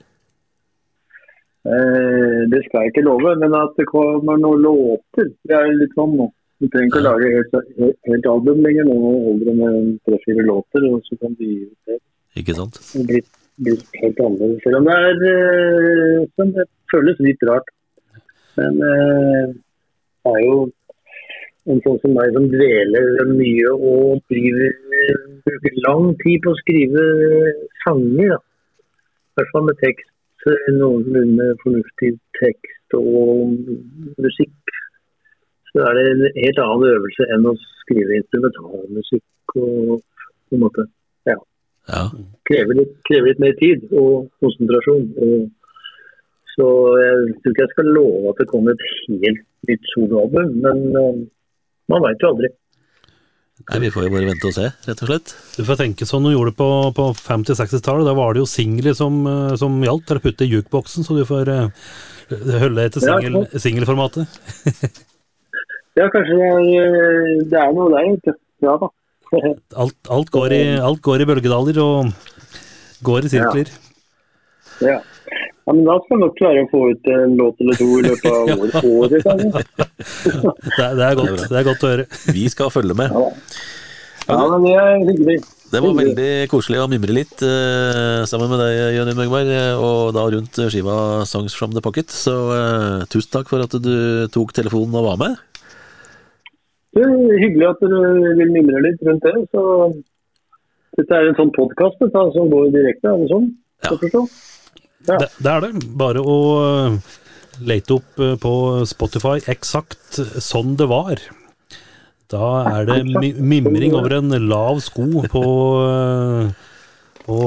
Eh, 1.67 2.41
det 2.51 2.59
skal 2.65 2.83
jeg 2.83 2.93
ikke 2.93 3.05
love, 3.07 3.33
men 3.41 3.55
at 3.57 3.73
det 3.79 3.87
kommer 3.89 4.39
noen 4.39 4.61
låter, 4.63 5.31
det 5.47 5.55
er 5.55 5.71
litt 5.79 5.95
sånn 5.97 6.15
nå. 6.19 6.27
Du 6.57 6.65
trenger 6.73 6.89
ikke 6.89 7.01
å 7.03 7.05
lage 7.05 7.31
helt, 7.35 7.97
helt 8.09 8.29
album 8.31 8.63
lenger. 8.65 8.87
Nå 8.87 8.95
holder 9.03 9.49
det 9.49 9.55
med 9.59 9.89
tre-fire 10.07 10.45
låter, 10.47 10.87
og 10.89 11.03
så 11.05 11.17
kan 11.21 11.35
du 11.37 11.43
gi 11.45 11.57
ut 11.67 11.91
det. 11.91 11.97
Ikke 12.41 12.55
sant? 12.57 12.79
Det 12.93 13.03
blir, 13.11 13.27
blir 13.61 13.83
helt 14.01 14.21
annerledes. 14.25 14.63
Selv 14.63 14.79
om 14.79 14.87
det 14.87 14.95
er 15.09 15.27
eh, 15.33 16.23
som 16.33 16.53
det 16.55 16.65
føles 16.93 17.21
litt 17.27 17.45
rart. 17.49 17.69
Men 18.57 18.81
eh, 18.89 19.53
det 20.25 20.33
er 20.33 20.43
jo 20.47 20.57
en 21.67 21.81
sånn 21.85 21.97
som 22.03 22.13
meg 22.15 22.33
som 22.35 22.45
dveler 22.51 23.31
mye 23.31 23.71
og 23.75 24.21
driver, 24.31 24.75
bruker 25.47 25.79
lang 25.87 26.05
tid 26.23 26.43
på 26.45 26.53
å 26.53 26.59
skrive 26.61 27.03
sanger. 27.83 28.35
Da. 28.35 28.39
I 28.39 29.39
hvert 29.41 29.51
fall 29.53 29.67
med 29.69 29.81
tekst. 29.83 30.13
eh, 30.47 30.69
Noenlunde 30.77 31.47
fornuftig 31.63 32.13
tekst 32.39 32.95
og 32.95 33.57
musikk. 34.23 34.75
Så 35.73 35.83
er 35.83 35.97
det 35.97 36.05
en 36.11 36.23
helt 36.37 36.61
annen 36.63 36.87
øvelse 36.93 37.27
enn 37.35 37.49
å 37.51 37.55
skrive 37.81 38.15
instrumentalmusikk 38.21 39.55
og 39.59 39.99
på 39.99 40.55
en 40.55 40.63
måte 40.63 40.85
ja, 41.27 41.35
Ja. 41.91 42.03
krever 42.47 42.79
litt, 42.79 42.93
krever 43.09 43.27
litt 43.33 43.39
mer 43.43 43.55
tid 43.59 43.83
og 43.91 44.29
konsentrasjon. 44.39 45.09
Og, 45.25 45.49
så 46.55 46.67
jeg 47.03 47.17
tror 47.41 47.51
ikke 47.51 47.65
jeg 47.65 47.73
skal 47.75 47.91
love 47.97 48.29
at 48.31 48.39
det 48.41 48.47
kommer 48.53 48.71
et 48.71 48.85
helt 49.25 49.43
nytt 49.69 49.91
soloalbum, 49.93 50.55
men 50.63 50.79
eh, 51.01 51.19
man 51.91 52.03
veit 52.03 52.23
jo 52.23 52.31
aldri. 52.33 52.51
Nei, 53.67 53.79
vi 53.81 53.89
får 53.91 54.05
jo 54.05 54.11
bare 54.13 54.27
vente 54.29 54.47
og 54.47 54.53
se, 54.55 54.67
rett 54.85 55.01
og 55.01 55.09
slett. 55.09 55.33
Du 55.57 55.63
får 55.65 55.79
tenke 55.79 56.05
sånn 56.07 56.27
du 56.27 56.29
gjorde 56.31 56.53
det 56.53 56.59
på, 56.59 56.69
på 56.95 57.07
50-60-tallet. 57.17 58.05
Da 58.07 58.13
var 58.15 58.35
det 58.35 58.43
jo 58.43 58.49
singler 58.49 58.93
som, 58.95 59.17
eh, 59.27 59.55
som 59.59 59.75
gjaldt. 59.83 60.05
Der 60.11 60.21
putte 60.23 60.45
i 60.45 60.51
jukeboksen, 60.51 61.07
så 61.07 61.17
du 61.17 61.23
får 61.27 61.49
uh, 61.49 61.89
holde 62.61 62.85
deg 62.85 62.93
til 62.95 63.59
singelformatet. 63.65 64.29
Ja, 65.97 66.05
kanskje 66.13 66.37
det 66.37 66.47
er, 66.47 66.65
eh, 66.77 67.43
det 67.49 67.57
er 67.57 67.71
noe 67.73 67.89
der 67.95 68.11
ute. 68.13 68.37
Ja 68.61 68.77
da. 68.77 68.91
Alt, 69.81 69.97
alt, 70.07 70.29
går 70.31 70.53
i, 70.55 70.61
alt 70.79 71.01
går 71.03 71.23
i 71.23 71.25
bølgedaler 71.27 71.79
og 71.83 72.13
går 73.03 73.25
i 73.27 73.31
sirkler. 73.33 73.71
ja. 74.79 74.93
ja, 74.93 74.99
men 75.75 75.83
da 75.87 75.97
skal 76.03 76.15
det 76.17 76.23
nok 76.23 76.35
klare 76.39 76.61
å 76.63 76.69
få 76.71 76.81
ut 76.93 77.09
en 77.11 77.33
låt 77.39 77.59
eller 77.63 77.75
to 77.81 77.87
i 77.99 78.05
løpet 78.05 78.27
av 78.31 78.51
året. 78.61 78.77
året. 78.87 79.27
Det, 80.77 80.83
er- 80.85 80.95
det, 80.95 81.03
er 81.09 81.15
godt, 81.19 81.43
det 81.51 81.57
er 81.59 81.65
godt 81.67 81.83
å 81.83 81.91
høre. 81.91 82.05
Vi 82.37 82.45
skal 82.53 82.71
følge 82.71 82.95
med. 82.97 83.11
Ja, 84.27 84.37
men 84.51 84.63
det 84.67 84.73
er 84.79 84.97
hyggelig. 85.07 85.37
Det 85.67 85.81
var 85.83 85.95
veldig 85.97 86.27
koselig 86.47 86.79
å 86.79 86.85
mimre 86.87 87.11
litt 87.11 87.41
eh, 87.43 88.21
sammen 88.29 88.47
med 88.53 88.61
deg, 88.63 88.77
Jonny 88.95 89.13
Møgberg, 89.17 89.49
eh, 89.51 89.81
og 89.83 90.13
da 90.15 90.23
rundt 90.31 90.59
skiva 90.71 90.95
Songs 91.27 91.55
from 91.59 91.73
the 91.75 91.83
Pocket. 91.83 92.07
Så 92.15 92.35
eh, 92.55 93.01
tusen 93.11 93.33
takk 93.35 93.51
for 93.51 93.65
at 93.65 93.75
du 93.83 93.91
tok 94.31 94.53
telefonen 94.55 94.95
og 95.01 95.09
var 95.09 95.19
med. 95.25 95.35
Det 96.95 97.03
er 97.03 97.41
hyggelig 97.43 97.67
at 97.73 97.83
du 97.83 97.97
vil 98.39 98.53
mimre 98.55 98.79
litt 98.87 99.03
rundt 99.09 99.27
det. 99.27 99.35
Så 99.51 99.65
dette 101.01 101.19
er 101.19 101.27
en 101.33 101.39
sånn 101.41 101.51
podkast 101.59 101.99
som 102.15 102.47
går 102.53 102.71
direkte, 102.73 103.11
er 103.11 103.25
det 103.25 103.27
sånn? 103.33 103.49
Ja. 103.83 104.23
Ja. 105.05 105.17
Det, 105.21 105.29
det 105.37 105.51
er 105.51 105.61
det. 105.67 105.71
Bare 105.99 106.23
å 106.23 106.37
eh, 106.63 107.17
lete 107.69 107.97
opp 107.99 108.23
eh, 108.23 108.33
på 108.41 108.53
Spotify 108.89 109.37
eksakt 109.51 110.21
sånn 110.43 110.75
det 110.79 110.87
var. 110.89 111.21
Da 112.27 112.47
er 112.73 112.89
det 112.89 112.97
mi 113.07 113.29
mimring 113.39 113.93
over 113.95 114.17
en 114.17 114.33
lav 114.49 114.81
sko 114.83 115.05
på, 115.31 115.43
eh, 115.85 116.49
på 117.27 117.37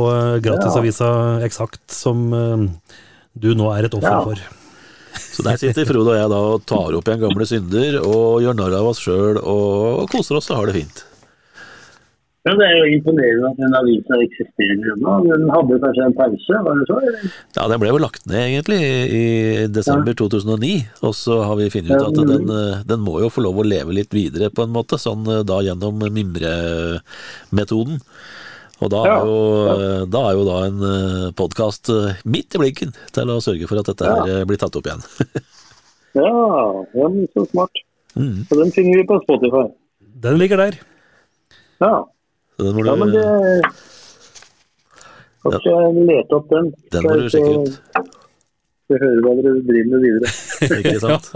gratisavisa 0.46 1.10
Eksakt, 1.44 1.82
som 1.92 2.30
du 3.34 3.50
nå 3.56 3.68
er 3.74 3.90
et 3.90 3.94
offer 3.98 4.14
Ja. 4.14 4.22
for. 4.24 4.40
Så 5.20 5.42
der 5.44 5.58
sitter 5.58 5.84
Frode 5.88 6.14
og 6.14 6.16
jeg 6.16 6.30
da 6.30 6.38
og 6.54 6.64
tar 6.68 6.94
opp 6.96 7.08
igjen 7.08 7.20
gamle 7.26 7.46
synder 7.48 7.98
og 8.00 8.40
gjør 8.44 8.56
narr 8.56 8.76
av 8.78 8.88
oss 8.92 9.00
sjøl 9.02 9.40
og 9.42 10.06
koser 10.12 10.38
oss 10.38 10.50
og 10.52 10.60
har 10.60 10.70
det 10.70 10.76
fint. 10.80 11.04
Ja, 12.40 12.54
Det 12.56 12.64
er 12.64 12.78
jo 12.78 12.84
imponerende 12.94 13.48
at 13.50 13.58
den 13.60 13.74
avisa 13.76 14.16
eksisterer 14.24 14.94
ennå. 14.94 15.10
Den 15.26 15.42
hadde 15.52 15.76
kanskje 15.82 16.04
en 16.06 16.14
pause, 16.16 16.60
var 16.64 16.74
det 16.78 16.84
så? 16.88 16.96
eller? 17.04 17.24
Ja, 17.56 17.62
den 17.68 17.80
ble 17.82 17.88
jo 17.90 17.98
lagt 18.00 18.22
ned 18.30 18.44
egentlig 18.46 18.78
i 18.80 19.24
desember 19.68 20.14
2009, 20.16 20.70
og 21.04 21.12
så 21.18 21.34
har 21.44 21.58
vi 21.58 21.66
funnet 21.74 21.92
ut 21.92 22.06
at 22.06 22.16
den, 22.30 22.46
eh, 22.48 22.78
den 22.88 23.02
må 23.04 23.18
jo 23.20 23.28
få 23.28 23.44
lov 23.44 23.60
å 23.60 23.66
leve 23.66 23.92
litt 23.92 24.08
videre 24.16 24.48
på 24.48 24.64
en 24.64 24.72
måte, 24.72 24.96
sånn 24.96 25.28
eh, 25.28 25.42
da 25.44 25.58
gjennom 25.66 26.00
mimremetoden. 26.00 28.00
Og 28.80 28.88
da 28.88 29.02
er 29.04 29.10
Ja, 29.10 29.18
jo, 29.28 29.36
eh, 29.74 30.04
da 30.08 30.22
er 30.24 30.32
jo 30.38 30.44
da 30.48 30.56
en 30.70 30.80
podkast 31.36 31.92
midt 32.24 32.56
i 32.56 32.60
blinken 32.62 32.94
til 33.12 33.28
å 33.34 33.36
sørge 33.44 33.68
for 33.68 33.76
at 33.82 33.90
dette 33.92 34.08
her 34.08 34.48
blir 34.48 34.56
tatt 34.56 34.72
opp 34.80 34.88
igjen. 34.88 35.04
Ja, 36.10 36.26
ja 36.26 37.06
er 37.06 37.28
så 37.36 37.44
smart. 37.52 37.70
Mm. 38.18 38.42
Og 38.50 38.54
den 38.58 38.72
finner 38.74 38.98
vi 38.98 39.04
på 39.06 39.14
Spotify. 39.22 39.68
Den 40.24 40.40
ligger 40.40 40.58
der. 40.58 40.74
Ja, 41.78 42.08
den 42.66 42.74
må 42.76 42.84
ja 42.86 42.94
men 43.00 43.12
du, 43.14 43.20
det 43.20 43.70
Kanskje 45.40 45.70
jeg 45.72 46.02
lete 46.10 46.36
opp 46.36 46.50
den. 46.52 46.66
Den 46.92 47.06
må 47.06 47.14
du 47.16 47.28
sjekke 47.32 47.52
ut. 47.56 47.78
Så 48.90 48.98
hører 48.98 49.20
hva 49.24 49.32
dere 49.38 49.52
driver 49.68 49.88
med 49.94 50.02
videre. 50.04 50.32
ikke 50.82 51.00
sant? 51.00 51.30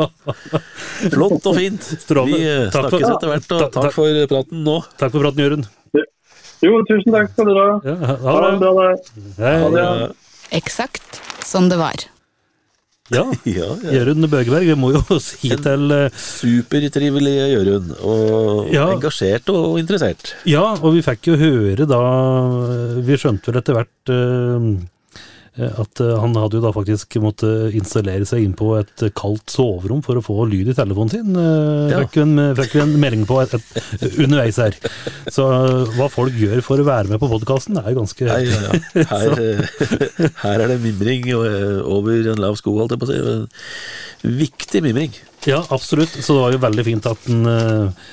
Flott 1.14 1.47
og 1.49 1.57
fint. 1.57 1.87
Strålende. 2.03 2.41
Vi 2.43 2.75
snakkes 2.75 3.07
etter 3.14 3.33
hvert, 3.33 3.49
og 3.57 3.64
Takk- 3.79 3.95
for 3.97 4.20
praten 4.35 4.64
nå. 4.66 4.77
Takk 5.01 5.14
for 5.14 5.25
praten, 5.25 5.45
Jørund. 5.47 5.70
Jo, 6.64 6.79
tusen 6.89 7.12
takk 7.12 7.31
skal 7.33 7.49
dere 7.51 7.64
ha. 7.64 7.72
Ja, 7.85 7.95
ha 8.01 8.16
Ha 8.25 8.35
det 8.45 8.51
det. 8.53 8.59
bra. 8.61 8.89
Hei. 9.41 9.55
Ha 9.62 9.70
det. 9.75 9.87
Eksakt 10.61 11.20
som 11.45 11.68
det 11.72 11.81
var. 11.81 12.05
Ja, 13.12 13.24
Ja, 13.44 13.66
ja. 13.84 13.90
Jørund 13.98 14.24
Bøgeberg, 14.32 14.64
vi 14.64 14.74
må 14.80 14.88
jo 14.94 15.18
si 15.20 15.50
til 15.50 15.90
Supertrivelig 15.92 15.98
Supertrivelige 16.16 17.48
Jørund, 17.52 17.90
og 18.00 18.70
Ja. 18.72 18.86
engasjert 18.94 19.50
og 19.52 19.76
interessert. 19.82 20.32
Ja, 20.48 20.62
og 20.80 20.94
vi 20.96 21.02
fikk 21.05 21.28
jo 21.28 21.36
høre 21.36 21.84
da 21.90 22.00
Vi 23.05 23.18
skjønte 23.20 23.52
vel 23.52 23.61
etter 23.61 23.76
hvert 23.76 24.12
eh, 24.14 24.70
at 25.55 26.00
eh, 26.02 26.14
han 26.18 26.34
hadde 26.34 26.59
jo 26.59 26.62
da 26.64 26.72
faktisk 26.74 27.14
måttet 27.22 27.76
installere 27.78 28.26
seg 28.26 28.42
inn 28.42 28.57
på 28.59 28.72
et 28.80 29.05
kaldt 29.14 29.52
soverom 29.55 30.00
for 30.02 30.18
å 30.18 30.24
få 30.24 30.46
lyd 30.50 30.72
i 30.72 30.76
telefonen 30.76 31.12
sin. 31.12 31.36
Eh, 31.38 31.92
Ja. 31.94 32.00
Fikk, 32.05 32.16
vi 32.16 32.22
en, 32.24 32.55
fikk 32.59 32.74
en 32.82 32.94
melding 32.98 33.26
på 33.28 33.38
et, 33.42 33.55
et, 33.55 33.68
underveis 34.24 34.59
her. 34.59 34.74
Så 35.30 35.46
eh, 35.46 35.94
hva 35.98 36.09
folk 36.11 36.34
gjør 36.38 36.62
for 36.64 36.80
å 36.80 36.86
være 36.88 37.12
med 37.12 37.22
på 37.22 37.30
podkasten, 37.30 37.78
er 37.78 37.92
jo 37.92 38.00
ganske 38.00 38.30
Nei, 38.30 38.40
ja, 38.48 38.61
ja. 38.66 39.07
Her, 39.12 39.38
eh, 39.38 40.32
her 40.44 40.64
er 40.64 40.74
det 40.74 40.80
mimring 40.82 41.30
eh, 41.30 41.78
over 41.84 42.32
en 42.32 42.42
lav 42.42 42.59
sko, 42.59 42.74
holdt 42.80 42.96
jeg 42.96 43.05
på 43.05 43.09
å 43.09 43.12
si. 43.12 44.34
Viktig 44.42 44.82
mimring. 44.84 45.14
Ja, 45.46 45.62
absolutt. 45.74 46.16
Så 46.18 46.34
det 46.34 46.42
var 46.42 46.55
jo 46.57 46.62
veldig 46.64 46.86
fint 46.86 47.11
at 47.11 47.26
den 47.28 47.46
eh, 47.50 48.05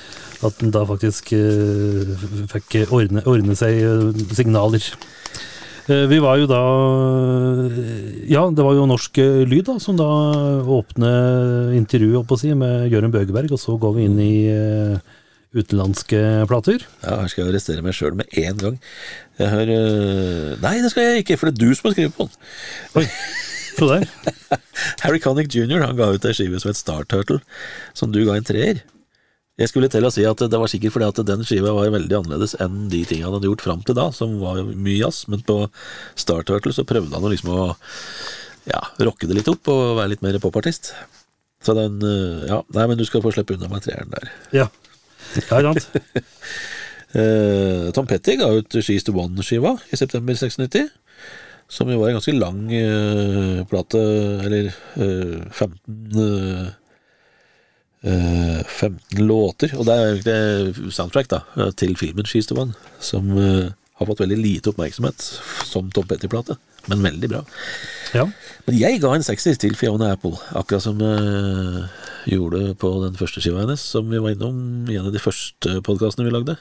at 0.41 0.57
den 0.57 0.71
da 0.73 0.81
faktisk 0.89 1.35
uh, 1.37 2.13
fikk 2.49 2.79
ordne, 2.89 3.21
ordne 3.29 3.53
seg 3.57 3.77
uh, 3.85 4.07
signaler. 4.33 4.81
Eh, 5.89 6.05
Vi 6.11 6.19
var 6.21 6.37
jo 6.41 6.47
da 6.49 6.61
Ja, 8.29 8.43
det 8.53 8.65
var 8.65 8.75
jo 8.77 8.85
Norsk 8.89 9.17
eh, 9.21 9.41
Lyd 9.49 9.65
da, 9.69 9.77
som 9.81 9.97
da 9.99 10.07
åpnet 10.61 11.73
intervjuet 11.79 12.21
opp 12.21 12.35
å 12.35 12.39
si, 12.39 12.53
med 12.57 12.91
Jørund 12.93 13.15
Bøgeberg, 13.15 13.51
og 13.55 13.61
så 13.61 13.77
går 13.81 13.97
vi 13.97 14.05
inn 14.07 14.19
i 14.21 14.33
eh, 14.51 15.17
utenlandske 15.57 16.21
plater. 16.47 16.85
Ja, 17.03 17.17
her 17.23 17.31
skal 17.31 17.43
jeg 17.45 17.51
arrestere 17.53 17.83
meg 17.83 17.97
sjøl 17.97 18.15
med 18.19 18.29
en 18.39 18.59
gang. 18.61 18.77
Jeg 19.41 19.49
har 19.51 19.71
Nei, 20.61 20.75
det 20.83 20.91
skal 20.93 21.09
jeg 21.09 21.25
ikke, 21.25 21.39
for 21.41 21.49
det 21.49 21.57
er 21.57 21.65
du 21.65 21.75
som 21.75 21.89
har 21.89 21.97
skrevet 21.97 22.15
på 22.15 22.29
den. 22.29 22.37
Oi. 23.01 23.07
Harry 25.01 25.19
Connick 25.23 25.49
jr. 25.55 25.81
han 25.81 25.97
ga 25.97 26.11
ut 26.13 26.25
ei 26.27 26.33
skive 26.37 26.59
som 26.61 26.69
het 26.71 26.79
Star 26.79 27.05
Turtle, 27.09 27.39
som 27.97 28.11
du 28.13 28.21
ga 28.27 28.35
en 28.37 28.45
treer. 28.47 28.83
Jeg 29.59 29.69
skulle 29.69 29.89
til 29.91 30.05
å 30.07 30.11
si 30.13 30.23
at 30.25 30.41
det 30.47 30.59
var 30.59 30.69
sikkert 30.71 30.95
fordi 30.95 31.09
at 31.11 31.19
den 31.27 31.43
skiva 31.45 31.73
var 31.75 31.91
veldig 31.93 32.17
annerledes 32.21 32.55
enn 32.63 32.85
de 32.91 33.01
tingene 33.05 33.27
han 33.27 33.35
hadde 33.35 33.49
gjort 33.49 33.65
fram 33.65 33.81
til 33.85 33.97
da, 33.97 34.07
som 34.15 34.37
var 34.41 34.61
mye 34.63 34.99
jazz, 35.01 35.25
men 35.31 35.43
på 35.45 35.57
Star 36.19 36.45
Turtle 36.47 36.73
så 36.75 36.87
prøvde 36.87 37.13
han 37.13 37.27
å 37.27 37.31
liksom 37.33 37.51
å 37.51 37.65
ja, 38.69 38.81
rocke 39.03 39.27
det 39.27 39.37
litt 39.37 39.49
opp 39.51 39.67
og 39.73 39.97
være 39.99 40.13
litt 40.13 40.23
mer 40.25 40.39
popartist. 40.41 40.93
Så 41.61 41.75
den 41.77 41.99
eh, 42.01 42.47
Ja, 42.49 42.61
nei, 42.73 42.87
men 42.89 42.97
du 42.97 43.05
skal 43.05 43.21
få 43.23 43.33
slippe 43.35 43.57
unna 43.57 43.69
med 43.69 43.83
treeren 43.85 44.13
der. 44.13 44.31
Ja. 44.55 44.69
det 45.35 45.47
er 45.49 45.67
sant? 45.69 45.89
Eh, 47.11 47.89
Tom 47.91 48.07
Petty 48.07 48.37
ga 48.39 48.47
ut 48.55 48.77
She's 48.79 49.03
the 49.03 49.11
One-skiva 49.11 49.73
i 49.91 49.97
september 49.99 50.31
96, 50.31 50.93
som 51.67 51.89
jo 51.91 51.97
var 51.99 52.07
en 52.07 52.15
ganske 52.19 52.35
lang 52.37 52.61
uh, 52.71 53.65
plate, 53.67 53.99
eller 54.45 54.69
uh, 54.95 55.43
15 55.51 55.75
eh, 55.91 56.21
eh, 56.23 56.69
15 58.01 59.21
låter, 59.27 59.75
og 59.77 59.85
det 59.85 59.93
er 59.93 60.07
egentlig 60.15 60.93
soundtrack 60.95 61.29
da, 61.29 61.43
til 61.77 61.93
filmen 61.99 62.25
She's 62.25 62.49
the 62.49 62.57
One, 62.57 62.73
som 63.03 63.29
eh, 63.37 63.69
har 63.99 64.09
fått 64.09 64.23
veldig 64.23 64.39
lite 64.41 64.71
oppmerksomhet 64.71 65.21
som 65.69 65.91
Tom 65.93 66.07
Petty-plate, 66.09 66.57
men 66.89 67.03
veldig 67.05 67.29
bra. 67.29 67.43
Ja. 68.17 68.25
Men 68.65 68.79
jeg 68.79 69.01
ga 69.03 69.11
en 69.13 69.25
sekser 69.25 69.57
til 69.61 69.77
Fiona 69.77 70.15
Apple, 70.15 70.33
akkurat 70.57 70.85
som 70.87 71.01
jeg 71.05 72.33
gjorde 72.33 72.73
på 72.81 72.91
den 73.03 73.17
første 73.19 73.43
skiva 73.43 73.61
hennes, 73.63 73.83
som 73.93 74.09
vi 74.09 74.21
var 74.21 74.33
innom 74.33 74.89
i 74.89 74.97
en 74.97 75.09
av 75.09 75.13
de 75.13 75.21
første 75.21 75.77
podkastene 75.85 76.25
vi 76.25 76.33
lagde. 76.33 76.57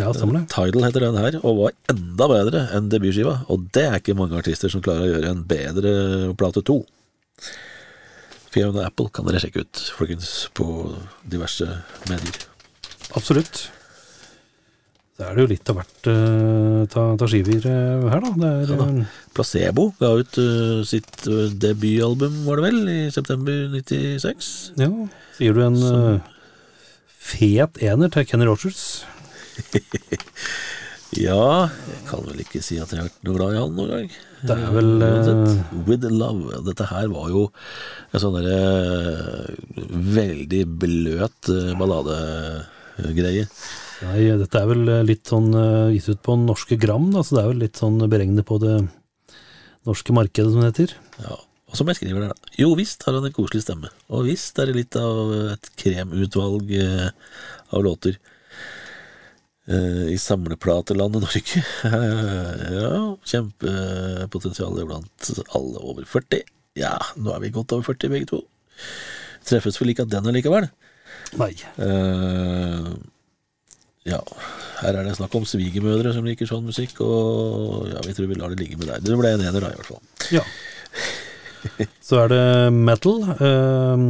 ja, 0.00 0.08
stemmer 0.16 0.40
det. 0.40 0.46
Tidal 0.54 0.86
heter 0.88 1.04
den 1.04 1.20
her, 1.20 1.36
og 1.42 1.60
var 1.60 1.76
enda 1.92 2.30
bedre 2.32 2.64
enn 2.76 2.88
debutskiva. 2.92 3.42
Og 3.52 3.68
det 3.76 3.84
er 3.90 4.00
ikke 4.00 4.16
mange 4.16 4.40
artister 4.40 4.72
som 4.72 4.84
klarer 4.84 5.04
å 5.04 5.12
gjøre 5.12 5.34
en 5.34 5.44
bedre 5.48 5.92
plate 6.40 6.64
to. 6.64 6.80
Fiona 8.52 8.86
Apple 8.88 9.08
kan 9.14 9.24
dere 9.28 9.40
sjekke 9.42 9.62
ut, 9.64 9.80
folkens, 9.96 10.32
på 10.56 10.66
diverse 11.32 11.66
medier. 12.10 12.42
Absolutt. 13.16 13.62
Så 15.12 15.26
er 15.28 15.36
det 15.36 15.44
jo 15.44 15.50
litt 15.50 15.68
av 15.72 15.76
hvert 15.78 16.08
uh, 16.08 16.82
ta, 16.92 17.02
ta 17.20 17.28
skiver 17.28 17.64
uh, 17.68 18.06
her, 18.12 18.22
da. 18.24 18.32
Det 18.36 18.50
er, 18.50 18.72
Ja 18.72 18.78
da. 18.80 18.86
eh, 19.04 19.18
Placebo 19.36 19.86
ga 20.00 20.12
ut 20.20 20.38
uh, 20.40 20.80
sitt 20.88 21.24
debutalbum, 21.62 22.42
var 22.48 22.60
det 22.60 22.66
vel, 22.70 22.80
i 22.92 23.00
september 23.12 23.66
96. 23.76 24.52
ja, 24.80 24.90
sier 25.36 25.56
du 25.56 25.62
en 25.66 25.80
fet 27.22 27.80
ener 27.84 28.12
til 28.12 28.28
Kenny 28.28 28.48
Rogers? 28.48 28.84
Ja, 31.12 31.68
jeg 31.68 32.04
kan 32.08 32.22
vel 32.24 32.38
ikke 32.40 32.62
si 32.64 32.78
at 32.80 32.88
jeg 32.88 33.02
har 33.02 33.08
vært 33.10 33.24
noe 33.26 33.36
glad 33.36 33.52
i 33.52 33.58
han 33.60 33.74
noen 33.76 33.90
gang. 33.92 34.06
Det 34.42 34.56
er 34.56 34.72
vel, 34.74 34.90
eh, 35.06 35.52
With 35.86 36.08
Love. 36.10 36.62
Dette 36.66 36.88
her 36.90 37.06
var 37.12 37.30
jo 37.30 37.46
en 38.10 38.22
sånn 38.22 38.34
derre 38.40 39.52
veldig 40.18 40.62
bløt 40.82 41.50
eh, 41.52 41.72
balladegreie. 41.78 43.46
Nei, 44.02 44.24
dette 44.40 44.58
er 44.58 44.66
vel 44.66 44.82
eh, 44.90 45.04
litt 45.06 45.30
sånn 45.30 45.52
eh, 45.54 45.92
gitt 45.94 46.10
ut 46.10 46.22
på 46.26 46.34
norske 46.40 46.78
gram, 46.80 47.10
da, 47.14 47.22
så 47.22 47.36
det 47.36 47.44
er 47.44 47.50
vel 47.52 47.62
litt 47.62 47.78
sånn 47.78 48.02
beregnet 48.10 48.46
på 48.48 48.58
det 48.62 48.80
norske 49.86 50.14
markedet, 50.16 50.50
som 50.50 50.62
det 50.62 50.72
heter. 50.72 50.94
Ja, 51.22 51.38
og 51.70 51.78
som 51.78 51.90
jeg 51.90 52.00
skriver 52.00 52.24
der, 52.26 52.34
da. 52.34 52.52
Jo 52.58 52.72
visst 52.78 53.06
har 53.06 53.16
han 53.16 53.28
en 53.28 53.36
koselig 53.36 53.62
stemme, 53.64 53.92
og 54.10 54.26
visst 54.26 54.58
er 54.58 54.70
det 54.70 54.78
litt 54.80 54.98
av 54.98 55.32
et 55.54 55.70
kremutvalg 55.78 56.74
eh, 56.82 57.08
av 57.72 57.86
låter. 57.86 58.18
Eh, 59.70 60.08
I 60.14 60.18
samleplatelandet 60.18 61.22
Norge. 61.22 61.62
ja, 62.82 62.96
kjempepotensial 63.24 64.80
blant 64.82 65.30
alle 65.54 65.82
over 65.82 66.08
40. 66.08 66.42
Ja, 66.80 66.96
nå 67.20 67.34
er 67.34 67.44
vi 67.44 67.52
godt 67.54 67.74
over 67.76 67.86
40 67.92 68.10
begge 68.12 68.30
to. 68.32 68.42
Treffes 69.46 69.78
vel 69.80 69.92
ikke 69.92 70.06
av 70.06 70.12
den 70.12 70.28
allikevel. 70.30 70.68
Nei. 71.38 71.52
Uh, 71.78 72.90
ja, 74.08 74.18
her 74.80 74.98
er 74.98 75.06
det 75.06 75.14
snakk 75.18 75.34
om 75.38 75.46
svigermødre 75.46 76.12
som 76.16 76.26
liker 76.26 76.48
sånn 76.48 76.66
musikk, 76.66 76.98
og 77.04 77.86
ja, 77.92 78.02
vi 78.02 78.14
tror 78.16 78.30
vi 78.30 78.38
lar 78.40 78.52
det 78.52 78.58
ligge 78.64 78.80
med 78.80 78.90
deg. 78.90 79.04
Du 79.06 79.14
ble 79.20 79.34
en 79.36 79.44
ener 79.46 79.62
da, 79.62 79.70
i 79.70 79.78
hvert 79.78 79.92
fall. 79.92 80.02
Ja. 80.34 80.42
Så 82.06 82.24
er 82.24 82.32
det 82.32 82.44
metal. 82.74 83.22
Ehm, 83.38 84.08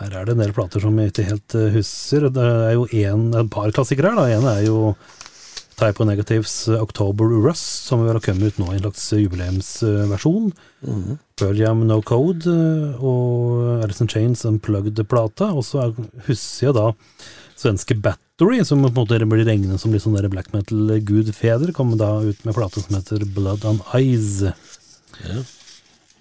her 0.00 0.10
er 0.18 0.24
det 0.26 0.34
en 0.34 0.40
del 0.42 0.52
plater 0.56 0.82
som 0.82 0.96
jeg 0.98 1.12
ikke 1.12 1.26
helt 1.28 1.54
eh, 1.58 1.68
husker. 1.76 2.28
Det 2.34 2.44
er 2.68 2.72
jo 2.74 2.88
en, 3.04 3.28
et 3.42 3.50
par 3.54 3.70
klassikere 3.76 4.10
her. 4.10 4.18
da. 4.18 4.24
En 4.38 4.48
er 4.50 4.64
jo 4.66 4.94
Type 5.78 5.98
of 6.02 6.06
Negatives 6.06 6.52
eh, 6.70 6.80
October 6.82 7.30
Rust, 7.44 7.86
som 7.88 8.02
vel 8.04 8.14
har 8.16 8.22
kommet 8.22 8.54
ut 8.54 8.58
nå 8.62 8.72
i 8.72 8.76
en 8.78 8.82
slags 8.84 9.06
jubileumsversjon. 9.18 10.52
Pearl 11.38 11.58
Jam 11.62 11.86
No 11.88 12.00
Code 12.06 12.46
eh, 12.50 12.98
og 13.02 13.82
Alison 13.86 14.06
in 14.08 14.12
Chains 14.12 14.44
Unplugged-plata. 14.50 15.52
Og 15.54 15.62
så 15.66 15.84
er- 15.88 16.10
husker 16.28 16.68
jeg 16.72 16.76
da 16.78 16.88
svenske 17.58 17.94
Battery, 18.02 18.60
som 18.66 18.82
på 18.82 18.90
en 18.90 18.98
måte 18.98 19.18
blir 19.30 19.46
regnet 19.46 19.78
som 19.82 19.94
litt 19.94 20.02
sånn 20.02 20.18
der 20.18 20.26
black 20.32 20.50
metal-gudfeder, 20.54 21.70
kom 21.74 21.94
da 21.98 22.16
ut 22.26 22.42
med 22.44 22.54
plate 22.58 22.82
som 22.82 22.98
heter 22.98 23.22
Blood 23.34 23.62
on 23.70 23.78
Eyes. 23.94 24.40
Ja. 25.22 25.42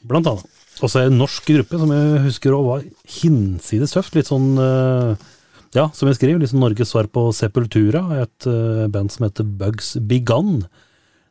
Blant 0.06 0.30
annet. 0.30 0.50
Og 0.84 0.92
så 0.92 1.00
er 1.00 1.08
det 1.08 1.14
en 1.14 1.22
norsk 1.22 1.46
gruppe 1.48 1.80
som 1.80 1.92
jeg 1.96 2.24
husker 2.26 2.56
også 2.56 2.68
var 2.68 2.88
hinsides 3.18 3.94
tøft. 3.96 4.18
Litt 4.18 4.32
sånn 4.32 4.50
eh, 4.60 5.30
Ja, 5.78 5.88
som 5.96 6.10
jeg 6.10 6.20
skriver, 6.20 6.42
litt 6.42 6.52
sånn 6.52 6.64
Norges 6.64 6.92
svar 6.92 7.08
på 7.14 7.30
Sepultura. 7.36 8.04
Et 8.20 8.50
eh, 8.52 8.84
band 8.92 9.14
som 9.14 9.26
heter 9.26 9.48
Bugs 9.48 9.94
Begun. 10.10 10.66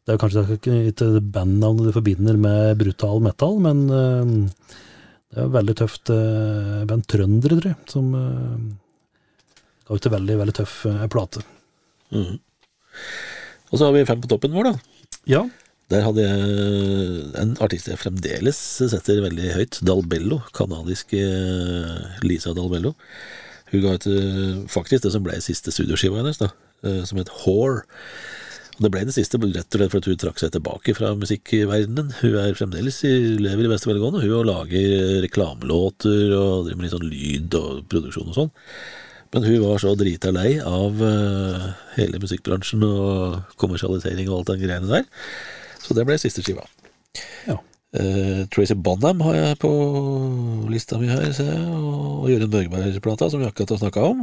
Det 0.03 0.15
er 0.15 0.23
kanskje 0.23 0.57
ikke 0.89 1.11
bandnavnet 1.35 1.91
du 1.91 1.95
forbinder 1.95 2.41
med 2.41 2.81
brutal 2.81 3.21
metal, 3.23 3.61
men 3.63 3.85
eh, 3.93 4.33
det 5.33 5.41
er 5.41 5.47
et 5.47 5.57
veldig 5.59 5.77
tøft 5.79 6.11
band. 6.89 7.05
Trøndere, 7.09 7.61
tror 7.61 7.71
jeg, 7.71 7.79
som 7.93 8.09
ga 8.13 9.97
ut 9.97 10.09
en 10.09 10.17
veldig, 10.17 10.35
veldig 10.43 10.57
tøff 10.59 10.75
plate. 11.13 11.45
Mm. 12.13 12.35
Og 13.73 13.79
så 13.79 13.87
har 13.87 13.95
vi 13.97 14.05
fem 14.09 14.21
på 14.21 14.29
toppen 14.29 14.53
vår, 14.53 14.69
da. 14.69 15.07
Ja. 15.29 15.47
Der 15.93 16.07
hadde 16.07 16.25
jeg 16.25 17.25
en 17.43 17.57
artist 17.61 17.89
jeg 17.91 18.01
fremdeles 18.01 18.59
setter 18.81 19.21
veldig 19.27 19.51
høyt. 19.59 19.81
Dalbello. 19.85 20.41
Kanadiske 20.57 21.21
eh, 21.21 22.23
Lisa 22.25 22.55
Dalbello. 22.57 22.95
Hun 23.73 23.85
ga 23.85 23.97
ut 23.99 24.07
eh, 24.09 24.63
faktisk 24.73 25.05
det 25.05 25.13
som 25.13 25.27
ble 25.27 25.37
siste 25.45 25.75
studioskiva 25.75 26.23
hennes, 26.23 26.41
da, 26.41 26.49
eh, 26.87 27.03
som 27.09 27.21
het 27.21 27.33
Whore. 27.43 27.85
Og 28.79 28.87
Det 28.87 28.93
ble 28.95 29.05
det 29.05 29.17
siste 29.19 29.37
rett 29.37 29.77
og 29.77 29.83
slett 29.83 29.93
fordi 29.93 30.15
hun 30.15 30.23
trakk 30.23 30.41
seg 30.41 30.55
tilbake 30.55 30.97
fra 30.97 31.13
musikkverdenen. 31.19 32.15
Hun 32.23 32.37
er 32.41 32.57
fremdeles 32.57 33.03
i, 33.05 33.13
lever 33.43 33.69
i 33.69 33.73
beste 33.75 33.91
velgående, 33.91 34.25
hun 34.25 34.37
og 34.41 34.49
lager 34.49 35.21
reklamelåter 35.27 36.33
og 36.39 36.69
driver 36.71 36.79
med 36.79 36.89
litt 36.89 36.97
sånn 36.97 37.11
lyd 37.11 37.59
og 37.61 37.83
produksjon 37.93 38.33
og 38.33 38.39
sånn. 38.39 38.55
Men 39.37 39.49
hun 39.49 39.65
var 39.65 39.81
så 39.81 39.93
drita 39.97 40.33
lei 40.33 40.57
av 40.61 41.01
hele 41.97 42.21
musikkbransjen 42.21 42.85
og 42.85 43.57
kommersialisering 43.61 44.29
og 44.29 44.41
alt 44.41 44.55
den 44.55 44.65
greiene 44.65 44.91
der. 44.93 45.07
Så 45.83 45.97
det 45.99 46.07
ble 46.09 46.19
siste 46.21 46.45
skiva. 46.45 46.65
Ja. 47.49 47.59
Uh, 47.93 48.45
Tracy 48.53 48.77
Bonham 48.79 49.21
har 49.27 49.37
jeg 49.37 49.59
på 49.61 49.73
lista 50.73 50.97
mi 51.01 51.11
her, 51.11 51.27
ser 51.37 51.51
jeg, 51.51 51.67
og 51.67 52.31
Jørund 52.31 52.55
Børgeberg-plata, 52.55 53.29
som 53.29 53.43
vi 53.43 53.51
akkurat 53.51 53.75
har 53.75 53.83
snakka 53.83 54.07
om. 54.15 54.23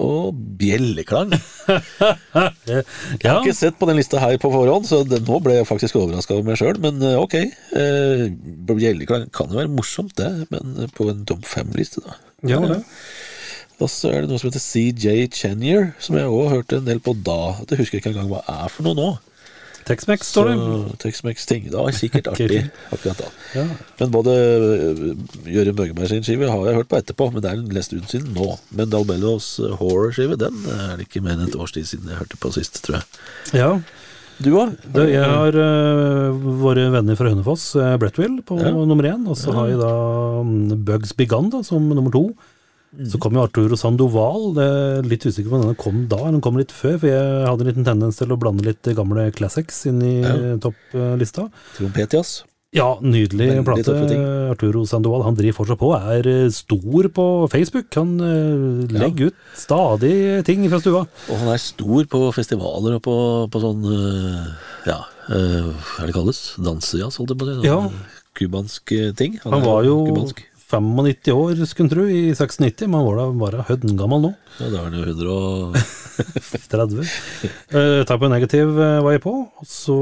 Og 0.00 0.32
Bjelleklang. 0.56 1.34
Jeg 2.64 3.28
har 3.28 3.42
ikke 3.42 3.52
sett 3.52 3.76
på 3.76 3.84
den 3.90 3.98
lista 3.98 4.22
her 4.22 4.38
på 4.40 4.48
forhånd, 4.48 4.86
så 4.88 5.02
det, 5.04 5.18
nå 5.26 5.36
ble 5.44 5.58
jeg 5.58 5.68
faktisk 5.68 5.98
overraska 6.00 6.32
over 6.32 6.46
meg 6.48 6.56
sjøl. 6.56 6.78
Men 6.80 7.02
eh, 7.04 7.18
ok. 7.20 7.36
Eh, 7.76 8.22
Bjelleklang 8.70 9.26
kan 9.36 9.52
jo 9.52 9.60
være 9.60 9.68
morsomt, 9.68 10.14
det, 10.16 10.48
men 10.48 10.88
på 10.96 11.10
en 11.12 11.26
topp 11.28 11.44
fem-liste, 11.44 12.00
da. 12.06 12.16
ja, 12.54 12.62
det. 12.72 12.80
Og 13.82 13.90
så 13.90 14.14
er 14.14 14.22
det 14.22 14.30
noe 14.30 14.40
som 14.40 14.48
heter 14.48 14.62
CJ 14.62 15.28
Chenier, 15.34 15.90
som 16.00 16.16
jeg 16.16 16.30
òg 16.30 16.52
hørte 16.54 16.80
en 16.80 16.88
del 16.88 17.02
på 17.02 17.12
da. 17.26 17.58
Det 17.68 17.76
husker 17.80 17.98
jeg 17.98 18.04
ikke 18.04 18.14
engang 18.14 18.30
hva 18.32 18.42
er 18.48 18.72
for 18.72 18.86
noe 18.86 18.96
nå. 18.96 19.10
Tex-Mex 19.88 20.28
står 20.30 20.50
det. 20.50 20.56
Tex-Mex-ting. 21.02 21.64
Det 21.70 21.78
var 21.78 21.90
sikkert 21.96 22.28
artig 22.32 22.60
akkurat 22.94 23.18
da. 23.24 23.30
Ja. 23.56 23.64
Men 24.00 24.12
både 24.14 24.34
øh, 24.36 25.00
Jørund 25.54 25.76
Børgeberg 25.80 26.08
sin 26.12 26.22
skive 26.26 26.50
har 26.50 26.68
jeg 26.68 26.78
hørt 26.80 26.90
på 26.92 27.00
etterpå, 27.00 27.30
men 27.32 27.42
det 27.42 27.50
er 27.50 27.58
en 27.62 27.82
stund 27.82 28.06
siden 28.12 28.30
nå. 28.36 28.54
Men 28.70 28.92
Dalbellos 28.92 29.56
øh, 29.60 29.74
horror-skive, 29.80 30.38
den 30.40 30.62
er 30.70 30.96
det 31.00 31.08
ikke 31.08 31.24
mer 31.24 31.36
enn 31.38 31.48
et 31.48 31.58
års 31.58 31.74
tid 31.74 31.88
siden 31.90 32.08
jeg 32.12 32.20
hørte 32.22 32.38
på 32.40 32.52
sist, 32.54 32.82
tror 32.86 33.00
jeg. 33.00 33.04
ja. 33.64 33.74
Du 34.42 34.48
òg? 34.58 34.72
Jeg 34.96 35.22
har 35.22 35.54
uh, 35.54 36.38
våre 36.62 36.88
venner 36.90 37.14
fra 37.14 37.28
Hønefoss, 37.30 37.76
uh, 37.78 37.92
Brettville, 38.00 38.40
på 38.42 38.56
Ja. 38.58 38.72
nummer 38.72 39.06
én. 39.06 39.22
Og 39.30 39.36
så 39.38 39.52
har 39.54 39.68
jeg 39.70 39.78
da 39.78 39.90
mm, 40.42 40.80
Bugs 40.88 41.12
Begun 41.14 41.50
da, 41.52 41.60
som 41.62 41.84
nummer 41.86 42.10
to. 42.10 42.24
Så 43.08 43.16
kom 43.22 43.32
jo 43.38 43.40
Arturo 43.46 43.76
Sandoval. 43.80 44.50
Det 44.58 44.64
er 44.68 45.06
litt 45.08 45.24
usikker 45.24 45.48
på 45.48 45.56
om 45.56 45.62
den 45.70 45.76
kom 45.80 46.02
da, 46.10 46.18
eller 46.26 46.36
den 46.36 46.42
kom 46.44 46.58
litt 46.60 46.72
før. 46.76 46.98
For 47.00 47.08
jeg 47.08 47.46
hadde 47.48 47.64
en 47.64 47.70
liten 47.70 47.86
tendens 47.88 48.18
til 48.20 48.32
å 48.34 48.36
blande 48.40 48.66
litt 48.66 48.84
gamle 48.98 49.30
classics 49.32 49.86
inn 49.88 50.02
i 50.04 50.14
Ja. 50.20 50.34
eh, 50.36 50.56
topplista. 50.60 51.46
Trompetias. 51.78 52.42
Ja, 52.72 52.94
nydelig 53.04 53.48
Veldig 53.50 53.64
plate. 53.84 54.52
Arturo 54.52 54.86
Sandoval 54.88 55.24
han 55.26 55.34
driver 55.36 55.58
fortsatt 55.58 55.80
på, 55.80 55.90
er 55.96 56.26
eh, 56.28 56.48
stor 56.52 57.08
på 57.12 57.26
Facebook. 57.52 57.88
Han 57.96 58.14
eh, 58.20 58.92
legger 58.92 59.28
ut 59.32 59.34
stadig 59.56 60.44
ting 60.48 60.64
fra 60.72 60.80
stua. 60.80 61.02
Og 61.28 61.36
han 61.42 61.48
er 61.52 61.60
stor 61.60 62.04
på 62.08 62.22
festivaler 62.32 62.96
og 62.96 63.02
på, 63.04 63.16
på 63.52 63.60
sånn 63.60 63.84
øh, 63.84 64.46
Ja, 64.88 65.00
hva 65.28 66.00
er 66.02 66.06
det 66.08 66.16
kalles? 66.16 66.40
Dansejazz, 66.60 67.16
holdt 67.20 67.32
jeg 67.34 67.38
på 67.40 67.44
å 67.44 67.52
si. 67.52 67.60
Sånn, 67.60 67.68
Ja. 67.68 67.80
Kubansk 68.32 68.88
ting. 69.20 69.38
Han 69.44 69.52
han 69.52 69.62
var 69.68 69.84
jo 69.84 69.98
kubansk. 70.08 70.40
95 70.72 71.34
år, 71.36 71.60
skulle 71.68 71.86
en 71.86 71.92
tro, 71.92 72.06
i 72.08 72.32
96. 72.34 72.86
men 72.88 73.04
var 73.04 73.18
da 73.18 73.26
bare 73.36 73.66
høngammal 73.68 74.22
nå. 74.24 74.30
Ja, 74.58 74.68
da 74.72 74.80
er 74.80 74.86
han 74.86 74.96
jo 74.96 75.04
100 75.04 75.28
og 75.32 75.76
30. 76.72 77.12
Uh, 77.72 78.02
Type 78.08 78.30
negativ 78.32 78.72
uh, 78.76 79.00
var 79.04 79.16
jeg 79.16 79.22
på, 79.24 79.32
og 79.48 79.68
så 79.68 79.96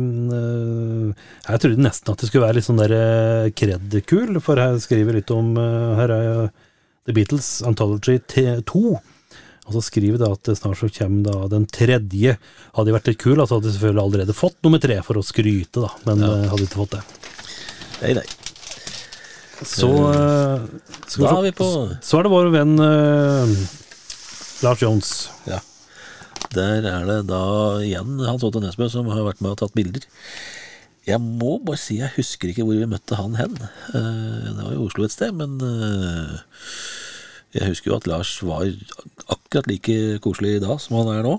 uh, 0.00 1.28
Jeg 1.46 1.62
trodde 1.62 1.84
nesten 1.84 2.12
at 2.12 2.22
det 2.22 2.30
skulle 2.30 2.46
være 2.46 2.58
litt 2.58 2.66
sånn 2.66 2.82
der 2.82 2.96
uh, 2.96 3.52
kred-kul, 3.56 4.40
for 4.44 4.60
her 4.62 4.78
skriver 4.82 5.18
litt 5.18 5.30
om 5.34 5.54
eh, 5.60 5.94
Her 5.98 6.14
er 6.14 6.28
The 7.08 7.14
Beatles 7.16 7.60
Anthology 7.66 8.18
T2. 8.20 8.82
Og 9.70 9.76
så 9.76 9.82
skriver 9.86 10.18
det 10.18 10.30
at 10.30 10.50
snart 10.58 10.80
så 10.80 10.90
kommer 10.92 11.26
da 11.28 11.50
den 11.52 11.66
tredje. 11.70 12.36
Hadde 12.74 12.90
de 12.90 12.96
vært 12.96 13.10
litt 13.12 13.22
kul, 13.22 13.38
så 13.38 13.56
hadde 13.56 13.68
de 13.68 13.74
selvfølgelig 13.76 14.04
allerede 14.04 14.36
fått 14.36 14.58
nummer 14.66 14.82
tre 14.82 14.98
for 15.06 15.20
å 15.20 15.24
skryte, 15.26 15.84
da, 15.84 15.92
men 16.08 16.26
ja. 16.26 16.36
hadde 16.50 16.66
ikke 16.66 16.82
fått 16.82 16.98
det. 16.98 17.04
Nei, 18.00 18.14
nei. 18.18 18.28
Så 19.66 19.88
eh, 20.08 20.62
skal 21.06 21.26
Da 21.26 21.32
er 21.36 21.46
vi 21.48 21.52
på 21.56 21.66
Så 22.00 22.18
er 22.18 22.26
det 22.26 22.32
vår 22.32 22.48
venn 22.54 22.78
uh, 22.80 23.50
Lars 24.64 24.80
Jones. 24.82 25.10
Ja. 25.48 25.60
Der 26.54 26.86
er 26.88 27.04
det 27.08 27.18
da 27.30 27.42
igjen 27.84 28.18
Hans 28.24 28.44
Otto 28.46 28.62
Nesbø 28.62 28.88
som 28.92 29.08
har 29.12 29.22
vært 29.26 29.42
med 29.44 29.54
og 29.54 29.60
tatt 29.62 29.76
bilder. 29.76 30.04
Jeg 31.08 31.20
må 31.22 31.58
bare 31.64 31.80
si 31.80 31.98
jeg 32.00 32.12
husker 32.16 32.50
ikke 32.50 32.64
hvor 32.66 32.76
vi 32.76 32.88
møtte 32.88 33.18
han 33.18 33.36
hen. 33.38 33.54
Uh, 33.92 34.48
Det 34.48 34.56
var 34.64 34.72
i 34.74 34.80
Oslo 34.80 35.06
et 35.06 35.14
sted, 35.14 35.36
men 35.36 35.56
uh, 35.60 36.40
jeg 37.56 37.70
husker 37.72 37.92
jo 37.92 37.98
at 37.98 38.08
Lars 38.10 38.34
var 38.46 38.66
akkurat 39.28 39.68
like 39.70 40.20
koselig 40.24 40.60
da 40.62 40.76
som 40.80 41.00
han 41.00 41.14
er 41.18 41.24
nå. 41.26 41.36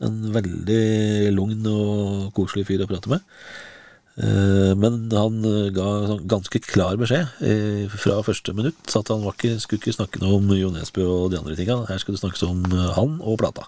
En 0.00 0.22
veldig 0.32 1.32
lugn 1.36 1.66
og 1.68 2.30
koselig 2.36 2.66
fyr 2.70 2.86
å 2.86 2.88
prate 2.88 3.12
med. 3.12 3.26
Eh, 4.18 4.72
Men 4.76 4.96
han 5.14 5.36
eh, 5.46 5.68
ga 5.74 5.86
sånn 6.10 6.24
ganske 6.28 6.60
klar 6.64 6.96
beskjed 7.00 7.28
eh, 7.46 7.84
fra 7.92 8.18
første 8.26 8.54
minutt. 8.56 8.80
Så 8.90 9.00
at 9.04 9.12
han 9.12 9.22
var 9.24 9.36
ikke, 9.36 9.60
skulle 9.62 9.80
ikke 9.80 9.94
snakke 9.96 10.20
noe 10.22 10.40
om 10.40 10.50
Jo 10.56 10.72
Nesbø 10.74 11.06
og 11.06 11.30
de 11.32 11.38
andre 11.40 11.56
tinga. 11.58 11.78
Her 11.88 12.02
skulle 12.02 12.18
det 12.18 12.24
snakkes 12.24 12.44
om 12.48 12.64
han 12.98 13.20
og 13.22 13.38
plata. 13.40 13.64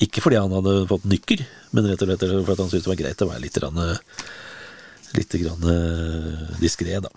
Ikke 0.00 0.22
fordi 0.24 0.38
han 0.40 0.54
hadde 0.54 0.86
fått 0.88 1.04
nykker, 1.10 1.42
men 1.76 1.90
rett 1.90 2.00
og 2.00 2.08
slett 2.08 2.22
fordi 2.24 2.62
han 2.62 2.70
syntes 2.70 2.86
det 2.86 2.92
var 2.94 3.00
greit 3.02 3.20
å 3.26 3.28
være 3.28 3.42
litt, 3.44 3.58
grann, 3.60 3.82
eh, 3.84 3.98
litt 5.18 6.60
diskré, 6.62 7.00
da. 7.04 7.10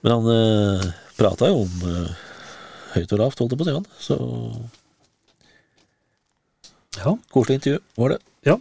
Men 0.00 0.14
han 0.14 0.94
prata 1.18 1.50
jo 1.50 1.64
om 1.66 1.84
høyt 2.94 3.12
og 3.12 3.20
lavt, 3.20 3.42
holdt 3.42 3.52
jeg 3.52 3.58
på 3.60 3.66
å 3.66 3.68
si. 3.68 3.74
han. 3.76 3.86
Så 4.00 4.16
Ja. 6.98 7.12
koselig 7.34 7.58
intervju 7.58 7.80
var 7.98 8.08
det. 8.14 8.18
Ja. 8.46 8.56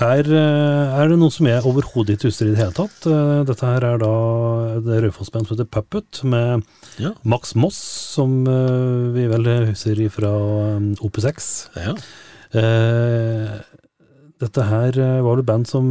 Her 0.00 0.24
eh, 0.32 0.94
er 0.96 1.10
det 1.10 1.16
noe 1.20 1.32
som 1.34 1.44
jeg 1.48 1.60
overhodet 1.68 2.14
ikke 2.16 2.30
husker 2.30 2.48
i 2.48 2.54
det 2.54 2.60
hele 2.62 2.72
tatt. 2.76 3.04
Eh, 3.10 3.40
Dette 3.48 3.68
her 3.68 3.84
er 3.84 3.98
da 4.00 4.12
det 4.86 5.00
Raufoss-bandet 5.04 5.50
som 5.50 5.58
heter 5.58 5.68
Puppet, 5.76 6.22
med 6.24 6.64
Ja. 7.02 7.10
Max 7.28 7.52
Moss, 7.54 7.76
som 8.16 8.38
eh, 8.48 9.10
vi 9.16 9.26
vel 9.28 9.44
husker 9.68 10.00
fra 10.14 10.30
OP6. 11.04 11.50
Ja. 11.84 11.92
Eh, 12.56 13.52
Dette 14.40 14.64
her 14.70 14.96
var 15.20 15.36
vel 15.36 15.44
band 15.44 15.68
som 15.68 15.84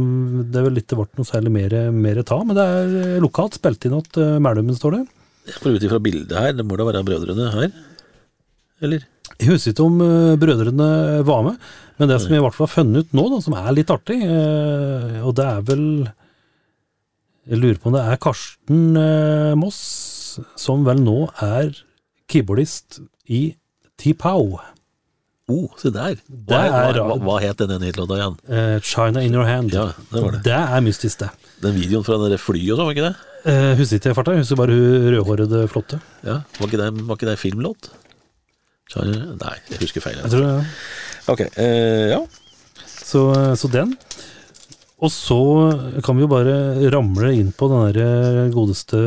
det 0.50 0.64
vel 0.66 0.80
ikke 0.82 0.98
ble 0.98 1.06
noe 1.20 1.28
særlig 1.28 1.52
mer, 1.54 1.76
mer 1.94 2.18
ta, 2.26 2.40
men 2.42 2.58
det 2.58 2.66
er 2.66 3.22
lokalt 3.22 3.54
spilt 3.60 3.86
inn 3.86 3.94
at 4.00 4.18
Mælumen 4.42 4.74
står 4.74 4.96
det. 4.98 5.04
får 5.62 5.76
ut 5.78 5.86
ifra 5.86 6.02
bildet 6.02 6.34
her, 6.34 6.50
det 6.58 6.66
må 6.66 6.74
da 6.80 6.88
være 6.88 7.04
brødrene 7.06 7.46
her? 7.54 7.70
Eller? 8.82 9.06
Jeg 9.38 9.52
husker 9.54 9.74
ikke 9.74 9.86
om 9.86 10.00
eh, 10.04 10.38
brødrene 10.40 10.88
var 11.28 11.44
med, 11.46 11.60
men 12.00 12.10
det 12.10 12.18
som 12.22 12.32
jeg 12.32 12.40
i 12.40 12.44
hvert 12.44 12.56
fall 12.56 12.66
har 12.66 12.74
funnet 12.74 13.04
ut 13.06 13.14
nå, 13.16 13.26
da, 13.32 13.38
som 13.44 13.56
er 13.60 13.76
litt 13.76 13.92
artig, 13.92 14.18
eh, 14.24 15.20
og 15.20 15.36
det 15.38 15.46
er 15.46 15.62
vel 15.68 15.84
Jeg 17.50 17.60
lurer 17.60 17.78
på 17.80 17.90
om 17.90 17.96
det 17.96 18.02
er 18.04 18.20
Karsten 18.20 18.82
eh, 19.00 19.54
Moss, 19.58 19.80
som 20.60 20.84
vel 20.86 21.00
nå 21.02 21.22
er 21.42 21.72
keyboardist 22.30 23.00
i 23.30 23.48
T-Pow. 24.00 24.60
Oh, 25.50 25.66
se 25.80 25.90
der. 25.90 26.20
Hva, 26.46 26.60
er 26.68 27.00
hva, 27.02 27.16
hva, 27.18 27.38
het 27.42 27.62
den 27.66 27.82
hitlåta 27.82 28.20
igjen? 28.20 28.36
Uh, 28.46 28.76
China 28.86 29.24
in 29.26 29.34
your 29.34 29.48
hand. 29.48 29.74
Ja, 29.74 29.88
det 30.12 30.22
var 30.22 30.36
det. 30.36 30.42
Det 30.46 30.58
er 30.60 30.84
mystisk, 30.86 31.24
det. 31.24 31.30
Den 31.64 31.74
videoen 31.74 32.06
fra 32.06 32.20
det 32.22 32.38
flyet 32.40 32.70
og 32.76 32.78
sånn, 32.78 32.86
var 32.86 32.94
ikke 32.94 33.08
det? 33.08 33.16
Uh, 33.40 33.72
husker 33.80 33.98
ikke 33.98 34.12
jeg 34.12 34.18
farta, 34.20 34.36
husker 34.38 34.60
bare 34.60 34.76
hun 34.76 35.08
rødhårede 35.16 35.64
flotte. 35.72 35.98
Ja, 36.22 36.42
Var 36.60 36.70
ikke 36.70 36.80
det, 36.84 36.90
var 37.08 37.18
ikke 37.18 37.30
det 37.32 37.36
filmlåt? 37.40 37.90
Charlie- 38.90 39.36
Nei, 39.40 39.56
jeg 39.70 39.80
husker 39.84 40.04
feil. 40.04 40.18
Jeg 40.18 40.32
tror 40.32 40.46
det, 40.46 40.66
Ok, 41.30 41.40
eh, 41.62 42.10
ja. 42.10 42.20
så, 42.86 43.24
så 43.56 43.70
den. 43.70 43.94
Og 45.00 45.12
så 45.14 45.36
kan 46.04 46.18
vi 46.18 46.24
jo 46.26 46.30
bare 46.30 46.56
ramle 46.92 47.30
inn 47.38 47.52
på 47.56 47.68
den 47.72 47.94
der 47.96 48.50
godeste 48.52 48.98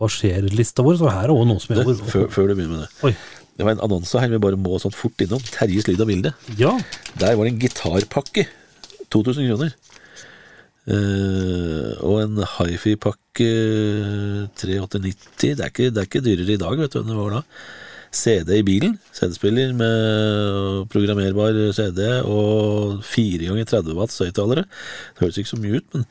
Hva 0.00 0.08
skjer-lista 0.10 0.82
vår. 0.82 0.96
Så 0.98 1.12
her 1.12 1.28
er 1.28 1.34
også 1.34 1.50
noe 1.50 1.62
som 1.62 1.76
gjør 1.76 2.00
før, 2.08 2.24
før 2.32 2.48
du 2.50 2.54
begynner 2.56 2.78
med 2.78 2.82
det. 2.86 2.90
Oi. 3.10 3.12
Det 3.60 3.66
var 3.66 3.76
en 3.76 3.84
annonse 3.84 4.16
her 4.22 4.32
vi 4.32 4.40
bare 4.40 4.56
må 4.56 4.78
sånn 4.80 4.94
fort 4.96 5.20
innom. 5.20 5.42
Terjes 5.52 5.84
lyd 5.86 6.00
og 6.00 6.08
bilde. 6.08 6.32
Ja, 6.56 6.72
Der 7.20 7.36
var 7.36 7.44
det 7.44 7.52
en 7.52 7.60
gitarpakke. 7.60 8.46
2000 9.12 9.50
kroner. 9.50 9.74
Uh, 10.88 11.92
og 12.00 12.22
en 12.22 12.40
hifi-pakke 12.56 13.50
3890. 14.56 15.52
Det 15.60 15.68
det 15.76 16.00
er 16.00 16.08
ikke 16.08 16.24
dyrere 16.24 16.56
i 16.56 16.60
dag, 16.62 16.80
vet 16.80 16.96
du 16.96 17.02
enn 17.02 17.12
det 17.12 17.18
var 17.18 17.36
da. 17.36 17.42
CD 18.10 18.56
i 18.58 18.64
bilen. 18.66 18.96
CD-spiller 19.14 19.74
med 19.78 20.88
programmerbar 20.90 21.58
CD 21.76 22.00
og 22.24 23.04
4 23.06 23.50
ganger 23.50 23.68
30 23.70 23.98
watts 23.98 24.18
høyttalere. 24.24 24.64
Det 24.66 25.26
høres 25.26 25.38
ikke 25.38 25.52
så 25.52 25.60
mye 25.62 25.78
ut, 25.78 25.86
men 25.94 26.08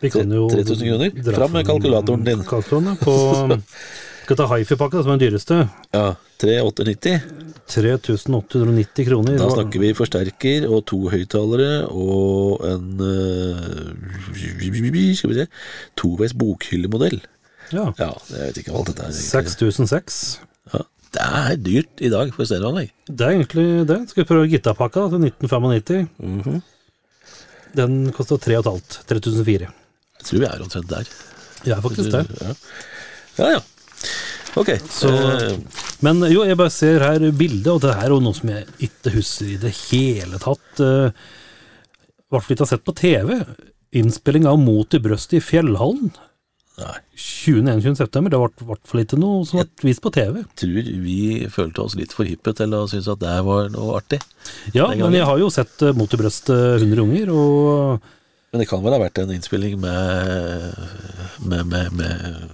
vi 0.00 0.12
kan 0.14 0.32
jo 0.32 0.46
3000 0.52 0.88
kroner. 0.88 1.34
Fram 1.36 1.52
med 1.58 1.68
kalkulatoren 1.68 2.24
din. 2.28 2.46
Kalkulatoren, 2.48 2.96
på 3.02 3.60
Skal 4.22 4.38
ta 4.38 4.46
hifi-pakka, 4.52 5.00
som 5.02 5.10
er 5.12 5.18
den 5.18 5.32
dyreste. 5.32 5.56
Ja, 5.90 6.14
3890. 6.38 7.16
3890 7.72 9.06
kroner. 9.08 9.34
Da 9.40 9.48
snakker 9.50 9.82
vi 9.82 9.90
forsterker 9.98 10.68
og 10.70 10.84
to 10.90 11.00
høyttalere 11.10 11.88
og 11.90 12.62
en 12.68 13.02
eh, 13.02 13.90
Skal 15.18 15.32
vi 15.32 15.38
se 15.40 15.46
Toveis 15.98 16.36
bokhyllemodell. 16.38 17.18
Ja. 17.72 17.88
Ja, 17.98 18.12
jeg 18.30 18.48
vet 18.48 18.62
ikke 18.62 18.74
hva 18.74 18.82
alt 18.82 18.92
dette 18.92 19.10
er. 19.10 19.18
6006. 19.18 20.22
Ja, 20.72 20.84
det 21.12 21.22
er 21.22 21.56
dyrt 21.60 22.00
i 22.00 22.08
dag 22.12 22.30
for 22.34 22.48
stereoanlegg. 22.48 22.90
Det 23.08 23.26
er 23.26 23.34
egentlig 23.36 23.66
det. 23.88 23.98
Skal 24.10 24.22
vi 24.24 24.28
prøve 24.30 24.48
gitarpakka 24.52 25.08
til 25.12 25.20
1995. 25.26 26.08
Mhm. 26.18 26.62
Den 27.76 27.98
kosta 28.12 28.36
3500. 28.36 29.04
3004. 29.08 29.68
Jeg 30.22 30.26
tror 30.28 30.42
vi 30.42 30.48
er 30.48 30.62
omtrent 30.64 30.88
der. 30.90 31.08
Vi 31.64 31.72
er 31.72 31.80
faktisk 31.84 32.10
der. 32.12 32.26
Ja, 32.42 32.54
ja. 33.38 33.50
ja. 33.56 33.60
Ok. 34.60 34.68
Så- 34.92 35.12
eh, 35.12 35.58
Men 36.02 36.18
jo, 36.26 36.42
jeg 36.44 36.56
bare 36.58 36.70
ser 36.70 36.98
her 37.00 37.30
bildet, 37.30 37.66
og 37.72 37.80
det 37.80 37.94
her 37.94 38.04
er 38.08 38.08
jo 38.16 38.20
noe 38.20 38.34
som 38.34 38.48
jeg 38.50 38.66
ikke 38.80 39.12
husker 39.14 39.46
i 39.52 39.56
det 39.62 39.70
hele 39.88 40.38
tatt. 40.42 40.80
I 40.80 41.12
hvert 42.32 42.42
fall 42.42 42.56
ikke 42.56 42.64
har 42.66 42.72
sett 42.72 42.84
på 42.84 42.94
TV. 42.98 43.38
Innspilling 43.94 44.46
av 44.48 44.58
Mot 44.58 44.94
i 44.94 44.98
brøstet 44.98 45.38
i 45.38 45.44
Fjellhallen. 45.44 46.10
Nei, 46.80 46.96
20.21. 47.18 47.98
september. 47.98 48.32
Det 48.32 48.40
ble 48.40 48.64
i 48.64 48.68
hvert 48.70 48.88
fall 48.88 49.02
ikke 49.04 49.20
noe 49.20 49.44
som 49.48 49.60
ble 49.60 49.90
vist 49.90 50.02
på 50.04 50.12
TV. 50.14 50.40
tror 50.58 50.90
vi 51.04 51.18
følte 51.52 51.84
oss 51.84 51.98
litt 51.98 52.14
for 52.16 52.28
hippe 52.28 52.54
til 52.56 52.74
å 52.78 52.86
synes 52.90 53.10
at 53.12 53.22
det 53.22 53.36
var 53.46 53.70
noe 53.74 53.98
artig. 54.00 54.22
Ja, 54.76 54.88
men 54.94 55.18
jeg 55.18 55.28
har 55.28 55.38
jo 55.38 55.52
sett 55.52 55.84
eh, 55.84 55.94
Mot 55.96 56.12
100 56.12 57.04
unger, 57.04 57.30
og 57.30 58.02
Men 58.52 58.60
det 58.60 58.68
kan 58.68 58.82
vel 58.84 58.92
ha 58.96 59.00
vært 59.00 59.22
en 59.22 59.32
innspilling 59.32 59.78
med 59.80 60.74
med, 61.42 61.66
med, 61.66 61.92
med 61.92 62.50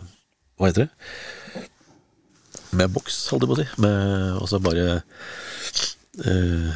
Hva 0.58 0.70
heter 0.70 0.86
det? 0.86 1.66
Med 2.78 2.92
boks, 2.92 3.16
holdt 3.32 3.46
jeg 3.46 3.50
på 3.50 3.56
å 3.56 3.60
si. 3.62 3.66
Med 3.80 4.40
også 4.42 4.60
bare 4.62 4.86
uh, 6.26 6.72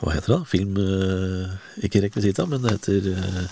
Hva 0.00 0.14
heter 0.14 0.28
det, 0.28 0.36
da? 0.36 0.40
Film 0.48 0.78
uh, 0.78 1.54
Ikke 1.86 2.04
rekvisita, 2.04 2.46
men 2.50 2.62
det 2.64 2.76
heter 2.76 3.10
eh, 3.14 3.46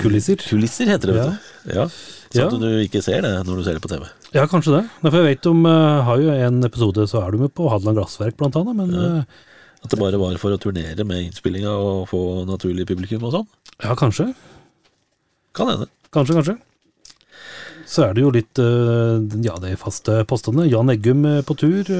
kulisser. 0.00 0.40
Kulisser, 0.48 0.86
heter 0.90 1.10
det, 1.12 1.16
vet 1.18 1.28
du. 1.30 1.74
Ja. 1.76 1.84
Sånn 2.30 2.38
Ja. 2.40 2.46
at 2.46 2.60
du 2.62 2.68
ikke 2.84 3.02
ser 3.02 3.22
det 3.26 3.32
når 3.46 3.56
du 3.58 3.62
ser 3.66 3.74
det 3.78 3.82
på 3.82 3.90
TV. 3.90 4.04
Ja, 4.36 4.44
kanskje 4.46 4.76
det. 4.76 4.82
For 5.02 5.16
jeg 5.18 5.26
vet 5.36 5.46
om 5.50 5.64
uh, 5.66 6.02
har 6.06 6.20
jo 6.22 6.30
en 6.30 6.60
episode, 6.64 7.06
så 7.10 7.22
er 7.24 7.32
du 7.34 7.38
med 7.42 7.52
på 7.58 7.68
Hadeland 7.72 7.98
Glassverk, 7.98 8.36
blant 8.38 8.54
annet. 8.60 8.76
Men 8.78 8.94
eh, 8.94 9.22
At 9.82 9.90
det 9.90 9.98
bare 9.98 10.18
var 10.20 10.36
for 10.38 10.54
å 10.54 10.58
turnere 10.62 11.02
med 11.08 11.24
innspillinga 11.30 11.72
og 11.74 12.04
få 12.10 12.20
naturlig 12.46 12.86
publikum 12.86 13.24
og 13.26 13.32
sånn. 13.34 13.48
ja, 13.82 13.94
kanskje. 13.98 14.28
Kan 15.58 15.72
hende. 15.72 15.88
Kanskje, 16.14 16.36
kanskje. 16.38 16.58
Så 17.90 18.04
er 18.06 18.14
det 18.14 18.22
jo 18.22 18.30
litt 18.30 18.58
eh, 18.62 19.18
Ja, 19.42 19.56
de 19.58 19.74
faste 19.80 20.20
postene. 20.30 20.68
Jan 20.70 20.90
Eggum 20.94 21.24
på 21.48 21.56
tur. 21.58 21.90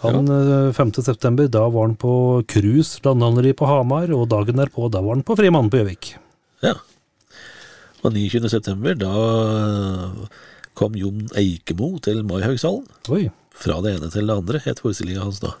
Han 0.00 0.30
ja. 0.30 0.72
5. 0.72 0.92
september, 1.02 1.48
da 1.50 1.66
var 1.68 1.88
han 1.88 1.96
på 1.98 2.14
cruise 2.48 3.00
landhandleri 3.04 3.52
på 3.58 3.66
Hamar, 3.68 4.08
og 4.14 4.28
dagen 4.30 4.56
derpå, 4.62 4.88
da 4.94 5.02
var 5.04 5.18
han 5.18 5.24
på 5.26 5.36
Frimann 5.36 5.68
på 5.68 5.80
Gjøvik. 5.82 6.12
Ja. 6.64 6.74
Og 8.02 8.14
29. 8.14 8.48
september, 8.50 8.94
da 8.98 9.12
kom 10.78 10.94
Jon 10.98 11.26
Eikemo 11.38 11.96
til 12.02 12.22
Maihaugshallen. 12.26 12.86
Oi. 13.10 13.26
Fra 13.58 13.80
det 13.82 13.96
ene 13.96 14.10
til 14.14 14.30
det 14.30 14.38
andre, 14.38 14.62
het 14.62 14.82
forestillinga 14.82 15.24
hans 15.26 15.42
da. 15.42 15.56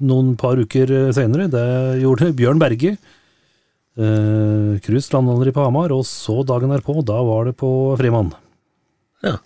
noen 0.00 0.30
par 0.40 0.56
uker 0.56 1.12
senere, 1.12 1.50
det 1.52 2.00
gjorde 2.00 2.30
Bjørn 2.38 2.62
Berge. 2.62 2.96
Cruise 3.92 4.80
Cruise 5.12 5.48
i 5.48 5.52
på 5.52 5.64
Hamar, 5.66 5.92
og 5.92 6.06
så 6.08 6.40
dagen 6.48 6.72
derpå, 6.72 7.04
da 7.04 7.20
var 7.20 7.44
det 7.44 7.56
på 7.60 7.92
Frimann. 8.00 8.32
Ja. 9.22 9.36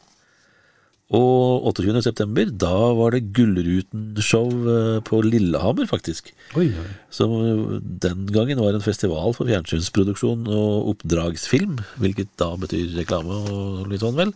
Og 1.14 1.62
28. 1.70 2.00
september, 2.02 2.48
da 2.50 2.74
var 2.98 3.14
det 3.14 3.28
Gullruten-show 3.36 4.48
eh, 4.50 4.96
på 5.06 5.20
Lillehammer, 5.22 5.86
faktisk. 5.86 6.32
Oi, 6.58 6.72
oi. 6.74 6.86
Som 7.14 7.34
eh, 7.38 7.76
den 8.02 8.24
gangen 8.34 8.58
var 8.58 8.74
en 8.74 8.82
festival 8.82 9.30
for 9.36 9.46
fjernsynsproduksjon 9.46 10.48
og 10.50 10.88
oppdragsfilm, 10.96 11.76
hvilket 12.02 12.32
da 12.42 12.50
betyr 12.58 12.96
reklame 12.98 13.38
og 13.38 13.84
litt 13.92 14.02
sånn, 14.02 14.18
vel. 14.18 14.32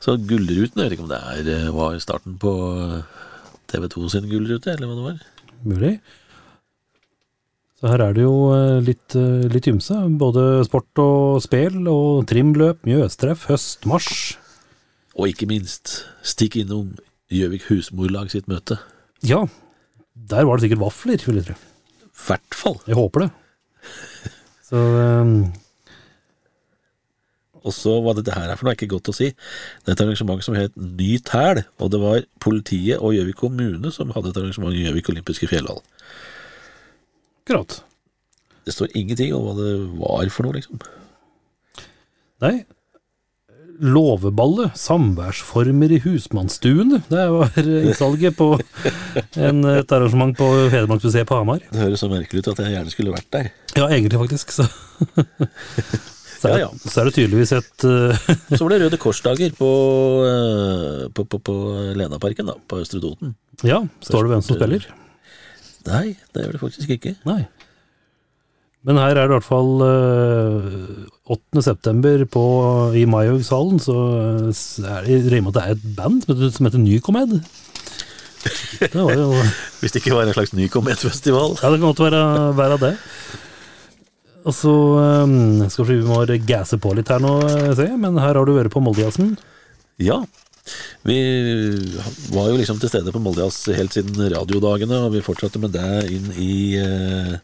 Så 0.00 0.14
Gullruten, 0.14 0.78
jeg 0.78 0.84
vet 0.84 0.94
ikke 0.94 1.08
om 1.08 1.10
det 1.10 1.18
er, 1.32 1.50
eh, 1.56 1.72
var 1.74 1.98
starten 1.98 2.36
på 2.38 2.52
TV 3.72 3.88
2 3.90 4.06
sin 4.14 4.28
Gullrute, 4.30 4.76
eller 4.76 4.86
hva 4.86 4.94
det 5.00 5.08
var. 5.08 5.24
Mulig. 5.66 5.94
Så 7.80 7.90
her 7.90 8.04
er 8.04 8.14
det 8.14 8.22
jo 8.22 8.36
litt, 8.84 9.16
litt 9.50 9.66
ymse. 9.72 9.96
Både 10.20 10.60
sport 10.68 11.00
og 11.02 11.40
spel, 11.42 11.80
og 11.88 12.28
trimløp, 12.30 12.84
mjøstreff, 12.86 13.48
høstmarsj. 13.50 14.39
Og 15.18 15.30
ikke 15.30 15.48
minst, 15.50 16.04
stikk 16.22 16.60
innom 16.60 16.94
Gjøvik 17.30 17.66
Husmorlag 17.70 18.30
sitt 18.32 18.48
møte. 18.50 18.78
Ja, 19.26 19.44
der 20.14 20.46
var 20.46 20.58
det 20.58 20.66
sikkert 20.66 20.84
vafler, 20.84 21.24
vil 21.26 21.40
jeg 21.40 21.48
tro. 21.50 21.58
Hvert 22.26 22.56
fall. 22.56 22.78
Jeg 22.86 22.98
håper 22.98 23.26
det. 23.26 23.32
Så 24.70 24.78
um... 24.78 25.34
Og 27.60 27.74
så 27.76 27.92
hva 28.00 28.14
dette 28.16 28.32
her 28.32 28.48
er 28.48 28.56
for 28.56 28.64
noe, 28.64 28.72
er 28.72 28.78
ikke 28.78 28.94
godt 28.94 29.10
å 29.12 29.14
si. 29.14 29.26
Det 29.84 29.90
er 29.90 29.96
et 29.96 30.00
arrangement 30.00 30.40
som 30.44 30.54
het 30.56 30.72
Ny 30.80 31.18
tæl, 31.28 31.60
og 31.76 31.90
det 31.92 32.00
var 32.00 32.22
politiet 32.40 33.02
og 33.02 33.12
Gjøvik 33.12 33.36
kommune 33.42 33.92
som 33.92 34.14
hadde 34.14 34.32
et 34.32 34.40
arrangement 34.40 34.72
i 34.72 34.86
Gjøvik 34.86 35.10
olympiske 35.12 35.50
fjellhall. 35.50 35.82
akkurat. 37.44 37.82
Det 38.64 38.74
står 38.74 38.94
ingenting 38.94 39.34
om 39.34 39.44
hva 39.44 39.54
det 39.58 39.70
var 39.98 40.32
for 40.32 40.46
noe, 40.46 40.56
liksom. 40.56 40.80
Nei. 42.40 42.64
Låveballe, 43.80 44.68
samværsformer 44.76 45.94
i 45.96 45.98
husmannsstuene. 46.04 46.98
Det 47.08 47.26
var 47.32 47.56
innsalget 47.64 48.36
på 48.36 48.50
en, 49.40 49.62
et 49.72 49.92
arrangement 49.96 50.34
på 50.36 50.48
Hedmarksmuseet 50.72 51.28
på 51.28 51.38
Hamar. 51.40 51.62
Det 51.70 51.80
høres 51.80 52.02
så 52.04 52.10
merkelig 52.12 52.42
ut 52.44 52.50
at 52.52 52.60
jeg 52.64 52.74
gjerne 52.76 52.92
skulle 52.92 53.14
vært 53.14 53.30
der. 53.32 53.48
Ja, 53.78 53.86
egentlig 53.88 54.20
faktisk, 54.20 54.52
så 54.52 54.68
Så 56.40 56.48
er, 56.48 56.54
Ja, 56.56 56.58
ja. 56.64 56.68
så 56.88 57.02
er 57.02 57.08
det 57.10 57.14
tydeligvis 57.18 57.50
et 57.52 57.84
eh, 57.84 58.28
Så 58.56 58.62
var 58.64 58.72
det 58.72 58.78
Røde 58.80 58.96
Korsdager 59.00 59.52
på, 59.58 59.70
eh, 60.24 61.02
på, 61.12 61.24
på, 61.28 61.40
på 61.44 61.56
Lenaparken, 62.00 62.48
da, 62.48 62.54
på 62.68 62.78
Østre 62.80 63.00
Toten. 63.02 63.34
Ja, 63.60 63.82
står 64.04 64.24
det 64.24 64.32
hvem 64.34 64.44
som 64.46 64.56
spiller? 64.56 64.86
Nei, 65.88 66.14
det 66.32 66.46
gjør 66.46 66.56
det 66.56 66.60
faktisk 66.62 66.94
ikke. 66.96 67.12
Nei. 67.28 67.42
Men 68.88 68.96
her 68.96 69.12
er 69.12 69.28
det 69.28 69.28
i 69.28 69.36
hvert 69.36 69.44
fall 69.44 69.82
eh, 69.84 71.32
8. 71.34 71.62
september 71.66 72.22
på, 72.32 72.44
i 72.96 73.04
Maihaugshallen, 73.08 73.80
så 73.82 73.96
eh, 74.16 74.86
er 74.88 75.04
det, 75.04 75.18
regner 75.28 75.44
med 75.44 75.52
at 75.52 75.58
det 75.58 75.64
er 75.64 75.76
et 75.76 75.98
band 75.98 76.24
som 76.56 76.68
heter, 76.68 76.80
Nycomed. 76.80 77.36
Det 78.80 78.94
var 78.96 79.12
jo 79.12 79.34
Hvis 79.82 79.92
det 79.92 80.00
ikke 80.00 80.16
var 80.16 80.24
en 80.24 80.32
slags 80.32 80.54
Nykomed-festival? 80.56 81.58
Ja, 81.60 81.68
det 81.68 81.80
kan 81.82 81.90
godt 81.90 82.04
være, 82.06 82.22
være 82.56 82.80
det. 82.80 82.94
Og 84.48 84.56
så 84.56 84.72
um, 84.72 85.66
skal 85.68 85.84
vi, 85.84 85.98
vi 86.00 86.08
må 86.08 86.22
gasse 86.48 86.80
på 86.80 86.94
litt 86.96 87.12
her 87.12 87.20
nå, 87.20 87.34
se, 87.76 87.90
men 88.00 88.16
her 88.16 88.32
har 88.32 88.48
du 88.48 88.54
vært 88.56 88.72
på 88.72 88.80
Moldejazzen. 88.80 89.34
Ja. 90.00 90.22
Vi 91.04 91.18
var 92.32 92.48
jo 92.48 92.56
liksom 92.56 92.80
til 92.80 92.88
stede 92.88 93.12
på 93.12 93.20
Moldejazz 93.20 93.68
helt 93.76 93.92
siden 93.92 94.16
radiodagene, 94.32 95.04
og 95.04 95.12
vi 95.12 95.24
fortsatte 95.24 95.60
med 95.60 95.76
det 95.76 96.08
inn 96.16 96.32
i 96.40 96.52
eh, 96.80 97.36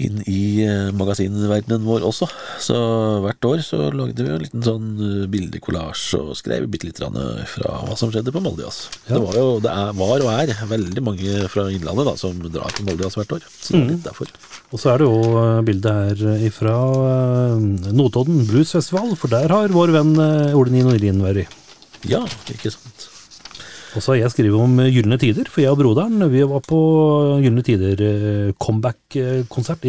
inn 0.00 0.22
i 0.30 0.64
eh, 0.64 0.90
magasinverdenen 0.96 1.84
vår 1.84 2.06
også. 2.08 2.28
Så 2.62 2.76
hvert 3.24 3.48
år 3.48 3.64
så 3.66 3.90
lagde 3.92 4.24
vi 4.24 4.32
en 4.32 4.42
liten 4.44 4.64
sånn 4.64 4.88
eh, 4.96 5.26
bildekollasj 5.32 6.06
og 6.20 6.32
skrev 6.38 6.68
bitte 6.72 6.88
litt 6.88 7.00
grann 7.00 7.18
fra 7.50 7.82
hva 7.86 7.98
som 7.98 8.12
skjedde 8.12 8.34
på 8.34 8.42
Moldejazz. 8.44 8.86
Ja. 9.08 9.16
Det 9.16 9.22
var 9.26 9.38
jo, 9.38 9.48
det 9.64 9.72
er, 9.72 9.92
var 9.98 10.24
og 10.24 10.32
er 10.32 10.54
veldig 10.72 11.04
mange 11.04 11.46
fra 11.52 11.66
Innlandet 11.72 12.08
da, 12.08 12.16
som 12.20 12.40
drar 12.46 12.76
på 12.76 12.86
Moldejazz 12.88 13.18
hvert 13.20 13.36
år. 13.38 13.48
Så 13.58 13.76
det 13.76 13.82
er 13.82 13.90
litt 13.92 14.06
derfor. 14.06 14.32
Og 14.72 14.80
så 14.80 14.94
er 14.94 15.02
det 15.02 15.10
jo 15.10 15.46
bildet 15.66 16.22
her 16.22 16.54
fra 16.54 16.76
Notodden 17.92 18.46
Blues 18.48 18.72
Festival, 18.72 19.14
for 19.18 19.32
der 19.32 19.52
har 19.52 19.72
vår 19.74 19.92
venn 19.94 20.14
eh, 20.16 20.56
Ole 20.56 20.72
Nino 20.74 20.94
Lien 20.96 21.20
vært. 21.22 21.60
Ja, 22.08 22.22
ikke 22.50 22.72
sant. 22.74 22.91
Og 23.92 24.00
så 24.00 24.14
har 24.14 24.22
jeg 24.22 24.32
skrevet 24.32 24.56
om 24.56 24.78
Gylne 24.88 25.18
tider, 25.20 25.48
for 25.52 25.60
jeg 25.60 25.72
og 25.74 25.80
broderen 25.82 26.22
vi 26.32 26.44
var 26.48 26.62
på 26.64 26.78
Gylne 27.44 27.64
tider 27.66 28.00
eh, 28.00 28.52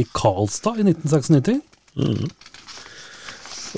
i 0.01 0.07
Karlstad 0.11 0.81
i 0.81 0.87
1996. 0.91 1.61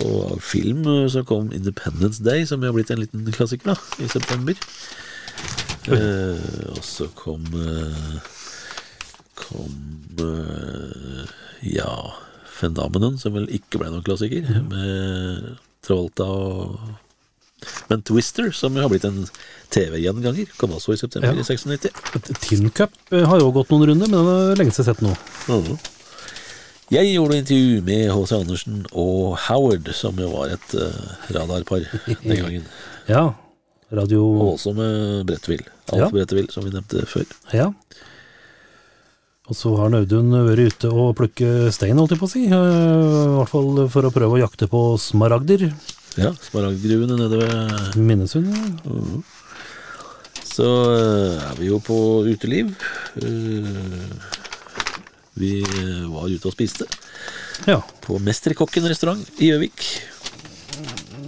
Og 0.03 0.41
film 0.43 0.83
eh, 0.87 1.07
så 1.11 1.23
kom 1.23 1.51
Independence 1.53 2.23
Day, 2.23 2.45
som 2.45 2.63
har 2.63 2.73
blitt 2.75 2.91
en 2.91 2.99
liten 2.99 3.27
klassiker, 3.31 3.73
da, 3.73 4.03
i 4.03 4.09
september. 4.11 4.57
Eh, 5.93 6.71
og 6.73 6.81
så 6.83 7.05
kom 7.13 7.45
eh, 7.59 8.15
Kom 9.35 9.75
Ja 11.61 11.91
Phenomenon, 12.55 13.19
som 13.19 13.35
vel 13.35 13.49
ikke 13.53 13.81
ble 13.81 13.91
noen 13.91 14.05
klassiker, 14.05 14.47
med 14.71 15.57
Travolta 15.85 16.25
og 16.25 16.79
Men 17.89 18.01
Twister, 18.05 18.51
som 18.53 18.75
jo 18.77 18.83
har 18.83 18.91
blitt 18.91 19.05
en 19.07 19.23
TV-gjenganger, 19.73 20.49
kom 20.59 20.73
også 20.75 20.93
i 20.93 20.99
september 20.99 21.31
Ja. 21.33 21.41
i 21.41 21.43
96. 21.43 21.89
Tin 22.43 22.69
Cup 22.75 22.91
eh, 23.11 23.23
har 23.25 23.39
jo 23.41 23.51
gått 23.55 23.71
noen 23.73 23.87
runder, 23.89 24.09
men 24.11 24.25
den 24.25 24.51
er 24.51 24.59
lenge 24.59 24.75
har 24.75 24.85
sett 24.89 25.01
nå. 25.01 25.13
Mm. 25.49 25.77
Jeg 26.93 27.13
gjorde 27.15 27.39
intervju 27.41 27.79
med 27.87 28.11
H.C. 28.13 28.35
Andersen 28.37 28.83
og 28.93 29.37
Howard, 29.47 29.87
som 29.97 30.19
jo 30.21 30.27
var 30.35 30.51
et 30.53 30.75
uh, 30.77 31.15
radarpar 31.33 31.87
den 32.05 32.37
gangen. 32.43 32.67
Ja, 33.09 33.23
radio 33.95 34.21
Og 34.21 34.51
også 34.59 34.75
med 34.77 35.25
Bredtvill. 35.25 35.63
Alf 35.89 36.03
Ja. 36.05 36.11
Bredtvill, 36.13 36.51
som 36.53 36.67
vi 36.67 36.75
nevnte 36.75 37.05
før. 37.09 37.25
Ja. 37.57 37.71
Og 39.49 39.53
så 39.57 39.71
har 39.77 39.93
Audun 39.93 40.31
vært 40.33 40.73
ute 40.73 40.89
og 40.89 41.15
plukket 41.17 41.73
stein, 41.73 41.97
holdt 42.01 42.13
jeg 42.15 42.21
på 42.21 42.25
å 42.29 42.31
si. 42.31 42.45
Eh, 42.45 42.53
I 42.53 43.33
hvert 43.39 43.51
fall 43.51 43.83
for 43.93 44.05
å 44.07 44.13
prøve 44.13 44.37
å 44.37 44.41
jakte 44.41 44.69
på 44.69 44.85
smaragder. 45.01 45.67
Ja, 46.15 46.31
Smaragdgruvene 46.49 47.17
nede 47.19 47.39
ved 47.41 47.95
Minnesund. 47.99 48.47
ja. 48.55 49.21
Så 50.55 50.65
eh, 50.87 51.41
er 51.49 51.55
vi 51.59 51.67
jo 51.67 51.81
på 51.83 51.95
uteliv. 52.29 52.69
Eh, 53.19 54.13
Vi 55.35 55.49
eh, 55.59 56.05
var 56.07 56.29
ute 56.31 56.47
og 56.47 56.53
spiste 56.55 56.85
Ja, 57.67 57.81
på 58.05 58.15
Mesterkokken 58.23 58.87
restaurant 58.87 59.27
i 59.43 59.49
Gjøvik. 59.49 59.83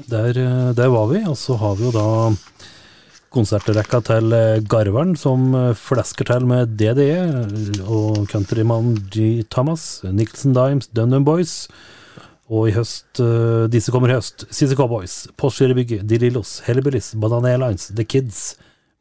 der, 0.07 0.31
der 0.73 0.87
var 0.93 1.07
vi. 1.11 1.25
Og 1.27 1.35
så 1.37 1.57
har 1.59 1.75
vi 1.75 1.89
jo 1.89 1.91
da 1.91 2.05
konsertrekka 3.35 3.99
til 4.07 4.31
Garveren, 4.71 5.17
som 5.19 5.51
flesker 5.75 6.23
til 6.31 6.47
med 6.47 6.77
DDE, 6.79 7.83
og 7.83 8.23
countrymannen 8.31 8.95
G. 9.11 9.43
Thomas, 9.51 9.99
Nicholson 10.07 10.53
Dimes, 10.55 10.87
Dundum 10.95 11.25
Boys. 11.27 11.67
Og 12.47 12.69
i 12.69 12.75
høst, 12.77 13.19
uh, 13.19 13.65
disse 13.71 13.91
kommer 13.91 14.13
i 14.13 14.15
høst, 14.15 14.47
CC 14.51 14.71
Cowboys, 14.77 15.25
Postgirobygget, 15.39 16.05
De 16.07 16.19
Lillos, 16.21 16.61
Hellbillies, 16.67 17.11
Banana 17.19 17.51
Airlines, 17.51 17.89
The 17.91 18.07
Kids, 18.07 18.55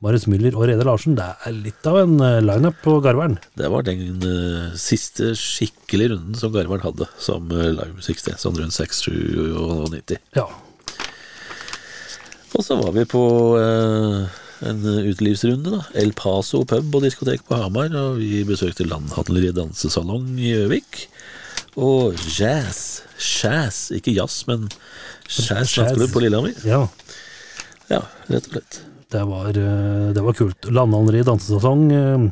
Marius 0.04 0.26
Müller 0.28 0.56
og 0.58 0.66
Rede 0.68 0.84
Larsen. 0.84 1.14
Det 1.16 1.24
er 1.46 1.54
litt 1.54 1.86
av 1.88 2.00
en 2.02 2.18
uh, 2.20 2.42
lineup 2.42 2.82
på 2.82 2.98
Garveren. 3.04 3.38
Det 3.56 3.70
var 3.72 3.86
den 3.86 4.18
uh, 4.20 4.74
siste 4.76 5.32
skikkelige 5.38 6.16
runden 6.16 6.36
som 6.36 6.52
Garvern 6.54 6.84
hadde 6.84 7.08
som 7.22 7.46
uh, 7.54 7.70
livemusikksted, 7.70 8.36
sånn 8.42 8.58
rundt 8.58 8.76
6, 8.76 9.04
7 9.08 9.14
og 9.62 9.92
90. 9.94 10.20
Ja, 10.36 10.48
Og 12.56 12.64
så 12.64 12.76
var 12.78 12.92
vi 12.96 13.02
på 13.08 13.22
eh, 13.60 14.36
en 14.64 14.84
utelivsrunde, 14.86 15.74
da. 15.74 15.82
El 16.00 16.14
Paso 16.16 16.62
pub 16.64 16.94
og 16.96 17.02
diskotek 17.04 17.42
på 17.44 17.58
Hamar. 17.60 17.90
Og 18.00 18.20
vi 18.22 18.44
besøkte 18.48 18.86
Landhandler 18.88 19.50
i 19.50 19.52
dansesalong 19.56 20.30
i 20.40 20.54
Gjøvik. 20.54 21.02
Og 21.76 22.16
jazz. 22.32 23.02
Jazz, 23.20 23.90
ikke 23.96 24.14
jazz, 24.16 24.42
men 24.48 24.68
jazz 25.28 25.76
nattklubb 25.78 26.12
på 26.14 26.22
Lillehammer. 26.24 26.56
ja. 26.64 26.86
Ja, 27.86 28.00
rett 28.26 28.48
og 28.48 28.56
slett. 28.56 28.80
Det 29.14 29.20
var, 29.28 29.48
eh, 29.54 30.06
det 30.16 30.22
var 30.24 30.34
kult. 30.34 30.66
Landhandleri 30.74 31.22
dansesesong 31.22 31.84
eh, 31.94 32.24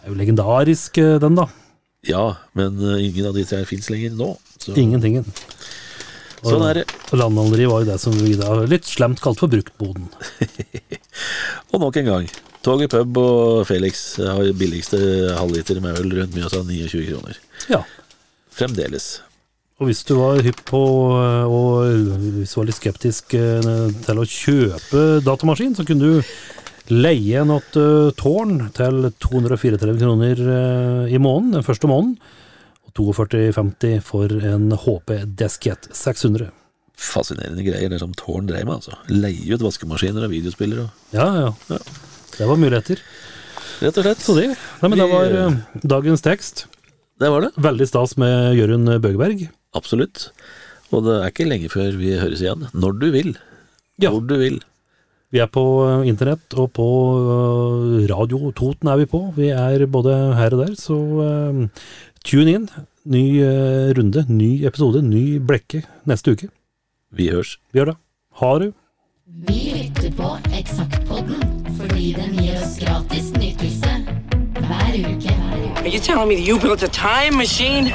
er 0.00 0.06
jo 0.08 0.16
legendarisk, 0.16 0.96
eh, 1.02 1.18
den 1.20 1.36
da. 1.36 1.44
Ja, 2.08 2.22
men 2.56 2.80
ingen 2.96 3.26
av 3.28 3.36
de 3.36 3.44
tre 3.44 3.60
fins 3.68 3.90
lenger 3.92 4.14
nå. 4.16 4.30
Så, 4.56 4.72
Ingentingen. 4.80 5.26
Sånn 6.40 6.64
er 6.64 6.80
det. 6.80 6.86
Landhandleri 7.12 7.66
var 7.68 7.82
jo 7.84 7.90
det 7.90 7.98
som 8.00 8.16
vi 8.16 8.32
da 8.40 8.54
litt 8.64 8.88
slemt 8.88 9.20
kalt 9.20 9.42
for 9.42 9.52
bruktboden. 9.52 10.08
Og 11.74 11.82
nok 11.82 12.00
en 12.00 12.08
gang. 12.08 12.30
Toget 12.64 12.92
pub 12.92 13.20
og 13.20 13.66
Felix 13.68 14.16
har 14.16 14.48
billigste 14.56 14.96
halvliter 15.36 15.80
med 15.84 16.00
øl 16.00 16.16
rundt 16.16 16.36
Mjøsa 16.36 16.64
29 16.64 17.04
kroner. 17.10 17.36
Ja. 17.68 17.84
Fremdeles. 18.60 19.22
Og 19.80 19.88
hvis 19.88 20.02
du 20.04 20.12
var 20.18 20.42
hypp 20.44 20.60
på 20.68 20.80
eh, 21.16 21.48
og 21.48 21.86
hvis 22.36 22.52
du 22.52 22.58
var 22.58 22.66
litt 22.68 22.76
skeptisk 22.76 23.32
eh, 23.38 23.68
til 24.04 24.20
å 24.20 24.26
kjøpe 24.28 25.04
datamaskin, 25.24 25.72
så 25.78 25.86
kunne 25.88 26.10
du 26.10 26.32
leie 26.92 27.40
en 27.40 27.54
åt 27.54 27.78
eh, 27.80 28.10
tårn 28.20 28.66
til 28.76 29.08
234 29.24 29.96
kroner 30.02 30.42
i 31.08 31.16
måneden 31.22 31.56
den 31.56 31.64
første 31.64 31.88
måneden. 31.88 32.18
Og 32.90 33.14
42,50 33.16 34.02
for 34.04 34.28
en 34.44 34.74
HP 34.82 35.14
Deskett 35.40 35.88
600. 35.96 36.50
Fascinerende 37.00 37.64
greier, 37.64 37.88
det 37.88 38.02
som 38.02 38.12
Tårn 38.12 38.50
dreier 38.50 38.66
med, 38.68 38.82
altså. 38.82 38.98
Leie 39.08 39.54
ut 39.54 39.64
vaskemaskiner 39.64 40.26
og 40.26 40.34
videospillere 40.34 40.84
og 40.84 41.16
Ja, 41.16 41.28
ja. 41.46 41.52
Ja. 41.70 41.78
Det 42.34 42.48
var 42.50 42.60
muligheter. 42.60 43.00
Rett 43.80 43.96
og 43.96 44.04
slett. 44.04 44.20
Så 44.20 44.36
det. 44.36 44.50
Nei, 44.82 44.90
men 44.90 45.00
det 45.00 45.08
var 45.08 45.32
dagens 45.96 46.26
tekst. 46.26 46.66
Det 47.20 47.28
var 47.28 47.44
det. 47.44 47.52
Veldig 47.60 47.86
stas 47.88 48.16
med 48.20 48.56
Jørund 48.56 48.88
Bøgeberg. 49.04 49.46
Absolutt. 49.76 50.30
Og 50.90 51.04
det 51.06 51.20
er 51.20 51.30
ikke 51.30 51.48
lenge 51.48 51.70
før 51.70 51.94
vi 52.00 52.16
høres 52.18 52.42
igjen. 52.42 52.66
Når 52.72 52.98
du 52.98 53.08
vil. 53.14 53.34
Ja. 54.00 54.10
Hvor 54.10 54.24
du 54.24 54.38
vil. 54.40 54.60
Vi 55.30 55.38
er 55.38 55.50
på 55.52 55.62
eh, 55.86 56.08
internett, 56.10 56.42
og 56.58 56.72
på 56.74 56.86
eh, 57.20 58.06
Radio 58.10 58.50
Toten 58.56 58.90
er 58.90 58.98
vi 58.98 59.06
på. 59.10 59.22
Vi 59.36 59.52
er 59.54 59.84
både 59.86 60.16
her 60.38 60.56
og 60.56 60.64
der, 60.64 60.72
så 60.78 60.96
eh, 61.26 61.60
tune 62.26 62.56
in. 62.56 62.70
Ny 63.10 63.40
runde, 63.96 64.26
ny 64.28 64.50
episode, 64.68 65.00
ny 65.00 65.38
blekke 65.40 65.80
neste 66.06 66.34
uke. 66.36 66.50
Vi 67.16 67.30
hørs. 67.32 67.54
Vi 67.72 67.80
gjør 67.80 67.94
det. 67.94 67.96
Ha 68.42 68.50
det. 68.60 68.68
Vi 69.48 69.60
lytter 69.78 70.12
på 70.18 70.34
Eksaktpodden 70.52 71.46
fordi 71.80 72.12
den 72.18 72.36
gir 72.36 72.60
oss 72.60 72.76
gratis 72.82 73.32
nytelse 73.40 73.96
hver 74.60 75.00
uke. 75.00 75.29
Are 75.90 75.92
you 75.92 75.98
telling 75.98 76.28
me 76.28 76.36
that 76.36 76.42
you 76.42 76.56
built 76.56 76.84
a 76.84 76.88
time 76.88 77.36
machine? 77.36 77.86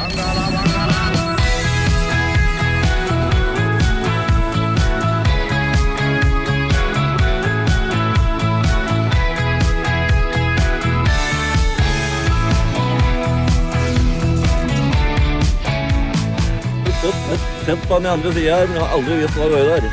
Sett 17.66 17.88
på 17.88 17.94
den 17.94 18.06
andre 18.06 18.34
sida 18.34 18.56
her, 18.56 18.68
men 18.68 18.78
har 18.78 18.88
aldri 18.88 19.16
visst 19.22 19.38
hva 19.40 19.48
det 19.48 19.56
var 19.56 19.66
der. 19.72 19.84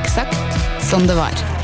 Eksakt 0.00 0.56
som 0.80 1.06
det 1.06 1.14
var. 1.14 1.61